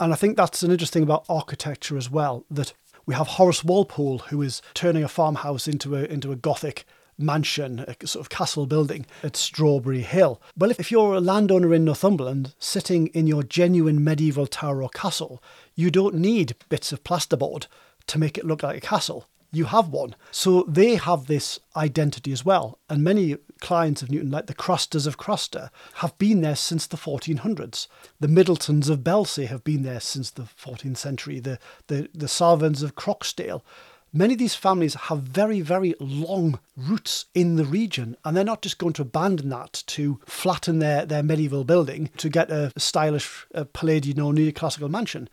And 0.00 0.12
I 0.12 0.16
think 0.16 0.36
that's 0.36 0.62
an 0.62 0.70
interesting 0.70 1.02
about 1.02 1.24
architecture 1.28 1.96
as 1.96 2.10
well, 2.10 2.44
that 2.50 2.72
we 3.06 3.14
have 3.14 3.28
Horace 3.28 3.64
Walpole, 3.64 4.18
who 4.18 4.42
is 4.42 4.62
turning 4.72 5.04
a 5.04 5.08
farmhouse 5.08 5.68
into 5.68 5.96
a, 5.96 6.04
into 6.04 6.32
a 6.32 6.36
Gothic 6.36 6.84
mansion, 7.16 7.80
a 7.80 8.06
sort 8.06 8.24
of 8.24 8.28
castle 8.28 8.66
building 8.66 9.06
at 9.22 9.36
Strawberry 9.36 10.00
Hill. 10.00 10.40
Well, 10.56 10.70
if, 10.70 10.80
if 10.80 10.90
you're 10.90 11.14
a 11.14 11.20
landowner 11.20 11.72
in 11.72 11.84
Northumberland, 11.84 12.54
sitting 12.58 13.06
in 13.08 13.26
your 13.26 13.44
genuine 13.44 14.02
medieval 14.02 14.46
tower 14.46 14.82
or 14.82 14.88
castle, 14.88 15.42
you 15.76 15.90
don't 15.90 16.16
need 16.16 16.56
bits 16.68 16.92
of 16.92 17.04
plasterboard 17.04 17.66
to 18.08 18.18
make 18.18 18.36
it 18.36 18.44
look 18.44 18.62
like 18.62 18.76
a 18.76 18.80
castle 18.80 19.28
you 19.54 19.66
have 19.66 19.88
one. 19.88 20.16
So 20.30 20.64
they 20.68 20.96
have 20.96 21.26
this 21.26 21.60
identity 21.76 22.32
as 22.32 22.44
well. 22.44 22.78
And 22.88 23.02
many 23.02 23.36
clients 23.64 24.02
of 24.02 24.10
Newton, 24.10 24.30
like 24.30 24.46
the 24.46 24.54
Crasters 24.54 25.06
of 25.06 25.16
Craster, 25.16 25.70
have 25.94 26.16
been 26.18 26.42
there 26.42 26.54
since 26.54 26.86
the 26.86 26.98
1400s. 26.98 27.88
The 28.20 28.28
Middletons 28.28 28.90
of 28.90 29.02
Belsay 29.02 29.46
have 29.46 29.64
been 29.64 29.84
there 29.84 30.00
since 30.00 30.30
the 30.30 30.42
14th 30.42 30.98
century. 30.98 31.40
The, 31.40 31.58
the, 31.86 32.10
the 32.12 32.28
Salvins 32.28 32.82
of 32.82 32.94
Croxdale. 32.94 33.62
Many 34.12 34.34
of 34.34 34.38
these 34.38 34.54
families 34.54 34.94
have 34.94 35.20
very, 35.20 35.62
very 35.62 35.94
long 35.98 36.60
roots 36.76 37.24
in 37.34 37.56
the 37.56 37.64
region, 37.64 38.18
and 38.22 38.36
they're 38.36 38.44
not 38.44 38.60
just 38.60 38.76
going 38.76 38.92
to 38.92 39.02
abandon 39.02 39.48
that 39.48 39.82
to 39.86 40.20
flatten 40.26 40.78
their, 40.78 41.06
their 41.06 41.22
medieval 41.22 41.64
building 41.64 42.10
to 42.18 42.28
get 42.28 42.50
a 42.50 42.70
stylish 42.76 43.46
uh, 43.54 43.64
Palladian 43.72 44.20
or 44.20 44.34
neoclassical 44.34 44.90
mansion. 44.90 45.26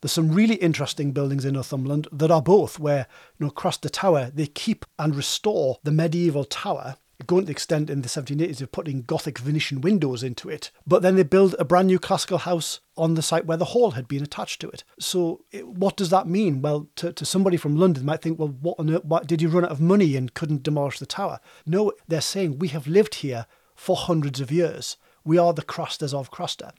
There's 0.00 0.12
some 0.12 0.32
really 0.32 0.56
interesting 0.56 1.12
buildings 1.12 1.44
in 1.44 1.52
Northumberland 1.52 2.08
that 2.10 2.30
are 2.30 2.42
both 2.42 2.78
where, 2.78 3.06
you 3.38 3.44
know, 3.44 3.50
across 3.50 3.76
the 3.76 3.90
tower, 3.90 4.30
they 4.34 4.46
keep 4.46 4.86
and 4.98 5.14
restore 5.14 5.78
the 5.82 5.92
medieval 5.92 6.44
tower 6.46 6.96
going 7.26 7.42
to 7.42 7.46
the 7.46 7.52
extent 7.52 7.90
in 7.90 8.02
the 8.02 8.08
1780s 8.08 8.60
of 8.60 8.72
putting 8.72 9.02
Gothic 9.02 9.38
Venetian 9.38 9.80
windows 9.80 10.22
into 10.22 10.48
it. 10.48 10.70
But 10.86 11.02
then 11.02 11.16
they 11.16 11.22
build 11.22 11.54
a 11.58 11.64
brand 11.64 11.88
new 11.88 11.98
classical 11.98 12.38
house 12.38 12.80
on 12.96 13.14
the 13.14 13.22
site 13.22 13.46
where 13.46 13.56
the 13.56 13.66
hall 13.66 13.92
had 13.92 14.08
been 14.08 14.22
attached 14.22 14.60
to 14.60 14.68
it. 14.70 14.84
So, 14.98 15.44
it, 15.50 15.66
what 15.66 15.96
does 15.96 16.10
that 16.10 16.26
mean? 16.26 16.62
Well, 16.62 16.88
to, 16.96 17.12
to 17.12 17.24
somebody 17.24 17.56
from 17.56 17.76
London 17.76 18.04
might 18.04 18.22
think, 18.22 18.38
well, 18.38 18.54
what 18.60 18.78
on 18.78 18.90
earth, 18.90 19.04
what, 19.04 19.26
did 19.26 19.40
you 19.40 19.48
run 19.48 19.64
out 19.64 19.70
of 19.70 19.80
money 19.80 20.16
and 20.16 20.34
couldn't 20.34 20.62
demolish 20.62 20.98
the 20.98 21.06
tower? 21.06 21.40
No, 21.66 21.92
they're 22.08 22.20
saying 22.20 22.58
we 22.58 22.68
have 22.68 22.86
lived 22.86 23.16
here 23.16 23.46
for 23.74 23.96
hundreds 23.96 24.40
of 24.40 24.52
years. 24.52 24.96
We 25.24 25.38
are 25.38 25.52
the 25.52 25.62
Crasters 25.62 26.12
of 26.12 26.30
Craster 26.30 26.72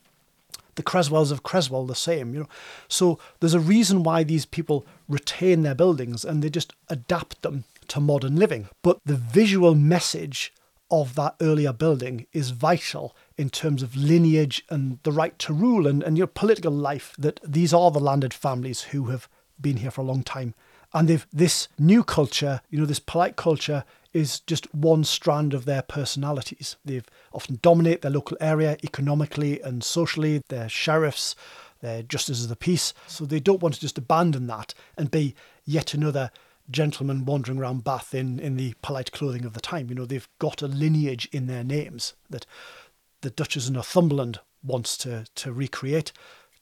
the 0.76 0.84
Cresswells 0.84 1.32
of 1.32 1.44
Cresswell 1.44 1.86
the 1.86 1.96
same, 1.96 2.34
you 2.34 2.42
know. 2.42 2.50
So 2.88 3.18
there's 3.40 3.54
a 3.54 3.60
reason 3.60 4.04
why 4.04 4.24
these 4.24 4.46
people 4.46 4.86
retain 5.08 5.64
their 5.64 5.76
buildings 5.76 6.24
and 6.24 6.42
they 6.42 6.50
just 6.50 6.74
adapt 6.90 7.42
them 7.42 7.64
to 7.90 8.00
modern 8.00 8.36
living. 8.36 8.70
But 8.82 9.00
the 9.06 9.16
visual 9.16 9.76
message 9.76 10.54
of 10.92 11.16
that 11.16 11.36
earlier 11.42 11.74
building 11.74 12.28
is 12.32 12.52
vital 12.52 13.16
in 13.38 13.50
terms 13.50 13.82
of 13.82 13.96
lineage 13.96 14.64
and 14.70 15.00
the 15.04 15.12
right 15.12 15.38
to 15.40 15.54
rule 15.54 15.88
and, 15.88 16.04
and 16.04 16.18
your 16.18 16.28
political 16.28 16.72
life 16.72 17.16
that 17.18 17.40
these 17.44 17.74
are 17.74 17.90
the 17.90 18.00
landed 18.00 18.34
families 18.34 18.84
who 18.84 19.06
have 19.06 19.28
been 19.60 19.78
here 19.78 19.90
for 19.90 20.02
a 20.02 20.06
long 20.06 20.22
time 20.22 20.54
and 20.94 21.08
they've 21.08 21.26
this 21.34 21.68
new 21.80 22.04
culture 22.04 22.62
you 22.70 22.78
know 22.78 22.86
this 22.86 23.00
polite 23.00 23.36
culture 23.36 23.84
is 24.16 24.40
just 24.40 24.74
one 24.74 25.04
strand 25.04 25.54
of 25.54 25.66
their 25.66 25.82
personalities. 25.82 26.78
They've 26.86 27.06
often 27.34 27.60
dominate 27.62 28.02
their 28.02 28.12
local 28.12 28.38
area 28.40 28.78
economically 28.82 29.62
and 29.62 29.84
socially. 29.84 30.42
They're 30.48 30.70
sheriffs, 30.70 31.36
they're 31.82 32.02
justices 32.02 32.46
of 32.46 32.50
the 32.50 32.56
peace. 32.56 32.94
So 33.08 33.26
they 33.26 33.42
don't 33.42 33.62
want 33.62 33.76
to 33.76 33.82
just 33.82 33.98
abandon 33.98 34.48
that 34.48 34.74
and 34.98 35.12
be 35.12 35.36
yet 35.66 35.94
another 35.94 36.32
gentleman 36.70 37.26
wandering 37.26 37.60
around 37.60 37.84
Bath 37.84 38.14
in, 38.14 38.40
in 38.40 38.58
the 38.58 38.74
polite 38.82 39.12
clothing 39.12 39.46
of 39.46 39.54
the 39.54 39.62
time. 39.62 39.90
You 39.90 39.96
know, 39.96 40.06
they've 40.06 40.28
got 40.40 40.62
a 40.62 40.68
lineage 40.68 41.28
in 41.32 41.48
their 41.48 41.64
names 41.64 42.14
that 42.30 42.46
the 43.22 43.30
Duchess 43.30 43.68
of 43.68 43.74
Northumberland 43.74 44.40
wants 44.64 44.98
to, 44.98 45.26
to 45.36 45.54
recreate, 45.54 46.12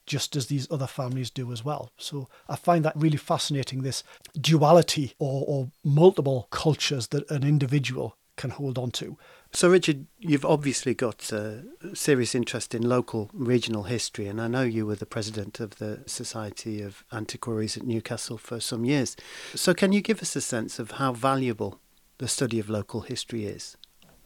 just 0.06 0.36
as 0.36 0.46
these 0.46 0.70
other 0.70 0.86
families 0.86 1.30
do 1.30 1.50
as 1.52 1.64
well. 1.64 1.90
So 1.96 2.28
I 2.48 2.56
find 2.56 2.84
that 2.84 2.96
really 2.96 3.16
fascinating 3.16 3.82
this 3.82 4.04
duality 4.38 5.14
or, 5.18 5.44
or 5.46 5.70
multiple 5.82 6.48
cultures 6.50 7.08
that 7.08 7.30
an 7.30 7.42
individual 7.42 8.16
can 8.36 8.50
hold 8.50 8.78
on 8.78 8.90
to. 8.90 9.16
So, 9.54 9.70
Richard, 9.70 10.06
you've 10.18 10.44
obviously 10.44 10.94
got 10.94 11.30
a 11.30 11.62
serious 11.94 12.34
interest 12.34 12.74
in 12.74 12.82
local 12.82 13.30
regional 13.32 13.84
history, 13.84 14.26
and 14.26 14.40
I 14.40 14.48
know 14.48 14.62
you 14.62 14.84
were 14.84 14.96
the 14.96 15.06
president 15.06 15.60
of 15.60 15.76
the 15.76 16.02
Society 16.06 16.82
of 16.82 17.04
Antiquaries 17.12 17.76
at 17.76 17.86
Newcastle 17.86 18.36
for 18.36 18.58
some 18.58 18.84
years. 18.84 19.14
So, 19.54 19.72
can 19.72 19.92
you 19.92 20.00
give 20.00 20.20
us 20.20 20.34
a 20.34 20.40
sense 20.40 20.80
of 20.80 20.92
how 20.92 21.12
valuable 21.12 21.78
the 22.18 22.26
study 22.26 22.58
of 22.58 22.68
local 22.68 23.02
history 23.02 23.46
is? 23.46 23.76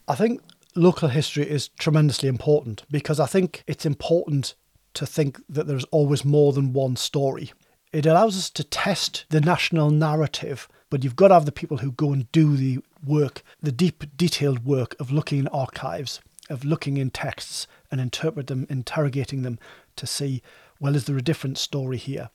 I 0.09 0.14
think 0.14 0.41
local 0.74 1.09
history 1.09 1.45
is 1.45 1.68
tremendously 1.68 2.31
important 2.31 2.85
because 2.91 3.20
I 3.20 3.26
think 3.26 3.64
it's 3.66 3.85
important 3.85 4.55
to 4.95 5.05
think 5.05 5.43
that 5.47 5.66
there's 5.66 5.85
always 5.85 6.24
more 6.24 6.55
than 6.55 6.72
one 6.72 6.97
story. 6.97 7.53
It 7.93 8.07
allows 8.07 8.39
us 8.39 8.49
to 8.49 8.64
test 8.64 9.26
the 9.29 9.43
national 9.43 9.91
narrative 9.91 10.68
but 10.91 11.05
you've 11.05 11.16
got 11.16 11.28
to 11.28 11.34
have 11.34 11.47
the 11.47 11.53
people 11.53 11.78
who 11.78 11.93
go 11.93 12.12
and 12.12 12.30
do 12.32 12.57
the 12.57 12.78
work, 13.05 13.43
the 13.62 13.72
deep, 13.72 14.05
detailed 14.16 14.64
work 14.64 14.95
of 14.99 15.12
looking 15.12 15.39
in 15.39 15.49
archives, 15.49 16.20
of 16.49 16.64
looking 16.64 16.97
in 16.97 17.11
texts 17.11 17.66
and 17.91 18.01
interpret 18.01 18.47
them, 18.47 18.66
interrogating 18.70 19.43
them 19.43 19.59
to 19.97 20.07
see, 20.07 20.43
well, 20.80 20.97
is 20.97 21.05
there 21.05 21.16
a 21.16 21.22
different 21.22 21.59
story 21.59 21.99
here? 21.99 22.30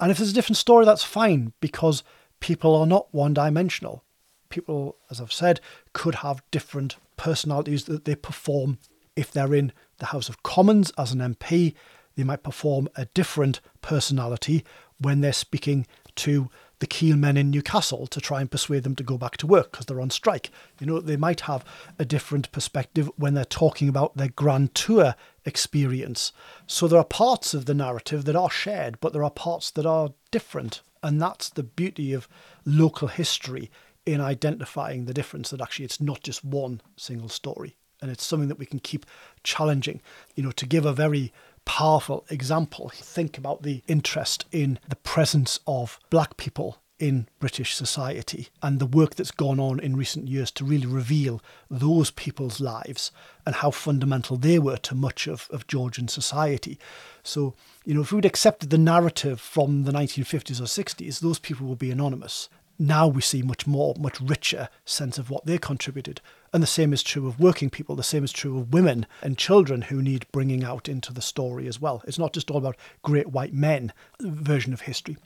And 0.00 0.10
if 0.10 0.18
there's 0.18 0.30
a 0.30 0.34
different 0.34 0.56
story, 0.56 0.84
that's 0.84 1.04
fine 1.04 1.52
because 1.60 2.02
people 2.40 2.74
are 2.74 2.86
not 2.86 3.12
one 3.12 3.34
dimensional. 3.34 4.02
People, 4.48 4.96
as 5.10 5.20
I've 5.20 5.32
said, 5.32 5.60
could 5.92 6.16
have 6.16 6.42
different 6.50 6.96
personalities 7.16 7.84
that 7.84 8.04
they 8.04 8.14
perform. 8.14 8.78
If 9.16 9.30
they're 9.30 9.54
in 9.54 9.72
the 9.98 10.06
House 10.06 10.28
of 10.28 10.42
Commons 10.42 10.90
as 10.98 11.12
an 11.12 11.20
MP, 11.20 11.74
they 12.16 12.24
might 12.24 12.42
perform 12.42 12.88
a 12.96 13.06
different 13.06 13.60
personality 13.80 14.64
when 14.98 15.20
they're 15.20 15.32
speaking 15.32 15.86
to 16.16 16.50
the 16.84 16.88
keel 16.88 17.16
men 17.16 17.38
in 17.38 17.50
Newcastle 17.50 18.06
to 18.06 18.20
try 18.20 18.42
and 18.42 18.50
persuade 18.50 18.82
them 18.82 18.94
to 18.94 19.02
go 19.02 19.16
back 19.16 19.38
to 19.38 19.46
work 19.46 19.72
because 19.72 19.86
they're 19.86 20.02
on 20.02 20.10
strike. 20.10 20.50
You 20.78 20.86
know, 20.86 21.00
they 21.00 21.16
might 21.16 21.40
have 21.40 21.64
a 21.98 22.04
different 22.04 22.52
perspective 22.52 23.10
when 23.16 23.32
they're 23.32 23.46
talking 23.46 23.88
about 23.88 24.18
their 24.18 24.28
grand 24.28 24.74
tour 24.74 25.14
experience. 25.46 26.30
So 26.66 26.86
there 26.86 26.98
are 26.98 27.04
parts 27.06 27.54
of 27.54 27.64
the 27.64 27.72
narrative 27.72 28.26
that 28.26 28.36
are 28.36 28.50
shared, 28.50 29.00
but 29.00 29.14
there 29.14 29.24
are 29.24 29.30
parts 29.30 29.70
that 29.70 29.86
are 29.86 30.12
different. 30.30 30.82
And 31.02 31.22
that's 31.22 31.48
the 31.48 31.62
beauty 31.62 32.12
of 32.12 32.28
local 32.66 33.08
history 33.08 33.70
in 34.04 34.20
identifying 34.20 35.06
the 35.06 35.14
difference 35.14 35.48
that 35.48 35.62
actually 35.62 35.86
it's 35.86 36.02
not 36.02 36.22
just 36.22 36.44
one 36.44 36.82
single 36.98 37.30
story. 37.30 37.76
And 38.02 38.10
it's 38.10 38.26
something 38.26 38.48
that 38.48 38.58
we 38.58 38.66
can 38.66 38.80
keep 38.80 39.06
challenging. 39.42 40.02
You 40.34 40.42
know, 40.42 40.50
to 40.50 40.66
give 40.66 40.84
a 40.84 40.92
very 40.92 41.32
powerful 41.64 42.24
example. 42.30 42.90
Think 42.94 43.38
about 43.38 43.62
the 43.62 43.82
interest 43.86 44.44
in 44.52 44.78
the 44.88 44.96
presence 44.96 45.60
of 45.66 45.98
black 46.10 46.36
people 46.36 46.78
in 46.98 47.28
British 47.40 47.74
society 47.74 48.48
and 48.62 48.78
the 48.78 48.86
work 48.86 49.16
that's 49.16 49.32
gone 49.32 49.58
on 49.58 49.80
in 49.80 49.96
recent 49.96 50.28
years 50.28 50.50
to 50.52 50.64
really 50.64 50.86
reveal 50.86 51.42
those 51.68 52.10
people's 52.12 52.60
lives 52.60 53.10
and 53.44 53.56
how 53.56 53.70
fundamental 53.70 54.36
they 54.36 54.58
were 54.58 54.76
to 54.76 54.94
much 54.94 55.26
of, 55.26 55.48
of 55.50 55.66
Georgian 55.66 56.06
society. 56.06 56.78
So, 57.22 57.54
you 57.84 57.94
know, 57.94 58.02
if 58.02 58.12
we'd 58.12 58.24
accepted 58.24 58.70
the 58.70 58.78
narrative 58.78 59.40
from 59.40 59.82
the 59.82 59.92
1950s 59.92 60.60
or 60.60 60.64
60s, 60.64 61.18
those 61.18 61.38
people 61.38 61.66
would 61.66 61.78
be 61.78 61.90
anonymous 61.90 62.48
now 62.78 63.06
we 63.06 63.20
see 63.20 63.42
much 63.42 63.66
more, 63.66 63.94
much 63.98 64.20
richer 64.20 64.68
sense 64.84 65.18
of 65.18 65.30
what 65.30 65.46
they 65.46 65.58
contributed. 65.58 66.20
And 66.52 66.62
the 66.62 66.68
same 66.68 66.92
is 66.92 67.02
true 67.02 67.26
of 67.26 67.40
working 67.40 67.70
people, 67.70 67.96
the 67.96 68.02
same 68.02 68.24
is 68.24 68.32
true 68.32 68.58
of 68.58 68.72
women 68.72 69.06
and 69.22 69.38
children 69.38 69.82
who 69.82 70.02
need 70.02 70.26
bringing 70.32 70.64
out 70.64 70.88
into 70.88 71.12
the 71.12 71.22
story 71.22 71.66
as 71.66 71.80
well. 71.80 72.02
It's 72.06 72.18
not 72.18 72.32
just 72.32 72.50
all 72.50 72.58
about 72.58 72.76
great 73.02 73.28
white 73.28 73.52
men 73.52 73.92
version 74.20 74.72
of 74.72 74.82
history. 74.82 75.16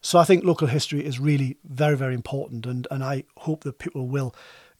So 0.00 0.18
I 0.18 0.24
think 0.24 0.44
local 0.44 0.68
history 0.68 1.04
is 1.04 1.18
really 1.18 1.58
very, 1.64 1.96
very 1.96 2.14
important. 2.14 2.66
And, 2.66 2.86
and 2.90 3.02
I 3.02 3.24
hope 3.38 3.64
that 3.64 3.78
people 3.78 4.06
will 4.06 4.34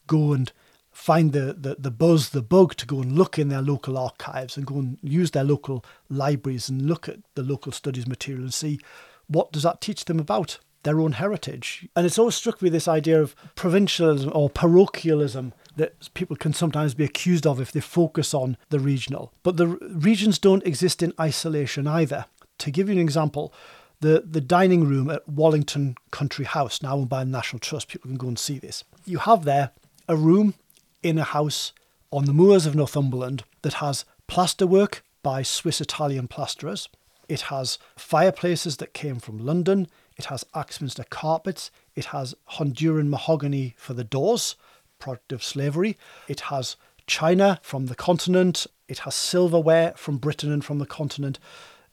go 0.07 0.33
and 0.33 0.51
find 0.91 1.33
the, 1.33 1.53
the, 1.53 1.75
the 1.77 1.91
buzz, 1.91 2.29
the 2.29 2.41
bug 2.41 2.75
to 2.75 2.85
go 2.85 3.01
and 3.01 3.13
look 3.13 3.37
in 3.37 3.49
their 3.49 3.61
local 3.61 3.97
archives 3.97 4.57
and 4.57 4.65
go 4.65 4.75
and 4.75 4.97
use 5.01 5.31
their 5.31 5.43
local 5.43 5.83
libraries 6.09 6.69
and 6.69 6.81
look 6.81 7.07
at 7.07 7.19
the 7.35 7.43
local 7.43 7.71
studies 7.71 8.07
material 8.07 8.43
and 8.43 8.53
see 8.53 8.79
what 9.27 9.51
does 9.51 9.63
that 9.63 9.79
teach 9.79 10.05
them 10.05 10.19
about 10.19 10.59
their 10.89 10.99
own 10.99 11.13
heritage. 11.13 11.87
And 11.95 12.05
it's 12.05 12.17
always 12.17 12.35
struck 12.35 12.61
me 12.61 12.69
this 12.69 12.87
idea 12.87 13.21
of 13.21 13.35
provincialism 13.53 14.31
or 14.33 14.49
parochialism 14.49 15.53
that 15.75 16.11
people 16.15 16.35
can 16.35 16.51
sometimes 16.51 16.95
be 16.95 17.03
accused 17.03 17.45
of 17.45 17.61
if 17.61 17.71
they 17.71 17.79
focus 17.79 18.33
on 18.33 18.57
the 18.69 18.79
regional. 18.79 19.31
But 19.43 19.57
the 19.57 19.67
regions 19.67 20.39
don't 20.39 20.65
exist 20.65 21.03
in 21.03 21.13
isolation 21.19 21.85
either. 21.85 22.25
To 22.57 22.71
give 22.71 22.89
you 22.89 22.95
an 22.95 23.01
example, 23.01 23.53
the, 24.01 24.23
the 24.27 24.41
dining 24.41 24.83
room 24.85 25.11
at 25.11 25.29
Wallington 25.29 25.95
Country 26.09 26.45
House, 26.45 26.81
now 26.81 26.95
owned 26.95 27.09
by 27.09 27.23
the 27.23 27.29
National 27.29 27.59
Trust, 27.59 27.87
people 27.87 28.09
can 28.09 28.17
go 28.17 28.27
and 28.27 28.39
see 28.39 28.57
this. 28.57 28.83
You 29.05 29.19
have 29.19 29.45
there 29.45 29.69
a 30.07 30.15
room 30.15 30.55
in 31.03 31.19
a 31.19 31.23
house 31.23 31.71
on 32.11 32.25
the 32.25 32.33
moors 32.33 32.65
of 32.65 32.75
Northumberland 32.75 33.43
that 33.61 33.75
has 33.75 34.05
plasterwork 34.27 35.01
by 35.21 35.43
Swiss 35.43 35.79
Italian 35.79 36.27
plasterers. 36.27 36.89
It 37.27 37.41
has 37.41 37.77
fireplaces 37.95 38.77
that 38.77 38.93
came 38.93 39.19
from 39.19 39.37
London. 39.37 39.87
It 40.19 40.25
has 40.25 40.45
Axminster 40.53 41.05
carpets. 41.09 41.71
It 41.95 42.05
has 42.05 42.35
Honduran 42.57 43.07
mahogany 43.07 43.73
for 43.77 43.93
the 43.93 44.03
doors, 44.03 44.57
product 44.99 45.31
of 45.31 45.41
slavery. 45.41 45.95
It 46.27 46.41
has 46.51 46.75
china 47.07 47.57
from 47.63 47.85
the 47.85 47.95
continent. 47.95 48.67
It 48.89 48.99
has 48.99 49.15
silverware 49.15 49.93
from 49.95 50.17
Britain 50.17 50.51
and 50.51 50.63
from 50.63 50.79
the 50.79 50.85
continent. 50.85 51.39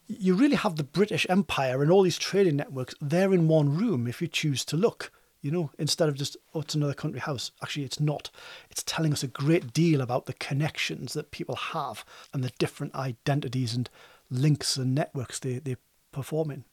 You 0.09 0.35
really 0.35 0.57
have 0.57 0.75
the 0.75 0.83
British 0.83 1.25
Empire 1.31 1.81
and 1.83 1.93
all 1.93 2.03
these 2.03 2.19
trading 2.19 2.57
networks 2.57 2.97
there 3.01 3.33
in 3.33 3.47
one 3.47 3.77
room 3.77 4.09
if 4.09 4.21
you 4.21 4.27
choose 4.27 4.65
to 4.65 4.77
look. 4.77 5.13
You 5.41 5.53
know, 5.53 5.71
instead 5.79 6.09
of 6.09 6.17
just, 6.17 6.37
oh, 6.53 6.63
it's 6.63 6.75
another 6.75 6.95
country 6.95 7.21
house. 7.21 7.53
Actually, 7.63 7.85
it's 7.85 8.01
not. 8.01 8.31
It's 8.73 8.83
telling 8.83 9.13
us 9.13 9.23
a 9.23 9.29
great 9.29 9.73
deal 9.73 10.01
about 10.01 10.27
the 10.27 10.33
connections 10.33 11.13
that 11.13 11.31
people 11.31 11.55
have 11.55 12.05
and 12.35 12.43
the 12.43 12.51
different 12.59 12.93
identities 12.97 13.77
and 13.77 13.89
links 14.29 14.77
and 14.77 14.97
networks 14.97 15.39
they, 15.39 15.61
they 15.61 15.77
perform 16.11 16.51
in. 16.51 16.65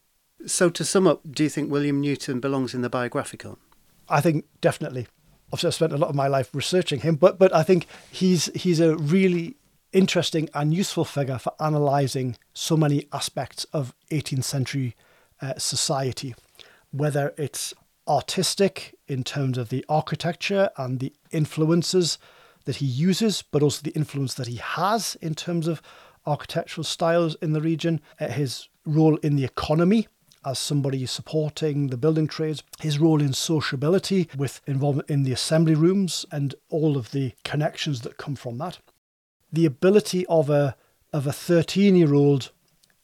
So, 0.46 0.70
to 0.70 0.84
sum 0.84 1.08
up, 1.08 1.22
do 1.30 1.44
you 1.44 1.50
think 1.50 1.72
William 1.72 2.02
Newton 2.02 2.40
belongs 2.40 2.74
in 2.74 2.82
the 2.82 2.90
Biographicon? 2.90 3.58
I 4.10 4.20
think 4.20 4.46
definitely. 4.60 5.08
Obviously, 5.52 5.68
I've 5.68 5.74
spent 5.76 5.94
a 5.94 5.98
lot 5.98 6.10
of 6.10 6.16
my 6.16 6.28
life 6.28 6.50
researching 6.54 7.02
him, 7.02 7.16
but 7.16 7.40
but 7.40 7.56
I 7.56 7.64
think 7.64 7.88
he's 8.12 8.50
he's 8.54 8.80
a 8.80 8.98
really 8.98 9.56
interesting 9.94 10.50
and 10.54 10.74
useful 10.74 11.06
figure 11.06 11.38
for 11.38 11.54
analysing 11.60 12.36
so 12.54 12.76
many 12.76 13.08
aspects 13.14 13.64
of 13.66 13.94
18th 14.10 14.44
century 14.44 14.96
uh, 15.42 15.54
society, 15.58 16.36
whether 16.92 17.34
it's 17.38 17.74
artistic 18.08 18.96
in 19.08 19.24
terms 19.24 19.58
of 19.58 19.70
the 19.70 19.86
architecture 19.88 20.70
and 20.78 21.00
the 21.00 21.14
influences 21.32 22.18
that 22.66 22.78
he 22.78 22.86
uses, 22.86 23.44
but 23.44 23.62
also 23.62 23.82
the 23.84 23.92
influence 23.92 24.34
that 24.34 24.48
he 24.48 24.56
has 24.56 25.16
in 25.22 25.36
terms 25.36 25.68
of 25.68 25.82
architectural 26.26 26.84
styles 26.84 27.36
in 27.36 27.54
the 27.54 27.62
region, 27.62 28.02
uh, 28.20 28.28
his 28.28 28.68
role 28.86 29.18
in 29.18 29.36
the 29.36 29.46
economy 29.46 30.08
as 30.46 30.60
somebody 30.60 31.06
supporting 31.06 31.88
the 31.88 31.98
building 31.98 32.28
trades, 32.28 32.64
his 32.80 33.00
role 33.00 33.22
in 33.22 33.34
sociability 33.34 34.30
with 34.38 34.62
involvement 34.68 35.10
in 35.10 35.24
the 35.24 35.32
assembly 35.32 35.76
rooms 35.76 36.26
and 36.32 36.56
all 36.70 36.98
of 36.98 37.12
the 37.12 37.34
connections 37.44 38.02
that 38.02 38.18
come 38.18 38.36
from 38.36 38.58
that. 38.58 38.80
The 39.52 39.66
ability 39.66 40.26
of 40.28 40.50
a 40.50 40.76
of 41.12 41.28
a 41.28 41.32
13 41.32 41.96
year 41.96 42.14
old 42.14 42.52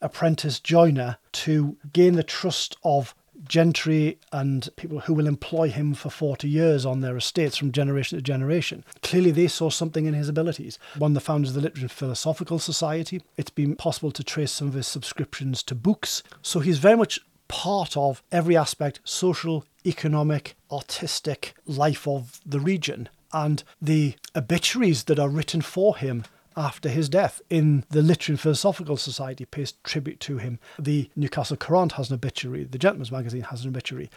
apprentice 0.01 0.59
joiner 0.59 1.17
to 1.31 1.77
gain 1.93 2.13
the 2.13 2.23
trust 2.23 2.75
of 2.83 3.13
gentry 3.47 4.17
and 4.31 4.69
people 4.75 5.01
who 5.01 5.13
will 5.13 5.27
employ 5.27 5.69
him 5.69 5.93
for 5.93 6.09
40 6.09 6.47
years 6.47 6.85
on 6.85 7.01
their 7.01 7.17
estates 7.17 7.55
from 7.57 7.71
generation 7.71 8.17
to 8.17 8.21
generation. 8.21 8.83
Clearly, 9.01 9.31
they 9.31 9.47
saw 9.47 9.69
something 9.69 10.05
in 10.05 10.13
his 10.13 10.29
abilities. 10.29 10.77
One 10.97 11.11
of 11.11 11.15
the 11.15 11.21
founders 11.21 11.49
of 11.49 11.55
the 11.55 11.61
Literary 11.61 11.83
and 11.83 11.91
Philosophical 11.91 12.59
Society, 12.59 13.21
it's 13.37 13.49
been 13.49 13.75
possible 13.75 14.11
to 14.11 14.23
trace 14.23 14.51
some 14.51 14.67
of 14.67 14.73
his 14.73 14.87
subscriptions 14.87 15.63
to 15.63 15.75
books. 15.75 16.21
So 16.41 16.59
he's 16.59 16.79
very 16.79 16.97
much 16.97 17.19
part 17.49 17.97
of 17.97 18.23
every 18.31 18.55
aspect 18.55 19.01
social, 19.03 19.65
economic, 19.85 20.55
artistic 20.71 21.53
life 21.65 22.07
of 22.07 22.39
the 22.45 22.59
region. 22.61 23.09
And 23.33 23.63
the 23.81 24.15
obituaries 24.35 25.03
that 25.05 25.19
are 25.19 25.29
written 25.29 25.61
for 25.61 25.97
him 25.97 26.23
after 26.55 26.89
his 26.89 27.09
death 27.09 27.41
in 27.49 27.83
the 27.89 28.01
Literary 28.01 28.33
and 28.35 28.39
Philosophical 28.39 28.97
Society 28.97 29.45
pays 29.45 29.73
tribute 29.83 30.19
to 30.21 30.37
him. 30.37 30.59
The 30.77 31.09
Newcastle 31.15 31.57
Courant 31.57 31.93
has 31.93 32.09
an 32.09 32.15
obituary, 32.15 32.63
the 32.63 32.77
Gentleman's 32.77 33.11
Magazine 33.11 33.43
has 33.43 33.63
an 33.63 33.69
obituary. 33.69 34.09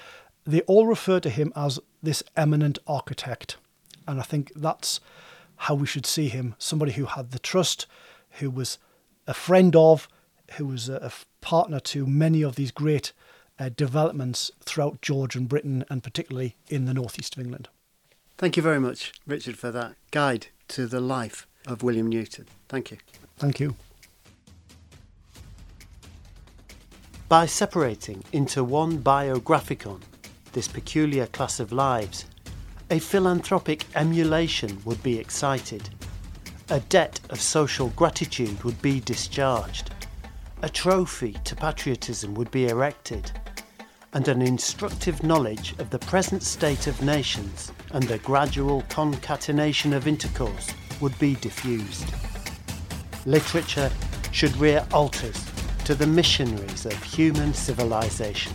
they 0.45 0.61
all 0.62 0.87
refer 0.87 1.20
to 1.20 1.30
him 1.30 1.53
as 1.55 1.78
this 2.03 2.22
eminent 2.37 2.78
architect. 2.87 3.57
And 4.09 4.18
I 4.18 4.24
think 4.24 4.53
that's 4.57 5.01
how 5.57 5.74
we 5.74 5.87
should 5.87 6.07
see 6.07 6.28
him 6.28 6.55
somebody 6.59 6.93
who 6.93 7.05
had 7.05 7.30
the 7.30 7.39
trust, 7.39 7.87
who 8.41 8.51
was 8.51 8.78
a 9.26 9.35
friend 9.35 9.76
of, 9.76 10.09
who 10.57 10.66
was 10.66 10.88
a, 10.88 10.96
a 10.96 11.12
partner 11.40 11.80
to 11.80 12.07
many 12.07 12.42
of 12.42 12.57
these 12.57 12.70
great 12.70 13.12
uh, 13.59 13.70
developments 13.76 14.50
throughout 14.61 15.03
Georgian 15.03 15.46
Britain 15.46 15.84
and 15.90 16.03
particularly 16.03 16.57
in 16.68 16.84
the 16.84 16.94
northeast 16.94 17.36
of 17.36 17.42
England. 17.42 17.68
Thank 18.38 18.57
you 18.57 18.62
very 18.62 18.80
much, 18.80 19.12
Richard, 19.26 19.57
for 19.57 19.70
that 19.70 19.94
guide 20.11 20.48
to 20.68 20.86
the 20.86 21.00
life 21.00 21.46
of 21.66 21.82
William 21.82 22.09
Newton. 22.09 22.46
Thank 22.68 22.90
you. 22.90 22.98
Thank 23.36 23.61
you. 23.61 23.76
By 27.28 27.46
separating 27.46 28.24
into 28.32 28.62
one 28.64 28.98
biographicon 28.98 30.00
this 30.53 30.68
peculiar 30.68 31.26
class 31.26 31.61
of 31.61 31.72
lives, 31.72 32.26
a 32.90 32.98
philanthropic 32.98 33.86
emulation 33.94 34.82
would 34.84 35.03
be 35.03 35.18
excited, 35.18 35.88
a 36.68 36.80
debt 36.80 37.20
of 37.30 37.40
social 37.40 37.88
gratitude 37.90 38.62
would 38.64 38.80
be 38.82 39.00
discharged, 39.00 39.90
a 40.63 40.69
trophy 40.69 41.33
to 41.45 41.57
patriotism 41.57 42.35
would 42.35 42.51
be 42.53 42.69
erected, 42.69 43.33
and 44.13 44.29
an 44.29 44.41
instructive 44.41 45.25
knowledge 45.25 45.75
of 45.79 45.91
the 45.91 45.99
present 45.99 46.41
state 46.41 46.87
of 46.87 47.03
nations 47.03 47.73
and 47.91 48.05
the 48.05 48.19
gradual 48.19 48.83
concatenation 48.89 49.93
of 49.93 50.07
intercourse 50.07 50.73
would 51.01 51.19
be 51.19 51.35
diffused. 51.37 52.07
Literature 53.27 53.91
should 54.31 54.57
rear 54.57 54.87
altars 54.93 55.45
to 55.85 55.97
the 55.97 56.07
missionaries 56.07 56.87
of 56.87 57.03
human 57.03 57.53
civilization. 57.53 58.53